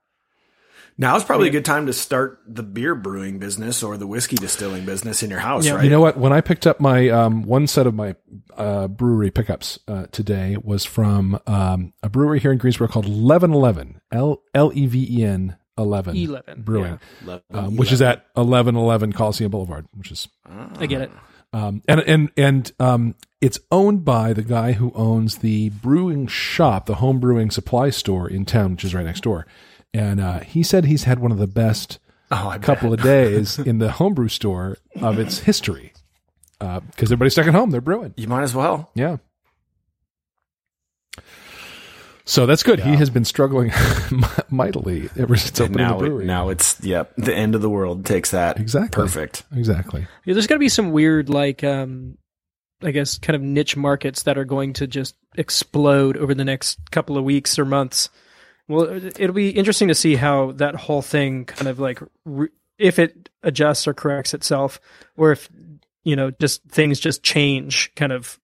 Now 0.97 1.16
is 1.16 1.24
probably 1.24 1.49
a 1.49 1.51
good 1.51 1.64
time 1.64 1.86
to 1.86 1.92
start 1.92 2.40
the 2.47 2.62
beer 2.62 2.95
brewing 2.95 3.38
business 3.40 3.82
or 3.82 3.97
the 3.97 4.07
whiskey 4.07 4.36
distilling 4.36 4.84
business 4.84 5.22
in 5.24 5.30
your 5.30 5.40
house, 5.40 5.66
Yeah. 5.66 5.74
right? 5.74 5.84
You 5.84 5.90
know 5.90 6.01
what? 6.01 6.16
When 6.16 6.32
I 6.32 6.40
picked 6.40 6.66
up 6.68 6.78
my 6.78 7.09
um, 7.09 7.42
one 7.42 7.66
set 7.66 7.86
of 7.88 7.95
my 7.95 8.14
uh, 8.57 8.86
brewery 8.86 9.32
pickups 9.32 9.78
uh, 9.88 10.07
today 10.12 10.57
was 10.62 10.84
from 10.84 11.40
um, 11.49 11.92
a 12.03 12.09
brewery 12.09 12.38
here 12.38 12.53
in 12.53 12.59
Greensboro 12.59 12.86
called 12.88 13.07
Eleven 13.07 13.53
Eleven. 13.53 14.01
L 14.12 14.42
L 14.55 14.70
E 14.74 14.86
V 14.86 15.07
E 15.20 15.24
N 15.24 15.57
Eleven 15.76 16.14
11, 16.16 16.62
Brewing, 16.62 17.01
Love- 17.24 17.42
um, 17.53 17.74
which 17.76 17.90
is 17.90 18.01
at 18.01 18.26
eleven 18.36 18.76
eleven 18.76 19.12
Coliseum 19.12 19.51
Boulevard, 19.51 19.86
which 19.95 20.12
is 20.12 20.28
I 20.78 20.86
get 20.86 21.01
it. 21.01 21.11
um, 21.53 21.82
and 21.88 22.01
and 22.03 22.30
and 22.36 22.72
um, 22.78 23.14
it's 23.40 23.59
owned 23.72 24.05
by 24.05 24.32
the 24.32 24.45
guy 24.45 24.72
who 24.72 24.92
owns 24.95 25.38
the 25.38 25.70
brewing 25.70 26.28
shop, 26.28 26.86
the 26.86 26.95
home 26.97 27.18
brewing 27.18 27.51
supply 27.51 27.90
store 27.90 28.28
in 28.30 28.45
town, 28.45 28.70
which 28.72 28.84
is 28.84 28.95
right 28.95 29.05
next 29.05 29.22
door. 29.24 29.49
And 29.95 30.20
uh, 30.20 30.40
he 30.40 30.62
said 30.62 30.84
he's 30.84 31.05
had 31.05 31.20
one 31.20 31.32
of 31.32 31.38
the 31.38 31.47
best 31.47 31.99
Oh, 32.30 32.57
couple 32.61 32.92
of 32.92 33.01
days 33.01 33.59
in 33.59 33.78
the 33.78 33.92
homebrew 33.92 34.28
store 34.28 34.76
of 35.01 35.18
its 35.18 35.38
history 35.40 35.92
because 36.59 36.82
everybody's 37.12 37.32
stuck 37.34 37.47
at 37.47 37.55
home; 37.55 37.70
they're 37.70 37.80
brewing. 37.80 38.12
You 38.16 38.26
might 38.28 38.42
as 38.42 38.55
well. 38.55 38.90
Yeah. 38.95 39.18
So 42.26 42.47
that's 42.47 42.62
good. 42.62 42.80
He 42.80 42.97
has 42.97 43.11
been 43.11 43.26
struggling 43.26 43.70
mightily 44.51 45.11
ever 45.18 45.36
since 45.36 45.61
And 45.61 45.76
opening 45.76 45.86
the 45.86 45.92
now, 45.92 45.99
brewery. 45.99 46.24
it, 46.24 46.26
now 46.26 46.49
it's 46.49 46.80
yep. 46.82 47.12
The 47.16 47.34
end 47.34 47.55
of 47.55 47.61
the 47.61 47.68
world 47.68 48.07
takes 48.07 48.30
that 48.30 48.59
Exactly. 48.59 49.03
perfect. 49.03 49.42
exactly. 49.55 50.07
Yeah, 50.24 50.32
there's 50.32 50.47
got 50.47 50.55
to 50.55 50.59
be 50.61 50.70
some 50.70 50.90
weird, 50.92 51.28
like, 51.28 51.62
um, 51.62 52.16
I 52.82 52.92
guess, 52.92 53.18
kind 53.18 53.36
of 53.36 53.42
niche 53.42 53.76
markets 53.76 54.22
that 54.22 54.38
are 54.38 54.47
going 54.47 54.72
to 54.74 54.86
just 54.86 55.16
explode 55.36 56.16
over 56.16 56.34
the 56.34 56.45
next 56.47 56.78
couple 56.90 57.18
of 57.18 57.24
weeks 57.24 57.59
or 57.59 57.66
months. 57.66 58.09
Well, 58.68 58.84
it- 58.84 59.18
it'll 59.20 59.34
be 59.34 59.50
interesting 59.50 59.88
to 59.88 59.94
see 59.94 60.14
how 60.16 60.52
that 60.52 60.74
whole 60.74 61.02
thing 61.02 61.44
kind 61.44 61.68
of 61.68 61.78
like, 61.78 62.00
re- 62.24 62.48
if 62.78 62.98
it 62.98 63.28
adjusts 63.42 63.86
or 63.86 63.94
corrects 63.94 64.34
itself, 64.34 64.80
or 65.16 65.32
if, 65.32 65.48
you 66.02 66.16
know, 66.16 66.30
just 66.30 66.62
things 66.64 66.98
just 66.98 67.22
change 67.22 67.92
kind 67.94 68.12
of 68.12 68.38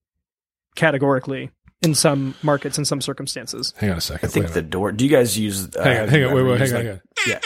categorically 0.77 1.51
in 1.83 1.95
some 1.95 2.35
markets 2.43 2.77
in 2.79 2.85
some 2.85 3.01
circumstances. 3.01 3.73
Hang 3.79 3.91
on 3.91 3.97
a 3.99 4.01
second. 4.01 4.29
I 4.29 4.33
think 4.33 4.49
the 4.53 4.63
door. 4.63 4.93
Do 4.93 5.05
you 5.05 5.11
guys 5.11 5.39
use? 5.39 5.65
Uh, 5.75 5.83
minute. 5.85 5.85
hang 5.85 6.01
on, 6.03 6.09
hang 6.09 6.25
on, 6.25 6.35
wait, 6.35 6.43
wait, 6.43 6.61
hang 6.61 6.69
on, 6.71 6.75
like- 6.77 6.85
hang 6.85 6.93
on. 6.93 7.01
Yeah. 7.27 7.41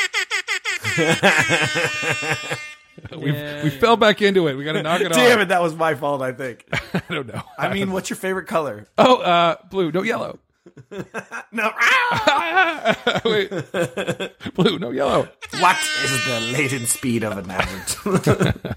We 3.10 3.32
we 3.32 3.70
fell 3.70 3.96
back 3.96 4.22
into 4.22 4.46
it. 4.48 4.54
We 4.54 4.64
got 4.64 4.72
to 4.74 4.82
knock 4.82 5.00
it 5.00 5.06
off. 5.12 5.16
Damn 5.16 5.40
it, 5.40 5.48
that 5.48 5.60
was 5.60 5.74
my 5.74 5.94
fault. 5.94 6.22
I 6.22 6.32
think. 6.32 6.64
I 6.72 7.02
don't 7.10 7.26
know. 7.26 7.42
I 7.58 7.72
mean, 7.72 7.90
what's 7.92 8.08
your 8.08 8.16
favorite 8.16 8.46
color? 8.46 8.86
oh, 8.96 9.16
uh, 9.16 9.56
blue, 9.68 9.90
no 9.92 10.02
yellow. 10.02 10.38
No. 11.52 11.70
Wait, 13.24 13.50
blue, 14.54 14.78
no 14.78 14.90
yellow. 14.90 15.28
what 15.60 15.76
is 16.04 16.24
the 16.26 16.40
latent 16.52 16.88
speed 16.88 17.24
of 17.24 17.38
an 17.38 17.50
average? 17.50 17.96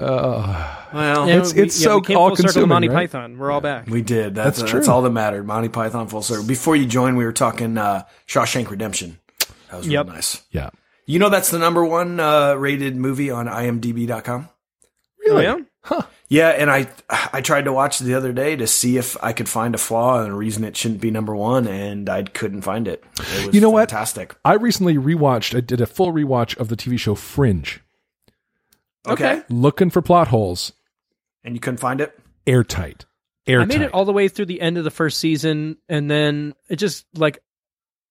well, 0.00 1.28
Yeah, 1.28 1.36
It's- 1.36 1.54
we- 1.54 1.62
it's 1.62 1.80
yeah, 1.80 1.84
so 1.84 1.98
we 1.98 2.02
came 2.04 2.16
full 2.16 2.36
circle 2.36 2.38
to 2.42 2.48
all-consuming, 2.48 2.68
Monty 2.68 2.88
right? 2.88 3.10
Python. 3.10 3.38
We're 3.38 3.50
all 3.50 3.60
back. 3.60 3.86
we 3.86 4.02
did. 4.02 4.34
That's, 4.34 4.58
That's 4.58 4.72
that's, 4.72 4.86
true. 4.86 4.94
all 4.94 5.02
that 5.02 5.10
mattered. 5.10 5.46
Monty 5.46 5.68
Python 5.68 6.08
full 6.08 6.22
circle. 6.22 6.46
Before 6.46 6.76
you 6.76 6.86
joined, 6.86 7.16
we 7.16 7.24
were 7.24 7.32
talking 7.32 7.78
uh, 7.78 8.04
Shawshank 8.26 8.70
Redemption. 8.70 9.18
That 9.70 9.78
was 9.78 9.86
really 9.86 9.94
Yep. 9.94 10.06
nice. 10.06 10.42
Yeah. 10.50 10.70
You 11.06 11.18
know 11.18 11.28
that's 11.28 11.50
the 11.50 11.58
number 11.58 11.84
one 11.84 12.18
uh, 12.20 12.54
rated 12.54 12.96
movie 12.96 13.30
on 13.30 13.46
IMDb.com. 13.46 14.48
Oh, 15.28 15.40
yeah? 15.40 16.00
Yeah, 16.28 16.48
and 16.48 16.70
I 16.70 16.88
I 17.32 17.40
tried 17.42 17.66
to 17.66 17.72
watch 17.72 17.98
the 17.98 18.14
other 18.14 18.32
day 18.32 18.56
to 18.56 18.66
see 18.66 18.96
if 18.96 19.16
I 19.22 19.32
could 19.32 19.48
find 19.48 19.74
a 19.74 19.78
flaw 19.78 20.22
and 20.22 20.32
a 20.32 20.34
reason 20.36 20.64
it 20.64 20.76
shouldn't 20.76 21.00
be 21.00 21.10
number 21.10 21.36
one, 21.36 21.66
and 21.68 22.08
I 22.08 22.22
couldn't 22.22 22.62
find 22.62 22.88
it. 22.88 23.04
It 23.20 23.46
was 23.46 23.54
You 23.54 23.60
know 23.60 23.70
what? 23.70 23.90
fantastic. 23.90 24.34
I 24.44 24.54
recently 24.54 24.96
rewatched, 24.96 25.54
I 25.56 25.60
did 25.60 25.80
a 25.80 25.86
full 25.86 26.12
rewatch 26.12 26.56
of 26.56 26.68
the 26.68 26.76
TV 26.76 26.98
show 26.98 27.14
Fringe, 27.14 27.80
Okay. 29.06 29.32
Okay. 29.34 29.42
looking 29.50 29.90
for 29.90 30.00
plot 30.02 30.28
holes, 30.28 30.72
and 31.44 31.54
you 31.54 31.60
couldn't 31.60 31.78
find 31.78 32.00
it. 32.00 32.18
airtight. 32.46 33.04
I 33.46 33.62
made 33.66 33.82
it 33.82 33.92
all 33.92 34.06
the 34.06 34.12
way 34.12 34.28
through 34.28 34.46
the 34.46 34.62
end 34.62 34.78
of 34.78 34.84
the 34.84 34.90
first 34.90 35.18
season, 35.18 35.76
and 35.90 36.10
then 36.10 36.54
it 36.70 36.76
just 36.76 37.04
like 37.14 37.40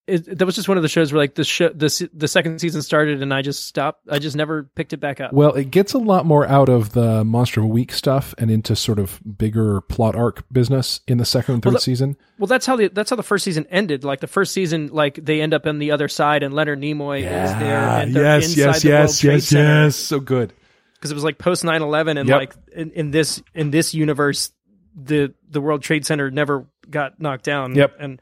it, 0.05 0.37
that 0.39 0.45
was 0.45 0.55
just 0.55 0.67
one 0.67 0.75
of 0.77 0.83
the 0.83 0.89
shows 0.89 1.13
where 1.13 1.21
like 1.21 1.35
the 1.35 1.43
show 1.45 1.69
the 1.69 2.09
the 2.13 2.27
second 2.27 2.59
season 2.59 2.81
started, 2.81 3.21
and 3.21 3.33
I 3.33 3.41
just 3.41 3.65
stopped. 3.65 4.01
I 4.09 4.19
just 4.19 4.35
never 4.35 4.63
picked 4.75 4.91
it 4.93 4.97
back 4.97 5.21
up. 5.21 5.31
Well, 5.31 5.53
it 5.53 5.71
gets 5.71 5.93
a 5.93 5.97
lot 5.97 6.25
more 6.25 6.45
out 6.45 6.67
of 6.67 6.91
the 6.91 7.23
Monster 7.23 7.61
of 7.61 7.65
a 7.65 7.69
Week 7.69 7.91
stuff 7.93 8.33
and 8.37 8.51
into 8.51 8.75
sort 8.75 8.99
of 8.99 9.21
bigger 9.37 9.79
plot 9.81 10.15
arc 10.15 10.43
business 10.51 10.99
in 11.07 11.19
the 11.19 11.25
second 11.25 11.53
and 11.55 11.63
third 11.63 11.73
Well, 11.73 11.81
season. 11.81 12.17
Well, 12.37 12.47
that's 12.47 12.65
how 12.65 12.75
the 12.75 12.89
that's 12.89 13.09
how 13.09 13.15
the 13.15 13.23
first 13.23 13.45
season 13.45 13.65
ended. 13.69 14.03
Like 14.03 14.19
the 14.19 14.27
first 14.27 14.51
season, 14.53 14.89
like 14.91 15.15
they 15.23 15.39
end 15.41 15.53
up 15.53 15.65
on 15.65 15.79
the 15.79 15.91
other 15.91 16.07
side, 16.09 16.43
and 16.43 16.53
Leonard 16.53 16.79
Nimoy 16.81 17.19
is 17.19 17.51
there, 17.59 17.79
and 17.79 18.13
they're 18.13 18.23
yes, 18.23 18.45
inside 18.57 18.57
yes, 18.57 18.81
the 18.83 18.89
World 18.89 18.99
yes, 19.09 19.19
Trade 19.19 19.33
yes, 19.33 19.47
Center. 19.47 19.83
yes. 19.85 19.95
So 19.95 20.19
good. 20.19 20.53
because 20.95 21.11
it 21.11 21.15
was 21.15 21.23
like 21.23 21.37
post 21.37 21.63
9-11 21.63 22.17
and 22.19 22.27
Yep. 22.29 22.37
like 22.39 22.53
in, 22.75 22.91
in 22.91 23.11
this 23.11 23.41
in 23.53 23.71
this 23.71 23.93
universe 23.93 24.51
the 24.95 25.33
the 25.49 25.59
world 25.59 25.81
trade 25.81 26.05
center 26.05 26.29
never 26.29 26.67
got 26.89 27.19
knocked 27.19 27.43
down 27.45 27.73
Yep. 27.75 27.95
and 27.99 28.21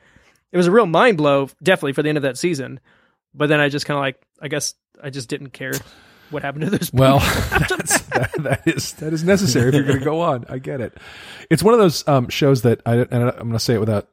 it 0.52 0.58
was 0.58 0.68
a 0.68 0.72
real 0.72 0.86
mind 0.86 1.18
blow 1.18 1.49
definitely 1.62 1.93
for 1.93 2.04
the 2.04 2.10
end 2.10 2.18
of 2.18 2.24
that 2.24 2.38
season 2.38 2.80
but 3.34 3.47
then 3.47 3.60
i 3.60 3.70
just 3.70 3.86
kind 3.86 3.97
of 3.97 4.02
like 4.02 4.22
i 4.41 4.47
guess 4.47 4.76
i 5.02 5.10
just 5.10 5.30
didn't 5.30 5.52
care 5.52 5.74
what 6.32 6.43
happened 6.43 6.66
to 6.66 6.78
those. 6.78 6.91
Well, 6.93 7.20
that's, 7.70 8.02
that, 8.08 8.32
that 8.39 8.62
is 8.66 8.93
that 8.93 9.14
is 9.14 9.24
necessary 9.24 9.70
if 9.70 9.76
you're 9.76 9.84
going 9.84 9.99
to 9.99 10.06
go 10.06 10.22
on. 10.22 10.45
I 10.49 10.58
get 10.58 10.82
it. 10.82 10.97
It's 11.49 11.62
one 11.62 11.74
of 11.74 11.80
those 11.80 12.08
um, 12.08 12.30
shows 12.30 12.64
that 12.64 12.82
I 12.86 12.95
and 12.95 13.14
I'm 13.14 13.32
going 13.32 13.52
to 13.52 13.60
say 13.60 13.76
it 13.76 13.80
without. 13.80 14.08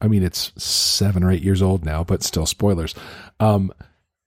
I 0.00 0.08
mean, 0.08 0.24
it's 0.24 0.52
seven 0.62 1.22
or 1.22 1.30
eight 1.30 1.42
years 1.42 1.62
old 1.62 1.84
now, 1.84 2.02
but 2.02 2.24
still 2.24 2.44
spoilers. 2.44 2.92
Um, 3.38 3.72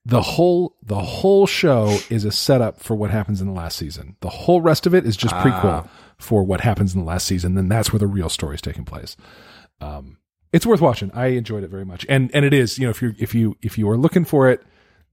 the 0.06 0.22
whole 0.22 0.76
the 0.82 1.00
whole 1.00 1.46
show 1.46 1.98
is 2.08 2.24
a 2.24 2.32
setup 2.32 2.80
for 2.80 2.96
what 2.96 3.10
happens 3.10 3.40
in 3.40 3.46
the 3.46 3.52
last 3.52 3.76
season. 3.76 4.16
The 4.20 4.30
whole 4.30 4.62
rest 4.62 4.86
of 4.86 4.94
it 4.94 5.04
is 5.04 5.16
just 5.16 5.34
prequel 5.34 5.88
for 6.16 6.44
what 6.44 6.62
happens 6.62 6.94
in 6.94 7.00
the 7.00 7.06
last 7.06 7.26
season. 7.26 7.54
Then 7.54 7.68
that's 7.68 7.92
where 7.92 7.98
the 7.98 8.06
real 8.06 8.30
story 8.30 8.54
is 8.54 8.62
taking 8.62 8.84
place. 8.84 9.16
Um, 9.80 10.16
it's 10.56 10.64
worth 10.64 10.80
watching. 10.80 11.10
I 11.12 11.26
enjoyed 11.26 11.62
it 11.64 11.68
very 11.68 11.84
much, 11.84 12.06
and 12.08 12.30
and 12.34 12.42
it 12.44 12.54
is. 12.54 12.78
You 12.78 12.86
know, 12.86 12.90
if 12.90 13.02
you 13.02 13.14
if 13.18 13.34
you 13.34 13.58
if 13.60 13.76
you 13.76 13.88
are 13.90 13.96
looking 13.98 14.24
for 14.24 14.50
it 14.50 14.62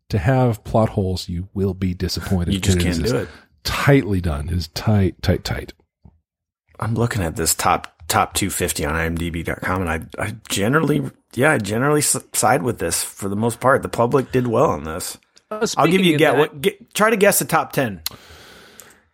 to 0.08 0.18
have 0.18 0.64
plot 0.64 0.90
holes, 0.90 1.28
you 1.28 1.50
will 1.54 1.74
be 1.74 1.94
disappointed. 1.94 2.54
You 2.54 2.62
just 2.62 2.80
can't 2.80 3.04
do 3.04 3.18
it. 3.18 3.30
Tightly 3.66 4.22
done. 4.22 4.48
It 4.48 4.56
is 4.56 4.70
tight, 4.70 5.22
tight, 5.22 5.44
tight. 5.44 5.74
I'm 6.80 6.96
looking 6.96 7.22
at 7.22 7.36
this 7.36 7.54
top 7.54 7.94
top 8.08 8.34
250 8.36 8.86
on 8.86 8.96
IMDb.com, 8.96 9.82
and 9.82 9.90
I 9.90 10.24
I 10.24 10.36
generally 10.48 11.12
yeah 11.34 11.52
I 11.52 11.58
generally 11.58 12.02
side 12.02 12.64
with 12.64 12.80
this 12.80 13.04
for 13.04 13.28
the 13.28 13.36
most 13.36 13.60
part. 13.60 13.82
The 13.84 13.90
public 13.90 14.32
did 14.32 14.48
well 14.48 14.70
on 14.70 14.86
this. 14.86 15.18
Uh, 15.52 15.68
I'll 15.76 15.88
give 15.88 16.02
you 16.02 16.16
a 16.16 16.18
guess. 16.18 16.32
that, 16.32 16.40
What 16.40 16.62
get, 16.62 16.94
try 16.94 17.10
to 17.10 17.18
guess 17.18 17.40
the 17.40 17.46
top 17.46 17.74
ten. 17.74 18.02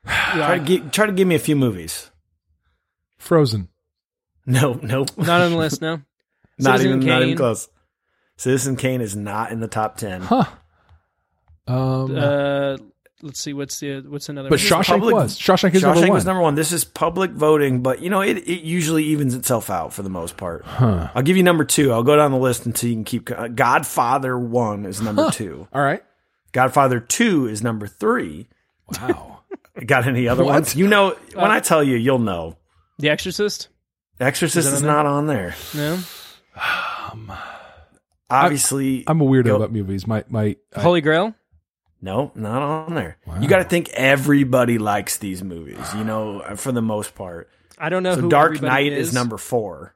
Try 0.06 0.60
to 0.60 0.64
gi- 0.64 0.90
try 0.92 1.08
to 1.08 1.12
give 1.12 1.28
me 1.28 1.34
a 1.34 1.40
few 1.40 1.56
movies. 1.56 2.12
Frozen. 3.18 3.70
No, 4.46 4.74
no, 4.82 5.06
not 5.16 5.42
on 5.42 5.52
the 5.52 5.58
list 5.58 5.80
no 5.80 6.02
not 6.60 6.80
Citizen 6.80 6.98
even 7.02 7.08
not 7.08 7.24
even 7.24 7.38
close. 7.38 7.68
Citizen 8.38 8.76
Kane 8.76 9.02
is 9.02 9.16
not 9.16 9.52
in 9.52 9.60
the 9.60 9.68
top 9.68 9.98
ten. 9.98 10.22
Huh. 10.22 10.46
Um, 11.68 12.16
uh 12.18 12.78
let's 13.22 13.40
see 13.42 13.54
what's 13.54 13.80
the 13.80 14.02
what's 14.02 14.30
another 14.30 14.50
but 14.50 14.60
one? 14.60 14.66
Shawshank 14.66 14.86
public- 14.88 15.14
was. 15.16 15.38
Shawshank 15.38 15.76
is 15.76 15.84
Shawshank 15.84 15.86
number 15.96 16.02
one. 16.02 16.10
was 16.12 16.26
number 16.26 16.42
one. 16.42 16.56
This 16.56 16.72
is 16.72 16.84
public 16.84 17.32
voting, 17.32 17.84
but 17.84 18.02
you 18.02 18.10
know 18.10 18.22
it, 18.22 18.38
it 18.38 18.62
usually 18.64 19.04
evens 19.06 19.36
itself 19.36 19.70
out 19.70 19.94
for 19.94 20.02
the 20.02 20.10
most 20.10 20.38
part. 20.38 20.66
Huh. 20.66 21.10
I'll 21.14 21.22
give 21.22 21.38
you 21.38 21.44
number 21.44 21.64
two. 21.66 21.92
I'll 21.92 22.04
go 22.04 22.16
down 22.16 22.32
the 22.32 22.38
list 22.38 22.66
until 22.66 22.90
you 22.90 22.96
can 22.96 23.04
keep. 23.04 23.30
uh, 23.30 23.50
Godfather 23.50 24.38
one 24.40 24.86
is 24.86 25.02
number 25.02 25.30
two. 25.32 25.68
All 25.74 25.82
right. 25.82 26.02
Godfather 26.54 27.00
two 27.00 27.48
is 27.48 27.62
number 27.62 27.86
three. 27.88 28.48
Wow. 29.00 29.42
Got 29.86 30.08
any 30.08 30.28
other 30.28 30.44
What? 30.44 30.54
ones? 30.54 30.76
You 30.76 30.88
know, 30.88 31.16
when 31.36 31.52
I 31.52 31.60
tell 31.60 31.84
you, 31.84 31.96
you'll 31.96 32.18
know. 32.20 32.58
the 32.98 33.10
exorcist 33.10 33.68
The 34.18 34.26
Exorcist 34.26 34.68
Is 34.68 34.74
is, 34.76 34.82
not 34.82 35.06
on 35.06 35.28
there. 35.28 35.56
no 35.76 36.00
Obviously, 38.30 39.04
I'm 39.08 39.22
a 39.22 39.26
weirdo 39.26 39.46
Go- 39.46 39.56
about 39.56 39.72
movies. 39.72 40.06
My 40.06 40.24
my. 40.30 40.56
I- 40.76 40.82
holy 40.82 41.02
grail 41.02 41.34
no, 42.02 42.32
not 42.36 42.62
on 42.62 42.96
there. 42.96 43.18
Wow. 43.26 43.42
You 43.42 43.48
got 43.48 43.58
to 43.58 43.64
think 43.66 43.90
everybody 43.90 44.78
likes 44.78 45.18
these 45.18 45.44
movies. 45.44 45.94
You 45.96 46.04
know, 46.04 46.42
for 46.56 46.72
the 46.72 46.82
most 46.82 47.14
part. 47.16 47.50
i 47.78 47.90
don't 47.90 48.04
know 48.04 48.16
So 48.16 48.22
who 48.22 48.30
Dark 48.30 48.56
everybody 48.56 48.90
Knight 48.90 48.94
is. 48.94 49.14
number 49.14 49.38
four. 49.38 49.96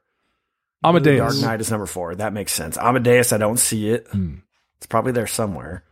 Amadeus. 0.82 1.18
Dark 1.18 1.36
Knight 1.36 1.60
is 1.62 1.70
number 1.70 1.86
four. 1.86 2.14
That 2.14 2.34
makes 2.34 2.52
sense. 2.52 2.76
Amadeus, 2.76 3.32
I 3.32 3.38
don't 3.38 3.56
see 3.56 3.88
it. 3.88 4.06
Hmm. 4.08 4.36
It's 4.76 4.86
probably 4.86 5.12
there 5.12 5.26
somewhere. 5.26 5.82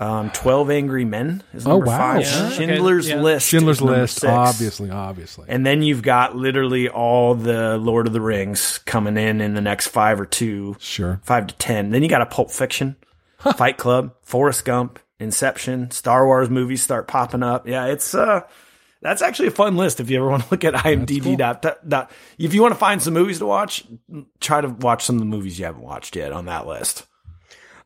Um, 0.00 0.30
Twelve 0.30 0.70
Angry 0.70 1.04
Men 1.04 1.42
is 1.52 1.66
Oh, 1.66 1.76
wow. 1.76 1.84
five. 1.98 2.22
Yeah, 2.22 2.46
okay, 2.46 2.56
Schindler's 2.56 3.08
yeah. 3.08 3.20
List. 3.20 3.46
Schindler's 3.48 3.76
is 3.76 3.82
List. 3.82 4.14
six. 4.20 4.30
Obviously, 4.32 4.90
obviously. 4.90 5.44
And 5.48 5.66
then 5.66 5.82
you've 5.82 6.00
got 6.02 6.34
literally 6.34 6.88
all 6.88 7.34
the 7.34 7.76
Lord 7.76 8.06
of 8.06 8.14
the 8.14 8.20
Rings 8.22 8.78
coming 8.86 9.18
in 9.18 9.42
in 9.42 9.52
the 9.52 9.60
next 9.60 9.88
five 9.88 10.18
or 10.18 10.24
two, 10.24 10.74
sure. 10.78 11.20
five 11.24 11.48
to 11.48 11.54
ten. 11.56 11.90
Then 11.90 12.02
you 12.02 12.08
got 12.08 12.22
a 12.22 12.26
Pulp 12.26 12.50
Fiction, 12.50 12.96
Fight 13.56 13.76
Club, 13.76 14.14
Forrest 14.22 14.64
Gump, 14.64 14.98
Inception, 15.18 15.90
Star 15.90 16.24
Wars 16.24 16.48
movies 16.48 16.82
start 16.82 17.06
popping 17.06 17.42
up. 17.42 17.68
Yeah, 17.68 17.84
it's 17.88 18.14
uh, 18.14 18.40
that's 19.02 19.20
actually 19.20 19.48
a 19.48 19.52
fun 19.52 19.76
list 19.76 20.00
if 20.00 20.08
you 20.08 20.16
ever 20.16 20.30
want 20.30 20.44
to 20.44 20.48
look 20.50 20.64
at 20.64 20.72
IMDb. 20.72 21.36
Dot, 21.36 21.60
dot, 21.60 21.86
dot. 21.86 22.10
If 22.38 22.54
you 22.54 22.62
want 22.62 22.72
to 22.72 22.78
find 22.80 23.02
some 23.02 23.12
movies 23.12 23.38
to 23.40 23.46
watch, 23.46 23.84
try 24.40 24.62
to 24.62 24.68
watch 24.68 25.04
some 25.04 25.16
of 25.16 25.20
the 25.20 25.26
movies 25.26 25.58
you 25.58 25.66
haven't 25.66 25.82
watched 25.82 26.16
yet 26.16 26.32
on 26.32 26.46
that 26.46 26.66
list. 26.66 27.06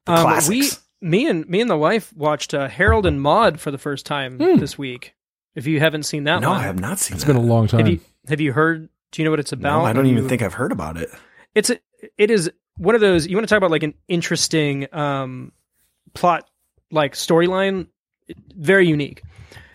The 0.07 0.13
Um, 0.13 0.23
classics. 0.23 0.49
we, 0.49 0.71
me 1.05 1.29
and 1.29 1.47
me 1.49 1.61
and 1.61 1.69
the 1.71 1.77
wife 1.77 2.13
watched 2.17 2.55
uh, 2.55 2.67
Harold 2.69 3.05
and 3.07 3.21
Maude 3.21 3.61
for 3.61 3.71
the 3.71 3.79
first 3.79 4.07
time 4.07 4.39
this 4.39 4.79
week. 4.79 5.15
If 5.55 5.67
you 5.67 5.79
haven't 5.79 6.05
seen 6.05 6.25
that 6.25 6.41
no, 6.41 6.51
one, 6.51 6.59
I 6.61 6.63
have 6.65 6.81
not 6.81 6.99
seen 6.99 7.15
It's 7.17 7.25
that. 7.25 7.33
been 7.35 7.41
a 7.43 7.47
long 7.47 7.69
time. 7.69 7.81
have 7.81 7.89
you 7.89 8.01
have 8.27 8.41
you 8.41 8.53
heard? 8.53 8.89
Do 9.13 9.23
you 9.23 9.25
know 9.25 9.31
what 9.31 9.39
it's 9.41 9.53
about? 9.53 9.69
No, 9.71 9.81
about? 9.81 9.91
I 9.91 9.93
don't 9.93 10.07
even 10.07 10.25
you- 10.25 10.29
think 10.29 10.43
I've 10.43 10.55
heard 10.55 10.73
about 10.73 10.97
it. 10.97 11.11
it's 11.55 11.71
a, 11.71 11.79
it 12.19 12.31
is 12.31 12.51
one 12.79 12.95
of 12.97 13.01
those. 13.01 13.27
You 13.27 13.37
want 13.37 13.47
to 13.47 13.53
talk 13.53 13.59
about 13.59 13.71
like 13.71 13.83
an 13.85 13.95
interesting 14.09 14.93
um, 14.93 15.53
plot, 16.15 16.49
like 16.91 17.13
storyline, 17.15 17.87
very 18.57 18.89
unique. 18.89 19.23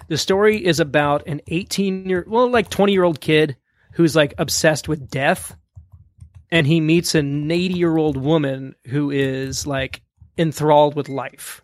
The 0.09 0.17
story 0.17 0.57
is 0.65 0.79
about 0.79 1.27
an 1.27 1.39
18 1.47 2.09
year, 2.09 2.25
well, 2.27 2.49
like 2.49 2.69
20 2.69 2.91
year 2.91 3.03
old 3.03 3.21
kid 3.21 3.55
who's 3.93 4.15
like 4.15 4.33
obsessed 4.39 4.87
with 4.89 5.09
death, 5.09 5.55
and 6.51 6.65
he 6.67 6.81
meets 6.81 7.13
an 7.15 7.49
80 7.49 7.75
year 7.75 7.95
old 7.95 8.17
woman 8.17 8.75
who 8.87 9.11
is 9.11 9.65
like 9.67 10.01
enthralled 10.39 10.95
with 10.95 11.09
life, 11.09 11.63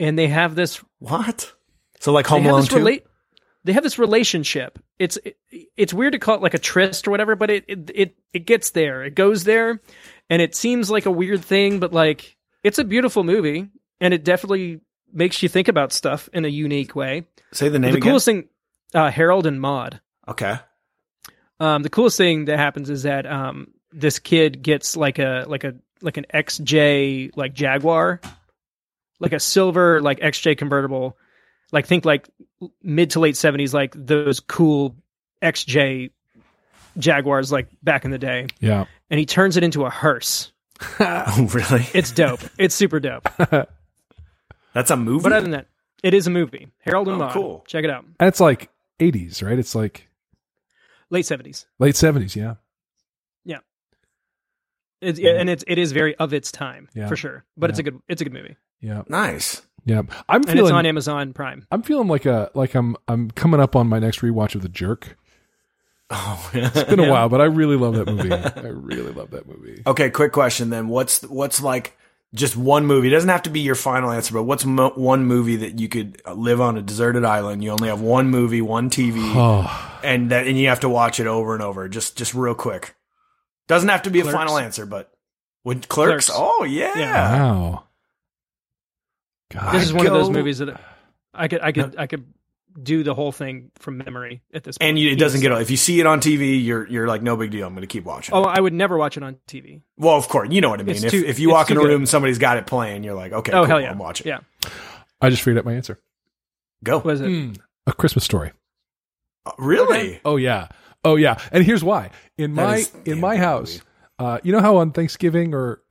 and 0.00 0.18
they 0.18 0.26
have 0.28 0.54
this 0.56 0.82
What? 0.98 1.52
So 2.00 2.12
like 2.12 2.26
Home 2.26 2.46
Alone 2.46 2.66
relate- 2.72 3.04
they 3.64 3.72
have 3.74 3.82
this 3.82 3.98
relationship. 3.98 4.78
It's 4.98 5.18
it, 5.24 5.36
it's 5.76 5.92
weird 5.92 6.12
to 6.14 6.18
call 6.18 6.36
it 6.36 6.42
like 6.42 6.54
a 6.54 6.58
tryst 6.58 7.06
or 7.06 7.10
whatever, 7.10 7.36
but 7.36 7.50
it, 7.50 7.64
it 7.68 7.90
it 7.94 8.14
it 8.32 8.46
gets 8.46 8.70
there. 8.70 9.04
It 9.04 9.14
goes 9.14 9.44
there, 9.44 9.80
and 10.30 10.40
it 10.42 10.54
seems 10.54 10.90
like 10.90 11.06
a 11.06 11.10
weird 11.10 11.44
thing, 11.44 11.78
but 11.78 11.92
like 11.92 12.36
it's 12.64 12.78
a 12.78 12.84
beautiful 12.84 13.24
movie, 13.24 13.68
and 14.00 14.14
it 14.14 14.24
definitely 14.24 14.80
makes 15.12 15.42
you 15.42 15.48
think 15.48 15.68
about 15.68 15.92
stuff 15.92 16.28
in 16.32 16.44
a 16.44 16.48
unique 16.48 16.94
way. 16.96 17.26
Say 17.52 17.68
the 17.68 17.78
name 17.78 17.92
the 17.92 17.98
again. 17.98 18.10
coolest 18.10 18.26
thing, 18.26 18.48
uh, 18.94 19.10
Harold 19.10 19.46
and 19.46 19.60
Maude. 19.60 20.00
okay. 20.26 20.58
Um, 21.60 21.82
the 21.82 21.90
coolest 21.90 22.16
thing 22.16 22.44
that 22.44 22.56
happens 22.58 22.88
is 22.88 23.02
that 23.02 23.26
um, 23.26 23.72
this 23.90 24.20
kid 24.20 24.62
gets 24.62 24.96
like 24.96 25.18
a 25.18 25.44
like 25.48 25.64
a 25.64 25.74
like 26.02 26.16
an 26.16 26.26
XJ 26.32 27.30
like 27.36 27.54
Jaguar, 27.54 28.20
like 29.20 29.32
a 29.32 29.40
silver 29.40 30.00
like 30.00 30.20
XJ 30.20 30.56
convertible, 30.58 31.16
like 31.72 31.86
think 31.86 32.04
like 32.04 32.28
mid 32.82 33.10
to 33.10 33.20
late 33.20 33.36
seventies, 33.36 33.72
like 33.74 33.92
those 33.96 34.40
cool 34.40 34.96
XJ 35.42 36.10
Jaguars 36.96 37.52
like 37.52 37.68
back 37.82 38.04
in 38.04 38.10
the 38.10 38.18
day, 38.18 38.46
Yeah. 38.60 38.86
and 39.10 39.20
he 39.20 39.26
turns 39.26 39.56
it 39.56 39.62
into 39.64 39.84
a 39.84 39.90
hearse. 39.90 40.52
Oh, 41.00 41.48
really? 41.52 41.86
It's 41.94 42.12
dope. 42.12 42.40
it's 42.58 42.74
super 42.74 43.00
dope. 43.00 43.28
That's 44.74 44.90
a 44.90 44.96
movie. 44.96 45.22
But 45.24 45.32
other 45.32 45.42
than 45.42 45.50
that, 45.52 45.66
it 46.02 46.14
is 46.14 46.26
a 46.26 46.30
movie. 46.30 46.68
Harold 46.80 47.08
and 47.08 47.16
Oh, 47.16 47.24
Maude. 47.24 47.32
cool. 47.32 47.64
Check 47.66 47.82
it 47.84 47.90
out. 47.90 48.04
And 48.20 48.28
it's 48.28 48.38
like 48.40 48.70
80s, 49.00 49.42
right? 49.42 49.58
It's 49.58 49.74
like 49.74 50.08
Late 51.10 51.26
seventies. 51.26 51.66
late 51.78 51.94
70s, 51.94 52.36
yeah. 52.36 52.56
It's 55.00 55.18
yeah, 55.18 55.32
and 55.38 55.48
it's 55.48 55.64
it 55.66 55.78
is 55.78 55.92
very 55.92 56.14
of 56.16 56.32
its 56.32 56.50
time 56.50 56.88
Yeah. 56.94 57.06
for 57.08 57.16
sure. 57.16 57.44
But 57.56 57.70
it's 57.70 57.78
a 57.78 57.82
good 57.82 58.00
it's 58.08 58.20
a 58.20 58.24
good 58.24 58.32
movie, 58.32 58.56
Yeah. 58.80 59.02
nice. 59.08 59.62
Yeah. 59.84 60.02
I'm 60.28 60.42
and 60.42 60.46
feeling 60.50 60.64
it's 60.66 60.72
on 60.72 60.86
Amazon 60.86 61.32
Prime. 61.32 61.66
I'm 61.70 61.82
feeling 61.82 62.08
like 62.08 62.26
a 62.26 62.50
like 62.54 62.74
I'm 62.74 62.96
I'm 63.06 63.30
coming 63.30 63.60
up 63.60 63.76
on 63.76 63.86
my 63.86 63.98
next 63.98 64.20
rewatch 64.20 64.54
of 64.54 64.62
The 64.62 64.68
Jerk. 64.68 65.16
Oh, 66.10 66.50
It's 66.54 66.84
been 66.84 67.00
a 67.00 67.04
Yeah. 67.04 67.10
while, 67.10 67.28
but 67.28 67.40
I 67.40 67.44
really 67.44 67.76
love 67.76 67.94
that 67.94 68.06
movie. 68.06 68.32
I 68.32 68.68
really 68.68 69.12
love 69.12 69.30
that 69.30 69.46
movie. 69.46 69.82
okay. 69.86 70.10
Quick 70.10 70.32
question 70.32 70.70
then. 70.70 70.88
What's 70.88 71.22
what's 71.22 71.62
like 71.62 71.96
just 72.34 72.56
one 72.56 72.84
movie? 72.86 73.08
It 73.08 73.12
doesn't 73.12 73.28
have 73.30 73.42
to 73.44 73.50
be 73.50 73.60
your 73.60 73.74
final 73.74 74.10
answer, 74.10 74.34
but 74.34 74.42
what's 74.42 74.64
mo- 74.64 74.92
one 74.96 75.24
movie 75.24 75.56
that 75.56 75.78
you 75.78 75.88
could 75.88 76.20
live 76.34 76.60
on 76.60 76.76
a 76.76 76.82
deserted 76.82 77.24
island? 77.24 77.62
You 77.64 77.70
only 77.70 77.88
have 77.88 78.00
one 78.00 78.28
movie, 78.30 78.60
one 78.62 78.90
TV, 78.90 79.16
Oh, 79.34 79.98
and 80.02 80.30
that 80.30 80.46
and 80.46 80.58
you 80.58 80.68
have 80.68 80.80
to 80.80 80.88
watch 80.88 81.20
it 81.20 81.26
over 81.26 81.54
and 81.54 81.62
over. 81.62 81.88
Just 81.88 82.16
just 82.16 82.34
real 82.34 82.54
quick. 82.54 82.94
Doesn't 83.68 83.88
have 83.88 84.02
to 84.02 84.10
be 84.10 84.20
Clerks. 84.22 84.34
a 84.34 84.38
final 84.38 84.58
answer, 84.58 84.84
but 84.86 85.12
would 85.64 85.86
clerks? 85.88 86.26
Clerks. 86.26 86.30
Oh 86.34 86.64
yeah. 86.64 86.92
Yeah. 86.98 87.38
wow. 87.38 87.84
God. 89.52 89.74
This 89.74 89.84
is 89.84 89.92
one 89.92 90.06
of 90.06 90.12
those 90.12 90.30
movies 90.30 90.58
that 90.58 90.80
I 91.32 91.48
could 91.48 91.60
I 91.62 91.72
could 91.72 91.96
I 91.96 92.06
could 92.06 92.26
do 92.80 93.02
the 93.02 93.14
whole 93.14 93.32
thing 93.32 93.70
from 93.78 93.98
memory 93.98 94.42
at 94.52 94.62
this 94.62 94.78
point. 94.78 94.88
And 94.90 94.98
you, 94.98 95.10
it 95.10 95.16
doesn't 95.18 95.40
Yes. 95.42 95.50
get 95.50 95.62
if 95.62 95.70
you 95.70 95.76
see 95.76 95.98
it 96.00 96.06
on 96.06 96.20
TV, 96.20 96.62
you're 96.64 96.86
you're 96.86 97.08
like 97.08 97.22
no 97.22 97.36
big 97.36 97.50
deal. 97.50 97.66
I'm 97.66 97.72
going 97.74 97.80
to 97.82 97.86
keep 97.86 98.04
watching. 98.04 98.34
Oh, 98.34 98.42
I 98.44 98.60
would 98.60 98.72
never 98.74 98.96
watch 98.96 99.16
it 99.16 99.22
on 99.22 99.36
TV. 99.48 99.80
Well, 99.96 100.16
of 100.16 100.28
course, 100.28 100.48
you 100.52 100.60
know 100.60 100.68
what 100.70 100.80
I 100.80 100.82
mean. 100.84 100.96
It's 100.96 101.04
If 101.04 101.10
too- 101.10 101.24
if 101.26 101.38
you 101.38 101.50
walk 101.50 101.70
in 101.70 101.76
too 101.76 101.80
a 101.80 101.84
good. 101.84 101.90
room 101.90 102.00
and 102.02 102.08
somebody's 102.08 102.38
got 102.38 102.56
it 102.58 102.66
playing, 102.66 103.04
you're 103.04 103.14
like, 103.14 103.32
okay, 103.32 103.52
Oh 103.52 103.60
cool, 103.62 103.66
hell 103.66 103.80
yeah, 103.80 103.90
I'm 103.90 103.98
watching. 103.98 104.26
Yeah, 104.28 104.40
I 105.20 105.30
just 105.30 105.42
figured 105.42 105.58
out 105.58 105.64
my 105.64 105.74
answer. 105.74 105.98
Go. 106.84 107.00
what 107.00 107.14
is 107.14 107.20
it? 107.20 107.26
Hmm. 107.28 107.52
A 107.86 107.92
Christmas 107.92 108.24
story. 108.24 108.52
Uh, 109.46 109.52
really? 109.58 110.20
Oh 110.24 110.36
yeah. 110.36 110.68
Oh 111.04 111.16
yeah. 111.16 111.38
And 111.52 111.64
here's 111.64 111.84
why. 111.84 112.10
In 112.36 112.54
That 112.54 112.64
my 112.64 112.84
in 113.04 113.20
my 113.20 113.36
house, 113.36 113.80
uh, 114.18 114.38
you 114.42 114.52
know 114.52 114.60
how 114.60 114.76
on 114.78 114.92
Thanksgiving 114.92 115.54
or 115.54 115.82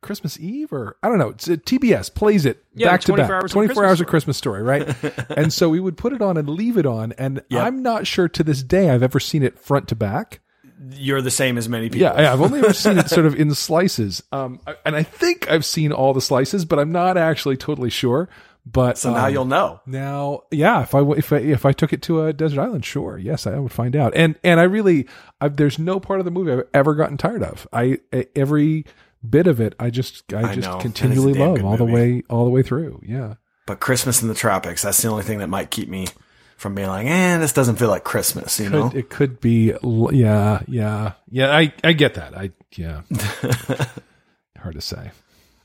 Christmas 0.00 0.38
Eve 0.38 0.72
or 0.72 0.96
I 1.02 1.08
don't 1.08 1.18
know, 1.18 1.30
it's, 1.30 1.48
uh, 1.48 1.52
TBS 1.56 2.14
plays 2.14 2.46
it 2.46 2.64
Yeah, 2.74 2.88
back 2.90 3.00
to 3.02 3.14
back, 3.14 3.30
hours 3.30 3.52
twenty 3.52 3.72
four 3.74 3.84
hours 3.84 4.00
of 4.00 4.06
Christmas 4.06 4.36
story, 4.36 4.62
right? 4.62 4.94
and 5.36 5.52
so 5.52 5.68
we 5.68 5.80
would 5.80 5.96
put 5.96 6.12
it 6.12 6.22
on 6.22 6.36
and 6.36 6.48
leave 6.48 6.76
it 6.76 6.86
on, 6.86 7.12
and 7.12 7.42
Yep. 7.50 7.62
I'm 7.62 7.82
not 7.82 8.06
sure 8.06 8.28
to 8.28 8.44
this 8.44 8.62
day 8.62 8.90
I've 8.90 9.02
ever 9.02 9.18
seen 9.20 9.42
it 9.42 9.58
front 9.58 9.88
to 9.88 9.96
back. 9.96 10.40
You're 10.92 11.20
the 11.22 11.32
same 11.32 11.58
as 11.58 11.68
many 11.68 11.88
people. 11.88 12.02
Yeah, 12.02 12.20
yeah, 12.20 12.32
I've 12.32 12.40
only 12.40 12.60
ever 12.60 12.72
seen 12.72 12.98
it 12.98 13.08
sort 13.10 13.26
of 13.26 13.34
in 13.34 13.52
slices, 13.54 14.22
um, 14.30 14.60
and 14.86 14.94
I 14.94 15.02
think 15.02 15.50
I've 15.50 15.64
seen 15.64 15.90
all 15.90 16.14
the 16.14 16.20
slices, 16.20 16.64
but 16.64 16.78
I'm 16.78 16.92
not 16.92 17.16
actually 17.16 17.56
totally 17.56 17.90
sure. 17.90 18.28
But 18.70 18.98
So 18.98 19.14
now 19.14 19.26
um, 19.26 19.32
you'll 19.32 19.44
know. 19.46 19.80
Now, 19.86 20.42
yeah, 20.50 20.82
if 20.82 20.94
I 20.94 21.00
if 21.12 21.32
I, 21.32 21.36
if 21.38 21.64
I 21.64 21.72
took 21.72 21.92
it 21.92 22.02
to 22.02 22.24
a 22.24 22.32
desert 22.32 22.60
island, 22.60 22.84
sure, 22.84 23.16
yes, 23.16 23.46
I 23.46 23.58
would 23.58 23.72
find 23.72 23.96
out. 23.96 24.12
And 24.14 24.36
and 24.44 24.60
I 24.60 24.64
really, 24.64 25.06
I've, 25.40 25.56
there's 25.56 25.78
no 25.78 25.98
part 26.00 26.18
of 26.20 26.24
the 26.26 26.30
movie 26.30 26.52
I've 26.52 26.66
ever 26.74 26.94
gotten 26.94 27.16
tired 27.16 27.42
of. 27.42 27.66
I 27.72 28.00
every 28.36 28.84
bit 29.28 29.46
of 29.46 29.58
it, 29.60 29.74
I 29.80 29.88
just 29.90 30.32
I, 30.34 30.50
I 30.50 30.54
just 30.54 30.66
know. 30.68 30.72
That 30.72 30.78
is 30.78 30.80
a 30.80 30.82
continually 30.82 31.32
love 31.34 31.64
all 31.64 31.76
the 31.78 31.84
way 31.84 32.22
all 32.28 32.44
the 32.44 32.50
way 32.50 32.62
through. 32.62 33.00
Yeah, 33.06 33.34
But 33.66 33.80
Christmas 33.80 34.20
in 34.20 34.28
the 34.28 34.34
tropics, 34.34 34.82
that's 34.82 35.00
the 35.00 35.08
only 35.08 35.22
thing 35.22 35.38
that 35.38 35.48
might 35.48 35.70
keep 35.70 35.88
me 35.88 36.06
from 36.58 36.74
being 36.74 36.88
like, 36.88 37.06
eh, 37.06 37.38
this 37.38 37.52
doesn't 37.52 37.76
feel 37.76 37.88
like 37.88 38.02
Christmas, 38.04 38.58
you 38.60 38.68
know? 38.68 38.90
Could- 38.90 38.98
it 38.98 39.08
could 39.10 39.40
be. 39.40 39.72
Yeah, 39.82 40.60
yeah, 40.66 41.12
yeah. 41.30 41.56
I 41.56 41.72
I 41.82 41.92
get 41.94 42.14
that. 42.14 42.36
I 42.36 42.50
yeah. 42.76 43.02
Hard 44.58 44.74
to 44.74 44.80
say. 44.80 45.12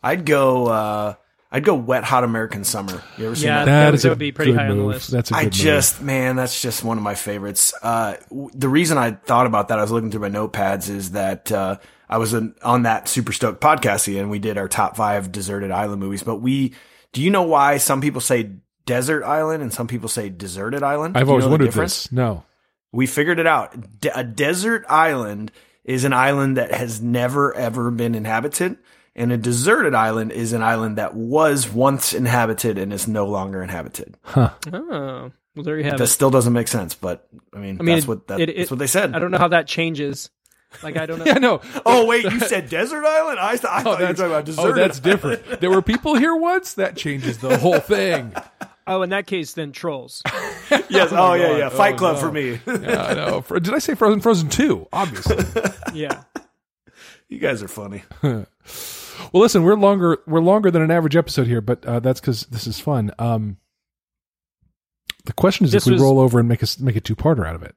I'd 0.03 0.25
go, 0.25 0.67
uh, 0.67 1.15
I'd 1.55 1.63
go 1.63 1.75
wet, 1.75 2.03
hot 2.03 2.23
American 2.23 2.63
summer. 2.63 3.01
You 3.17 3.27
ever 3.27 3.35
seen 3.35 3.45
Yeah, 3.45 3.59
that? 3.59 3.65
that 3.65 3.71
That 3.85 3.91
would- 3.91 3.99
that 4.01 4.07
a 4.07 4.11
would 4.11 4.17
be 4.17 4.31
pretty 4.31 4.51
good 4.53 4.57
high 4.59 4.63
on 4.69 4.77
the 4.77 4.83
move. 4.83 4.93
list. 4.93 5.11
That's 5.11 5.29
a 5.29 5.33
good 5.35 5.39
I 5.39 5.43
move. 5.43 5.51
just, 5.53 6.01
man, 6.01 6.35
that's 6.35 6.59
just 6.61 6.83
one 6.83 6.97
of 6.97 7.03
my 7.03 7.13
favorites. 7.15 7.73
Uh, 7.83 8.15
w- 8.29 8.49
the 8.55 8.67
reason 8.67 8.97
I 8.97 9.11
thought 9.11 9.45
about 9.45 9.67
that, 9.67 9.77
I 9.77 9.83
was 9.83 9.91
looking 9.91 10.09
through 10.09 10.21
my 10.21 10.29
notepads, 10.29 10.89
is 10.89 11.11
that 11.11 11.51
uh, 11.51 11.77
I 12.09 12.17
was 12.17 12.33
in, 12.33 12.55
on 12.63 12.83
that 12.83 13.07
Super 13.07 13.31
Stoked 13.31 13.61
podcast 13.61 14.19
and 14.19 14.31
we 14.31 14.39
did 14.39 14.57
our 14.57 14.67
top 14.67 14.97
five 14.97 15.31
deserted 15.31 15.69
island 15.69 16.01
movies. 16.01 16.23
But 16.23 16.37
we, 16.37 16.73
do 17.11 17.21
you 17.21 17.29
know 17.29 17.43
why 17.43 17.77
some 17.77 18.01
people 18.01 18.19
say 18.21 18.49
desert 18.87 19.23
island 19.23 19.61
and 19.61 19.71
some 19.71 19.85
people 19.87 20.09
say 20.09 20.29
deserted 20.29 20.81
island? 20.81 21.15
I've 21.15 21.23
Do 21.25 21.27
you 21.27 21.31
always 21.33 21.45
the 21.45 21.51
wondered 21.51 21.65
difference? 21.65 22.05
this. 22.05 22.11
No. 22.11 22.43
We 22.91 23.05
figured 23.05 23.37
it 23.39 23.45
out. 23.47 23.99
De- 24.01 24.17
a 24.19 24.23
desert 24.23 24.85
island 24.89 25.51
is 25.85 26.03
an 26.03 26.13
island 26.13 26.57
that 26.57 26.71
has 26.73 26.99
never 27.01 27.53
ever 27.55 27.91
been 27.91 28.15
inhabited. 28.15 28.77
And 29.15 29.31
a 29.31 29.37
deserted 29.37 29.93
island 29.93 30.31
is 30.31 30.53
an 30.53 30.63
island 30.63 30.97
that 30.97 31.13
was 31.13 31.69
once 31.69 32.13
inhabited 32.13 32.77
and 32.79 32.91
is 32.91 33.07
no 33.07 33.25
longer 33.27 33.61
inhabited. 33.61 34.17
Oh, 34.35 34.51
well, 34.65 35.31
there 35.63 35.77
you 35.77 35.83
have 35.83 35.99
That 35.99 36.05
it. 36.05 36.07
still 36.07 36.31
doesn't 36.31 36.53
make 36.53 36.67
sense, 36.67 36.95
but 36.95 37.27
I 37.53 37.59
mean, 37.59 37.77
I 37.79 37.83
mean, 37.83 37.95
that's 37.95 38.05
it- 38.05 38.07
what 38.07 38.27
that, 38.29 38.39
it- 38.39 38.49
it- 38.49 38.57
that's 38.57 38.71
what 38.71 38.79
they 38.79 38.87
said. 38.87 39.15
I 39.15 39.19
don't 39.19 39.29
know 39.29 39.37
how 39.37 39.49
that 39.49 39.67
changes. 39.67 40.31
Like 40.81 40.97
I 40.97 41.05
don't 41.05 41.19
know. 41.19 41.25
Yeah, 41.25 41.33
no. 41.37 41.61
Oh 41.85 42.07
wait, 42.07 42.23
you 42.23 42.39
said 42.47 42.69
desert 42.69 43.05
island? 43.05 43.37
I, 43.39 43.51
th- 43.51 43.65
I 43.65 43.81
oh, 43.81 43.83
thought 43.83 43.99
you 43.99 44.07
were 44.07 44.13
talking 44.13 44.25
about 44.31 44.45
desert. 44.45 44.61
oh, 44.61 44.71
that's 44.73 44.99
island. 44.99 45.03
different. 45.03 45.61
There 45.61 45.69
were 45.69 45.81
people 45.93 46.15
here 46.15 46.35
once. 46.35 46.73
That 46.73 46.95
changes 46.97 47.37
the 47.37 47.59
whole 47.59 47.79
thing. 47.79 48.33
Oh, 48.87 49.03
in 49.03 49.11
that 49.11 49.27
case, 49.27 49.53
then 49.53 49.71
trolls. 49.71 50.23
Yes. 50.89 51.11
Oh, 51.11 51.17
oh 51.17 51.33
yeah, 51.35 51.47
God. 51.49 51.57
yeah. 51.59 51.69
Fight 51.69 51.93
Oh, 51.93 51.97
Club 51.97 52.15
no. 52.15 52.21
for 52.21 52.31
me. 52.31 52.59
Yeah, 52.65 53.03
I 53.03 53.13
know. 53.13 53.41
Fro- 53.41 53.59
Did 53.59 53.75
I 53.75 53.77
say 53.79 53.93
Frozen? 53.93 54.21
Frozen 54.21 54.49
Two, 54.49 54.87
obviously. 54.91 55.37
Yeah. 55.93 56.23
you 57.29 57.37
guys 57.37 57.61
are 57.61 57.67
funny. 57.67 58.01
Well, 59.33 59.41
listen, 59.41 59.63
we're 59.63 59.75
longer 59.75 60.19
we're 60.27 60.41
longer 60.41 60.69
than 60.71 60.81
an 60.83 60.91
average 60.91 61.15
episode 61.15 61.47
here, 61.47 61.59
but 61.61 61.83
uh, 61.85 61.99
that's 61.99 62.21
because 62.21 62.45
this 62.47 62.67
is 62.67 62.79
fun. 62.79 63.11
Um, 63.19 63.57
the 65.25 65.33
question 65.33 65.65
is 65.65 65.71
This 65.71 65.83
if 65.83 65.87
we 65.87 65.93
was- 65.93 66.01
roll 66.01 66.19
over 66.19 66.39
and 66.39 66.47
make 66.47 66.61
us 66.63 66.79
make 66.79 66.95
a 66.95 67.01
two 67.01 67.15
parter 67.15 67.45
out 67.47 67.55
of 67.55 67.63
it. 67.63 67.75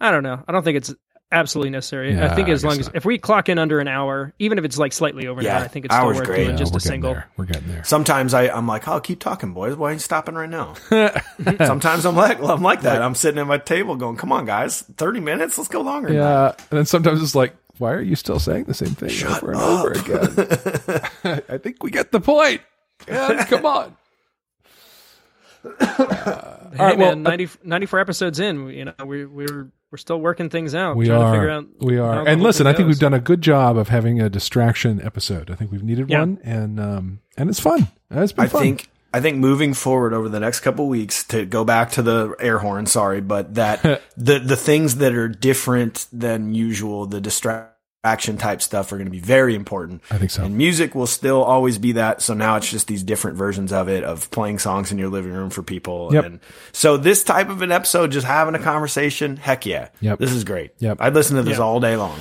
I 0.00 0.10
don't 0.10 0.24
know. 0.24 0.42
I 0.48 0.52
don't 0.52 0.64
think 0.64 0.76
it's 0.78 0.92
absolutely 1.30 1.70
necessary. 1.70 2.12
Yeah, 2.12 2.30
I 2.32 2.34
think 2.34 2.48
I 2.48 2.52
as 2.52 2.64
long 2.64 2.78
as 2.80 2.86
not. 2.86 2.96
if 2.96 3.04
we 3.04 3.16
clock 3.16 3.48
in 3.48 3.58
under 3.58 3.78
an 3.78 3.86
hour, 3.88 4.34
even 4.40 4.58
if 4.58 4.64
it's 4.64 4.76
like 4.76 4.92
slightly 4.92 5.28
over 5.28 5.38
an 5.40 5.46
Yeah, 5.46 5.58
hour, 5.58 5.64
I 5.64 5.68
think 5.68 5.84
it's 5.86 5.94
still 5.94 6.06
worth 6.08 6.24
great. 6.24 6.36
doing 6.38 6.50
Yeah, 6.50 6.56
just 6.56 6.72
we're 6.72 6.78
a 6.78 6.80
single. 6.80 7.14
there. 7.14 7.30
We're 7.36 7.44
getting 7.44 7.68
there. 7.68 7.84
Sometimes 7.84 8.34
I, 8.34 8.48
I'm 8.48 8.66
like, 8.66 8.88
oh, 8.88 8.98
keep 9.00 9.20
talking, 9.20 9.52
boys. 9.54 9.76
Why 9.76 9.90
are 9.90 9.92
you 9.92 9.98
stopping 10.00 10.34
right 10.34 10.50
now? 10.50 10.74
Sometimes 11.64 12.04
I'm 12.04 12.16
like, 12.16 12.40
well, 12.42 12.50
I'm 12.50 12.62
like 12.62 12.82
that. 12.82 13.00
I'm 13.00 13.14
sitting 13.14 13.38
at 13.38 13.46
my 13.46 13.58
table 13.58 13.94
going, 13.96 14.16
come 14.16 14.32
on, 14.32 14.44
guys, 14.44 14.82
30 14.82 15.20
minutes? 15.20 15.56
Let's 15.56 15.68
go 15.68 15.80
longer. 15.82 16.08
than 16.08 16.18
that." 16.18 16.56
Yeah, 16.58 16.64
and 16.70 16.78
then 16.80 16.86
sometimes 16.86 17.22
it's 17.22 17.34
like, 17.36 17.54
why 17.78 17.92
are 17.92 18.00
you 18.02 18.16
still 18.16 18.38
saying 18.38 18.64
the 18.64 18.74
same 18.74 18.94
thing 18.94 19.10
over 19.26 19.52
and 19.52 19.60
over 19.60 19.92
again? 19.92 21.42
I 21.48 21.58
think 21.58 21.82
we 21.82 21.90
get 21.90 22.12
the 22.12 22.20
point. 22.20 22.60
Yeah, 23.08 23.44
come 23.48 23.66
on. 23.66 23.96
Hey 25.64 26.78
right, 26.78 26.98
well, 26.98 27.14
man, 27.16 27.22
90, 27.22 27.48
94 27.62 28.00
episodes 28.00 28.40
in, 28.40 28.68
you 28.68 28.84
know, 28.86 28.94
we 29.06 29.24
we're 29.26 29.70
we're 29.90 29.98
still 29.98 30.20
working 30.20 30.48
things 30.48 30.74
out. 30.74 30.96
We 30.96 31.06
trying 31.06 31.20
to 31.20 31.24
are. 31.26 31.32
figure 31.34 31.50
out 31.50 31.66
we 31.80 31.98
are. 31.98 32.26
And 32.26 32.42
listen, 32.42 32.66
I 32.66 32.70
think 32.72 32.86
goes. 32.86 32.94
we've 32.96 32.98
done 33.00 33.14
a 33.14 33.20
good 33.20 33.42
job 33.42 33.76
of 33.76 33.88
having 33.88 34.20
a 34.20 34.28
distraction 34.28 35.00
episode. 35.02 35.50
I 35.50 35.54
think 35.54 35.70
we've 35.70 35.82
needed 35.82 36.08
Yeah. 36.10 36.20
one, 36.20 36.38
and 36.42 36.80
um, 36.80 37.20
and 37.36 37.48
it's 37.50 37.60
fun. 37.60 37.88
It's 38.10 38.32
been 38.32 38.44
I 38.46 38.48
fun. 38.48 38.62
think 38.62 38.88
I 39.14 39.20
think 39.20 39.36
moving 39.38 39.74
forward 39.74 40.14
over 40.14 40.28
the 40.28 40.40
next 40.40 40.60
couple 40.60 40.88
weeks 40.88 41.24
to 41.24 41.44
go 41.44 41.64
back 41.64 41.92
to 41.92 42.02
the 42.02 42.34
air 42.40 42.58
horn, 42.58 42.86
sorry, 42.86 43.20
but 43.20 43.54
that 43.54 43.82
the 44.16 44.38
the 44.38 44.56
things 44.56 44.96
that 44.96 45.12
are 45.14 45.28
different 45.28 46.06
than 46.12 46.54
usual, 46.54 47.06
the 47.06 47.20
distraction 47.20 48.36
type 48.38 48.60
stuff 48.62 48.90
are 48.90 48.96
going 48.96 49.06
to 49.06 49.10
be 49.12 49.20
very 49.20 49.54
important. 49.54 50.02
I 50.10 50.18
think 50.18 50.30
so. 50.30 50.42
And 50.44 50.56
music 50.56 50.94
will 50.94 51.06
still 51.06 51.42
always 51.42 51.78
be 51.78 51.92
that. 51.92 52.20
So 52.22 52.34
now 52.34 52.56
it's 52.56 52.68
just 52.70 52.88
these 52.88 53.02
different 53.04 53.36
versions 53.36 53.72
of 53.72 53.88
it, 53.88 54.02
of 54.02 54.30
playing 54.30 54.58
songs 54.58 54.90
in 54.90 54.98
your 54.98 55.08
living 55.08 55.32
room 55.32 55.50
for 55.50 55.62
people. 55.62 56.12
Yep. 56.12 56.24
And 56.24 56.40
so 56.72 56.96
this 56.96 57.22
type 57.22 57.48
of 57.48 57.62
an 57.62 57.70
episode, 57.70 58.10
just 58.10 58.26
having 58.26 58.54
a 58.54 58.58
conversation, 58.58 59.36
heck 59.36 59.66
yeah. 59.66 59.88
Yep. 60.00 60.18
This 60.18 60.32
is 60.32 60.42
great. 60.42 60.72
Yep. 60.78 60.98
I'd 61.00 61.14
listen 61.14 61.36
to 61.36 61.42
this 61.42 61.58
Yeah. 61.58 61.64
all 61.64 61.78
day 61.80 61.96
long. 61.96 62.18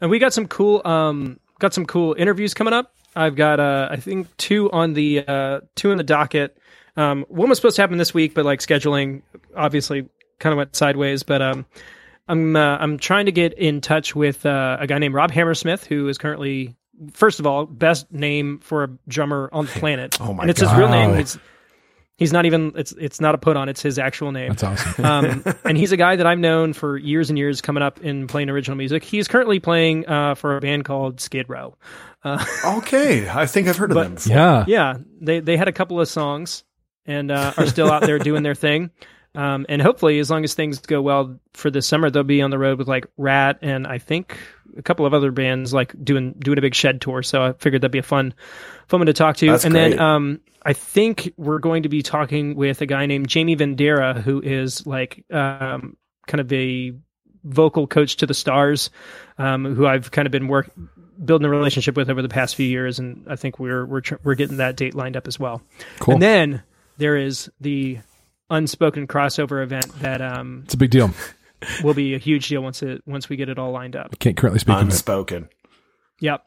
And 0.00 0.10
we 0.10 0.18
got 0.18 0.32
some 0.32 0.46
cool 0.46 0.80
um 0.86 1.38
got 1.58 1.74
some 1.74 1.84
cool 1.84 2.14
interviews 2.16 2.54
coming 2.54 2.72
up. 2.72 2.94
I've 3.16 3.36
got 3.36 3.60
uh 3.60 3.88
I 3.90 3.96
think 3.96 4.34
two 4.36 4.70
on 4.70 4.94
the 4.94 5.24
uh 5.26 5.60
two 5.74 5.90
in 5.90 5.98
the 5.98 6.04
docket. 6.04 6.56
Um, 6.96 7.24
one 7.28 7.48
was 7.48 7.58
supposed 7.58 7.76
to 7.76 7.82
happen 7.82 7.98
this 7.98 8.12
week, 8.12 8.34
but 8.34 8.44
like 8.44 8.60
scheduling 8.60 9.22
obviously 9.56 10.08
kind 10.38 10.52
of 10.52 10.56
went 10.56 10.74
sideways. 10.74 11.22
But 11.22 11.40
um, 11.40 11.66
I'm 12.28 12.56
uh, 12.56 12.78
I'm 12.78 12.98
trying 12.98 13.26
to 13.26 13.32
get 13.32 13.52
in 13.54 13.80
touch 13.80 14.16
with 14.16 14.44
uh, 14.44 14.78
a 14.80 14.86
guy 14.86 14.98
named 14.98 15.14
Rob 15.14 15.30
Hammersmith, 15.30 15.84
who 15.84 16.08
is 16.08 16.18
currently, 16.18 16.76
first 17.12 17.40
of 17.40 17.46
all, 17.46 17.66
best 17.66 18.10
name 18.12 18.58
for 18.58 18.84
a 18.84 18.88
drummer 19.08 19.48
on 19.52 19.66
the 19.66 19.72
planet. 19.78 20.20
Oh 20.20 20.32
my 20.32 20.42
and 20.42 20.50
it's 20.50 20.60
his 20.60 20.72
real 20.72 20.88
name. 20.88 21.10
It's 21.10 21.38
he's 22.20 22.32
not 22.32 22.46
even 22.46 22.70
it's 22.76 22.92
it's 22.92 23.20
not 23.20 23.34
a 23.34 23.38
put 23.38 23.56
on. 23.56 23.68
It's 23.68 23.82
his 23.82 23.98
actual 23.98 24.30
name. 24.30 24.50
That's 24.50 24.62
awesome. 24.62 25.04
um, 25.44 25.44
and 25.64 25.76
he's 25.76 25.90
a 25.90 25.96
guy 25.96 26.14
that 26.14 26.26
I've 26.28 26.38
known 26.38 26.72
for 26.74 26.96
years 26.96 27.28
and 27.30 27.36
years 27.38 27.60
coming 27.60 27.82
up 27.82 28.00
in 28.00 28.28
playing 28.28 28.48
original 28.50 28.76
music. 28.76 29.02
He's 29.02 29.26
currently 29.26 29.58
playing 29.58 30.06
uh, 30.08 30.36
for 30.36 30.56
a 30.56 30.60
band 30.60 30.84
called 30.84 31.20
Skid 31.20 31.48
Row. 31.48 31.74
Okay, 32.24 33.28
I 33.28 33.46
think 33.46 33.66
I've 33.66 33.76
heard 33.78 33.90
of 33.90 33.94
But- 33.94 34.02
them 34.04 34.14
before. 34.14 34.36
yeah. 34.36 34.64
Yeah, 34.68 34.96
they 35.20 35.40
they 35.40 35.56
had 35.56 35.66
a 35.68 35.72
couple 35.72 36.00
of 36.00 36.06
songs 36.08 36.62
and 37.06 37.30
uh, 37.30 37.54
are 37.56 37.66
still 37.66 37.90
out 37.90 38.02
there 38.02 38.18
doing 38.18 38.42
their 38.42 38.54
thing. 38.54 38.90
Um, 39.34 39.64
and 39.68 39.80
hopefully, 39.80 40.18
as 40.18 40.30
long 40.30 40.44
as 40.44 40.54
things 40.54 40.80
go 40.80 41.00
well 41.00 41.38
for 41.54 41.70
this 41.70 41.86
summer, 41.86 42.10
they'll 42.10 42.24
be 42.24 42.42
on 42.42 42.50
the 42.50 42.58
road 42.58 42.78
with 42.78 42.88
like 42.88 43.06
Ratt 43.16 43.58
and 43.62 43.86
I 43.86 43.98
think 43.98 44.38
a 44.76 44.82
couple 44.82 45.06
of 45.06 45.14
other 45.14 45.30
bands 45.30 45.72
like 45.72 45.92
doing 46.02 46.34
doing 46.38 46.58
a 46.58 46.60
big 46.60 46.74
shed 46.74 47.00
tour. 47.00 47.22
So 47.22 47.42
I 47.42 47.52
figured 47.52 47.82
that'd 47.82 47.92
be 47.92 47.98
a 47.98 48.02
fun 48.02 48.34
fun 48.88 49.00
one 49.00 49.06
to 49.06 49.12
talk 49.12 49.36
to. 49.38 49.46
That's 49.46 49.64
and 49.64 49.74
great. 49.74 49.90
then 49.90 50.00
um, 50.00 50.40
I 50.62 50.72
think 50.72 51.32
we're 51.36 51.58
going 51.58 51.84
to 51.84 51.88
be 51.88 52.02
talking 52.02 52.56
with 52.56 52.80
a 52.80 52.86
guy 52.86 53.06
named 53.06 53.28
Jamie 53.28 53.56
Vendera, 53.56 54.20
who 54.20 54.40
is 54.40 54.86
like 54.86 55.24
um, 55.30 55.96
kind 56.26 56.40
of 56.40 56.52
a 56.52 56.92
vocal 57.44 57.86
coach 57.86 58.16
to 58.16 58.26
the 58.26 58.34
stars, 58.34 58.90
um, 59.38 59.64
who 59.74 59.86
I've 59.86 60.10
kind 60.10 60.26
of 60.26 60.32
been 60.32 60.48
work 60.48 60.70
building 61.22 61.46
a 61.46 61.50
relationship 61.50 61.96
with 61.96 62.10
over 62.10 62.22
the 62.22 62.28
past 62.28 62.56
few 62.56 62.66
years, 62.66 62.98
and 62.98 63.26
I 63.28 63.36
think 63.36 63.58
we're 63.58 63.84
we're 63.86 64.00
tr- 64.00 64.16
we're 64.22 64.34
getting 64.34 64.58
that 64.58 64.76
date 64.76 64.94
lined 64.94 65.16
up 65.16 65.28
as 65.28 65.38
well. 65.38 65.62
Cool. 65.98 66.14
And 66.14 66.22
then 66.22 66.62
there 66.98 67.16
is 67.16 67.50
the 67.60 67.98
unspoken 68.50 69.06
crossover 69.06 69.62
event 69.62 69.86
that 70.00 70.20
um, 70.20 70.62
it's 70.64 70.74
a 70.74 70.76
big 70.78 70.90
deal. 70.90 71.10
will 71.84 71.94
be 71.94 72.14
a 72.14 72.18
huge 72.18 72.48
deal 72.48 72.62
once 72.62 72.82
it 72.82 73.02
once 73.06 73.28
we 73.28 73.36
get 73.36 73.48
it 73.48 73.58
all 73.58 73.70
lined 73.70 73.94
up. 73.96 74.18
Can't 74.18 74.36
currently 74.36 74.58
speak 74.60 74.74
of 74.76 74.80
it. 74.82 74.84
Unspoken. 74.86 75.48
Yep. 76.20 76.42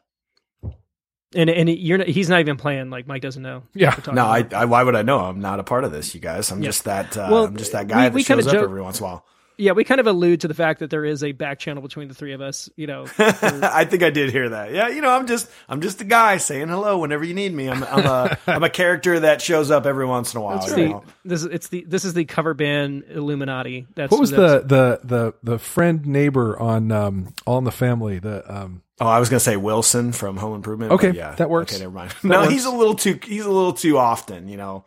And 1.36 1.50
and 1.50 1.68
you're 1.68 1.98
not, 1.98 2.06
he's 2.06 2.28
not 2.28 2.40
even 2.40 2.56
playing. 2.56 2.90
Like 2.90 3.06
Mike 3.08 3.22
doesn't 3.22 3.42
know. 3.42 3.64
Yeah. 3.74 3.88
what 3.88 3.96
we're 3.98 4.02
talking 4.04 4.14
No, 4.14 4.26
I. 4.26 4.46
I. 4.54 4.64
Why 4.66 4.82
would 4.84 4.94
I 4.94 5.02
know? 5.02 5.18
I'm 5.20 5.40
not 5.40 5.58
a 5.58 5.64
part 5.64 5.82
of 5.84 5.90
this, 5.92 6.14
you 6.14 6.20
guys. 6.20 6.50
I'm 6.52 6.60
Yeah. 6.62 6.68
just 6.68 6.84
that. 6.84 7.16
Uh, 7.16 7.28
Well, 7.30 7.44
I'm 7.46 7.56
just 7.56 7.72
that 7.72 7.88
guy 7.88 8.08
we- 8.08 8.16
we 8.16 8.22
that 8.22 8.28
kinda 8.28 8.42
shows 8.44 8.48
up 8.48 8.52
joke- 8.54 8.64
every 8.64 8.82
once 8.82 9.00
in 9.00 9.04
a 9.04 9.08
while. 9.08 9.26
Yeah, 9.56 9.72
we 9.72 9.84
kind 9.84 10.00
of 10.00 10.06
allude 10.06 10.40
to 10.40 10.48
the 10.48 10.54
fact 10.54 10.80
that 10.80 10.90
there 10.90 11.04
is 11.04 11.22
a 11.22 11.32
back 11.32 11.58
channel 11.58 11.82
between 11.82 12.08
the 12.08 12.14
three 12.14 12.32
of 12.32 12.40
us. 12.40 12.68
You 12.76 12.86
know, 12.86 13.06
for- 13.06 13.24
I 13.24 13.84
think 13.84 14.02
I 14.02 14.10
did 14.10 14.30
hear 14.30 14.48
that. 14.50 14.72
Yeah, 14.72 14.88
you 14.88 15.00
know, 15.00 15.10
I'm 15.10 15.26
just 15.26 15.48
I'm 15.68 15.80
just 15.80 16.00
a 16.00 16.04
guy 16.04 16.36
saying 16.38 16.68
hello 16.68 16.98
whenever 16.98 17.24
you 17.24 17.34
need 17.34 17.52
me. 17.52 17.68
I'm 17.68 17.84
I'm 17.84 18.06
a 18.06 18.38
I'm 18.46 18.62
a 18.64 18.70
character 18.70 19.20
that 19.20 19.40
shows 19.40 19.70
up 19.70 19.86
every 19.86 20.06
once 20.06 20.34
in 20.34 20.40
a 20.40 20.42
while. 20.42 20.58
It's 20.58 20.68
you 20.70 20.74
the, 20.74 20.88
know? 20.88 21.04
this 21.24 21.42
is 21.42 21.46
it's 21.46 21.68
the 21.68 21.84
this 21.86 22.04
is 22.04 22.14
the 22.14 22.24
cover 22.24 22.54
band 22.54 23.04
Illuminati. 23.10 23.86
That's 23.94 24.10
What 24.10 24.20
was 24.20 24.30
the, 24.30 24.60
the 24.60 25.00
the 25.04 25.34
the 25.42 25.58
friend 25.58 26.06
neighbor 26.06 26.58
on 26.58 26.90
um, 26.92 27.34
All 27.46 27.58
in 27.58 27.64
the 27.64 27.72
Family? 27.72 28.18
The 28.18 28.52
um, 28.52 28.82
Oh, 29.00 29.06
I 29.06 29.18
was 29.18 29.28
gonna 29.28 29.40
say 29.40 29.56
Wilson 29.56 30.12
from 30.12 30.36
Home 30.36 30.54
Improvement. 30.54 30.92
Okay, 30.92 31.10
yeah, 31.10 31.34
that 31.34 31.50
works. 31.50 31.72
Okay, 31.74 31.82
never 31.82 31.94
mind. 31.94 32.14
no, 32.22 32.42
works. 32.42 32.52
he's 32.52 32.64
a 32.64 32.70
little 32.70 32.94
too 32.94 33.18
he's 33.24 33.44
a 33.44 33.50
little 33.50 33.72
too 33.72 33.98
often. 33.98 34.48
You 34.48 34.56
know, 34.56 34.84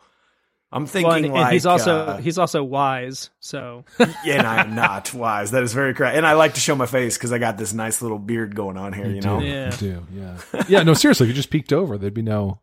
I'm 0.70 0.86
thinking 0.86 1.08
well, 1.08 1.16
and, 1.16 1.24
and 1.26 1.34
like 1.34 1.52
he's 1.54 1.64
also 1.66 1.96
uh, 1.96 2.16
he's 2.18 2.38
also 2.38 2.62
wise. 2.62 3.30
So 3.40 3.84
yeah, 3.98 4.34
and 4.38 4.46
I 4.46 4.60
am 4.60 4.74
not 4.74 5.14
wise. 5.14 5.52
That 5.52 5.62
is 5.62 5.72
very 5.72 5.94
correct. 5.94 6.16
And 6.16 6.26
I 6.26 6.34
like 6.34 6.54
to 6.54 6.60
show 6.60 6.74
my 6.74 6.86
face 6.86 7.16
because 7.16 7.32
I 7.32 7.38
got 7.38 7.56
this 7.56 7.72
nice 7.72 8.02
little 8.02 8.18
beard 8.18 8.54
going 8.54 8.76
on 8.76 8.92
here. 8.92 9.08
You, 9.08 9.20
know, 9.22 9.40
do, 9.40 9.46
Yeah. 9.46 9.70
you 9.72 9.76
do, 9.78 10.06
yeah, 10.12 10.38
yeah. 10.68 10.82
No, 10.82 10.92
seriously, 10.94 11.24
if 11.24 11.28
you 11.28 11.34
just 11.34 11.50
peeked 11.50 11.72
over, 11.72 11.96
there'd 11.96 12.12
be 12.12 12.22
no 12.22 12.60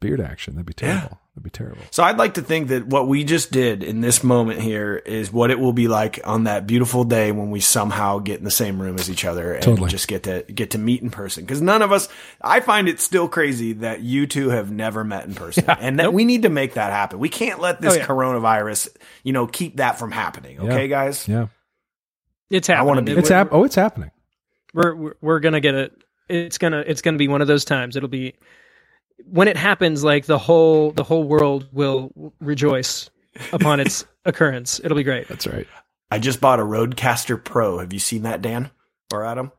beard 0.00 0.20
action. 0.20 0.54
That'd 0.54 0.66
be 0.66 0.72
terrible. 0.72 1.18
That'd 1.34 1.42
be 1.44 1.50
terrible. 1.50 1.82
So 1.90 2.02
I'd 2.02 2.16
like 2.16 2.34
to 2.34 2.42
think 2.42 2.68
that 2.68 2.86
what 2.86 3.06
we 3.06 3.22
just 3.22 3.52
did 3.52 3.82
in 3.84 4.00
this 4.00 4.24
moment 4.24 4.60
here 4.60 4.96
is 4.96 5.32
what 5.32 5.50
it 5.50 5.60
will 5.60 5.72
be 5.72 5.86
like 5.88 6.18
on 6.24 6.44
that 6.44 6.66
beautiful 6.66 7.04
day 7.04 7.30
when 7.32 7.50
we 7.50 7.60
somehow 7.60 8.18
get 8.18 8.38
in 8.38 8.44
the 8.44 8.50
same 8.50 8.80
room 8.82 8.96
as 8.98 9.10
each 9.10 9.24
other 9.24 9.52
and 9.54 9.62
Totally. 9.62 9.90
just 9.90 10.08
get 10.08 10.22
to 10.24 10.42
get 10.52 10.70
to 10.72 10.78
meet 10.78 11.02
in 11.02 11.10
person. 11.10 11.44
Because 11.44 11.60
none 11.62 11.82
of 11.82 11.92
us, 11.92 12.08
I 12.42 12.60
find 12.60 12.88
it 12.88 12.98
still 13.00 13.28
crazy 13.28 13.74
that 13.74 14.00
you 14.00 14.26
two 14.26 14.48
have 14.48 14.70
never 14.72 15.04
met 15.04 15.26
in 15.26 15.34
person, 15.34 15.64
and 15.68 16.00
that 16.00 16.12
we 16.12 16.24
need 16.24 16.42
to 16.42 16.48
make 16.50 16.74
that 16.74 16.90
happen. 16.92 17.18
We 17.18 17.28
can't 17.28 17.60
let 17.60 17.80
this 17.80 17.94
Oh, 17.94 17.96
yeah. 17.98 18.06
coronavirus, 18.06 18.88
you 19.22 19.32
know, 19.32 19.46
keep 19.46 19.76
that 19.76 19.98
from 19.98 20.10
happening. 20.10 20.58
Okay, 20.58 20.82
Yeah. 20.82 20.86
guys. 20.88 21.28
Yeah, 21.28 21.46
it's 22.50 22.66
happening. 22.68 22.86
wanna 22.88 23.02
be- 23.02 23.12
it's 23.12 23.28
We're- 23.30 23.38
hap- 23.38 23.52
Oh, 23.52 23.64
it's 23.64 23.74
happening. 23.76 24.10
we're 24.74 24.94
we're, 24.94 25.14
we're 25.20 25.40
gonna 25.40 25.60
get 25.60 25.74
it 25.74 25.92
it's 26.28 26.58
gonna 26.58 26.82
it's 26.86 27.02
gonna 27.02 27.18
be 27.18 27.28
one 27.28 27.42
of 27.42 27.48
those 27.48 27.64
times 27.64 27.96
it'll 27.96 28.08
be 28.08 28.34
when 29.26 29.48
it 29.48 29.56
happens 29.56 30.02
like 30.04 30.26
the 30.26 30.38
whole 30.38 30.92
the 30.92 31.04
whole 31.04 31.24
world 31.24 31.68
will 31.72 32.12
rejoice 32.40 33.10
upon 33.52 33.80
its 33.80 34.04
occurrence 34.24 34.80
it'll 34.82 34.96
be 34.96 35.02
great 35.04 35.28
That's 35.28 35.46
right. 35.46 35.66
I 36.10 36.18
just 36.18 36.40
bought 36.40 36.58
a 36.58 36.64
RODECaster 36.64 37.42
Pro. 37.44 37.78
Have 37.78 37.92
you 37.92 38.00
seen 38.00 38.22
that, 38.22 38.42
Dan 38.42 38.70
or 39.12 39.24
Adam? 39.24 39.52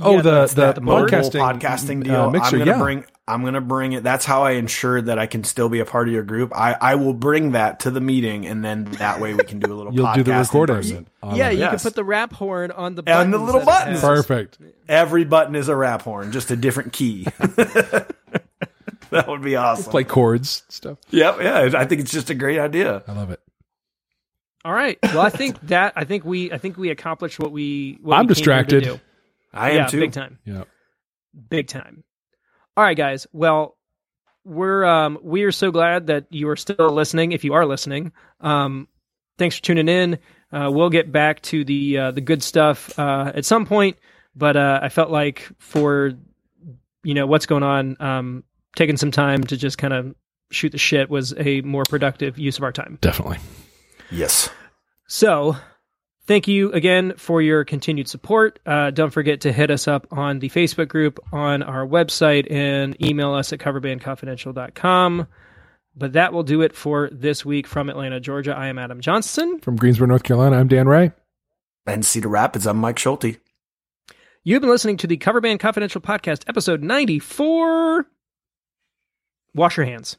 Oh, 0.00 0.16
Yeah, 0.16 0.22
the 0.22 0.30
that's 0.30 0.54
the, 0.54 0.60
that 0.60 0.74
the 0.76 0.80
podcasting 0.80 1.34
mobile 1.40 1.58
podcasting 1.60 2.00
uh, 2.00 2.04
deal. 2.04 2.30
mixer. 2.30 2.56
I'm 2.56 2.58
gonna 2.60 2.70
yeah, 2.70 2.78
bring. 2.78 3.04
I'm 3.26 3.44
gonna 3.44 3.60
bring 3.60 3.92
it. 3.92 4.02
That's 4.04 4.24
how 4.24 4.42
I 4.44 4.52
ensure 4.52 5.02
that 5.02 5.18
I 5.18 5.26
can 5.26 5.42
still 5.44 5.68
be 5.68 5.80
a 5.80 5.84
part 5.84 6.06
of 6.08 6.14
your 6.14 6.22
group. 6.22 6.52
I, 6.54 6.76
I 6.80 6.94
will 6.94 7.14
bring 7.14 7.52
that 7.52 7.80
to 7.80 7.90
the 7.90 8.00
meeting, 8.00 8.46
and 8.46 8.64
then 8.64 8.84
that 8.92 9.20
way 9.20 9.34
we 9.34 9.42
can 9.44 9.58
do 9.58 9.72
a 9.72 9.74
little. 9.74 9.92
you'll 9.94 10.12
do 10.14 10.22
the 10.22 10.30
podcast 10.32 10.44
recording. 10.46 10.76
person. 10.76 11.08
Yeah 11.34 11.50
you 11.50 11.64
it. 11.64 11.70
can 11.70 11.78
put 11.80 11.94
the 11.96 12.04
rap 12.04 12.32
horn 12.32 12.70
on 12.70 12.94
the 12.94 13.02
And 13.06 13.32
the 13.34 13.38
little 13.38 13.60
that 13.60 13.66
buttons. 13.66 14.00
perfect. 14.00 14.58
Every 14.88 15.24
button 15.24 15.54
is 15.56 15.68
a 15.68 15.74
rap 15.76 16.02
horn, 16.02 16.30
just 16.32 16.50
a 16.52 16.56
different 16.56 16.92
key. 16.92 17.26
that 19.38 19.40
would 19.40 19.44
be 19.50 19.56
awesome. 19.56 19.90
Play 19.90 20.04
chords 20.04 20.62
stuff. 20.68 20.98
yep, 21.10 21.38
yeah. 21.40 21.70
I 21.74 21.84
think 21.84 22.00
it's 22.00 22.10
just 22.12 22.30
a 22.30 22.34
great 22.34 22.58
idea. 22.58 23.02
I 23.06 23.12
love 23.12 23.30
it. 23.30 23.40
all 24.64 24.72
right 24.72 24.98
well 25.02 25.20
i 25.20 25.30
think 25.30 25.58
that 25.68 25.92
i 25.96 26.04
think 26.04 26.24
we 26.24 26.52
i 26.52 26.58
think 26.58 26.76
we 26.76 26.90
accomplished 26.90 27.38
what 27.38 27.52
we 27.52 27.96
what 28.02 28.16
I'm 28.16 28.20
we 28.26 28.26
came 28.26 28.28
to 28.28 28.34
distracted. 28.34 28.84
do. 28.84 29.00
I 29.52 29.70
am 29.70 29.76
yeah 29.76 29.86
too. 29.86 30.00
big 30.00 30.12
time 30.12 30.38
Yeah. 30.44 30.64
big 31.48 31.68
time 31.68 32.02
all 32.76 32.82
right 32.84 32.96
guys 32.96 33.26
well 33.32 33.76
we're 34.44 34.84
um 34.84 35.18
we 35.22 35.44
are 35.44 35.52
so 35.52 35.70
glad 35.70 36.08
that 36.08 36.26
you 36.30 36.48
are 36.48 36.56
still 36.56 36.90
listening 36.90 37.32
if 37.32 37.44
you 37.44 37.54
are 37.54 37.64
listening 37.66 38.12
um 38.40 38.88
thanks 39.38 39.56
for 39.56 39.62
tuning 39.62 39.88
in 39.88 40.18
uh 40.52 40.68
we'll 40.72 40.90
get 40.90 41.12
back 41.12 41.40
to 41.42 41.64
the 41.64 41.96
uh 41.98 42.10
the 42.10 42.20
good 42.20 42.42
stuff 42.42 42.98
uh 42.98 43.30
at 43.34 43.44
some 43.44 43.64
point 43.64 43.96
but 44.34 44.56
uh 44.56 44.80
i 44.82 44.88
felt 44.88 45.10
like 45.10 45.48
for 45.58 46.12
you 47.04 47.14
know 47.14 47.26
what's 47.28 47.46
going 47.46 47.62
on 47.62 47.96
um 48.00 48.42
taking 48.78 48.96
some 48.96 49.10
time 49.10 49.42
to 49.42 49.56
just 49.56 49.76
kind 49.76 49.92
of 49.92 50.14
shoot 50.50 50.70
the 50.70 50.78
shit 50.78 51.10
was 51.10 51.34
a 51.36 51.60
more 51.62 51.82
productive 51.82 52.38
use 52.38 52.56
of 52.56 52.62
our 52.62 52.72
time 52.72 52.96
Definitely. 53.00 53.38
Yes. 54.10 54.48
so, 55.08 55.56
thank 56.26 56.46
you 56.48 56.72
again 56.72 57.12
for 57.16 57.42
your 57.42 57.64
continued 57.64 58.08
support. 58.08 58.58
Uh, 58.64 58.90
don't 58.90 59.10
forget 59.10 59.42
to 59.42 59.52
hit 59.52 59.70
us 59.70 59.88
up 59.88 60.06
on 60.12 60.38
the 60.38 60.48
Facebook 60.48 60.88
group, 60.88 61.18
on 61.32 61.62
our 61.62 61.86
website, 61.86 62.50
and 62.50 62.96
email 63.04 63.34
us 63.34 63.52
at 63.52 63.58
coverbandconfidential.com. 63.58 65.26
But 65.96 66.12
that 66.12 66.32
will 66.32 66.44
do 66.44 66.62
it 66.62 66.76
for 66.76 67.10
this 67.10 67.44
week 67.44 67.66
from 67.66 67.90
Atlanta, 67.90 68.20
Georgia. 68.20 68.54
I 68.56 68.68
am 68.68 68.78
Adam 68.78 69.00
Johnson. 69.00 69.58
From 69.58 69.74
Greensboro, 69.76 70.06
North 70.06 70.22
Carolina, 70.22 70.56
I'm 70.56 70.68
Dan 70.68 70.86
Ray. 70.86 71.10
And 71.84 72.06
Cedar 72.06 72.28
Rapids. 72.28 72.66
I'm 72.66 72.76
Mike 72.78 72.98
Schulte. 72.98 73.38
You've 74.44 74.60
been 74.60 74.70
listening 74.70 74.98
to 74.98 75.08
the 75.08 75.16
Cover 75.16 75.40
Band 75.40 75.58
Confidential 75.58 76.00
Podcast, 76.00 76.44
episode 76.48 76.82
94. 76.82 78.06
Wash 79.54 79.76
your 79.76 79.86
hands. 79.86 80.16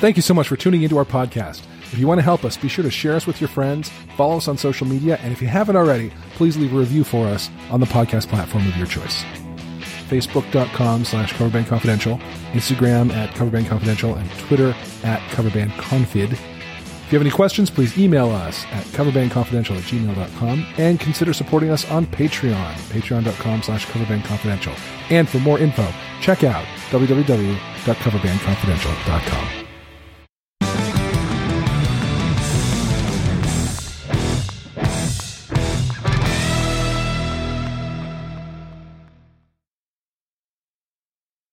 Thank 0.00 0.16
you 0.16 0.22
so 0.22 0.34
much 0.34 0.48
for 0.48 0.56
tuning 0.56 0.82
into 0.82 0.98
our 0.98 1.04
podcast. 1.06 1.62
If 1.92 1.98
you 1.98 2.06
want 2.06 2.18
to 2.18 2.22
help 2.22 2.44
us, 2.44 2.56
be 2.56 2.68
sure 2.68 2.82
to 2.82 2.90
share 2.90 3.14
us 3.14 3.26
with 3.26 3.40
your 3.40 3.48
friends, 3.48 3.90
follow 4.16 4.36
us 4.36 4.48
on 4.48 4.58
social 4.58 4.86
media, 4.86 5.16
and 5.22 5.32
if 5.32 5.40
you 5.40 5.48
haven't 5.48 5.76
already, 5.76 6.12
please 6.34 6.56
leave 6.56 6.74
a 6.74 6.78
review 6.78 7.04
for 7.04 7.26
us 7.26 7.48
on 7.70 7.80
the 7.80 7.86
podcast 7.86 8.28
platform 8.28 8.66
of 8.66 8.76
your 8.76 8.86
choice. 8.86 9.22
Facebook.com 10.08 11.04
slash 11.04 11.32
coverbandconfidential, 11.34 12.20
Instagram 12.52 13.12
at 13.12 13.30
coverbandconfidential, 13.30 14.16
and 14.18 14.30
Twitter 14.40 14.74
at 15.04 15.20
coverbandconfid. 15.30 16.38
If 17.06 17.12
you 17.12 17.18
have 17.18 17.26
any 17.26 17.34
questions, 17.34 17.68
please 17.70 17.98
email 17.98 18.30
us 18.30 18.64
at 18.72 18.84
coverbandconfidential 18.86 19.76
at 19.76 19.82
gmail.com 19.84 20.66
and 20.78 20.98
consider 20.98 21.34
supporting 21.34 21.68
us 21.70 21.88
on 21.90 22.06
Patreon, 22.06 22.72
patreon.com 22.88 23.62
slash 23.62 23.84
coverbandconfidential. 23.86 24.74
And 25.10 25.28
for 25.28 25.38
more 25.38 25.58
info, 25.58 25.86
check 26.22 26.44
out 26.44 26.64
www.coverbandconfidential.com. 26.90 29.63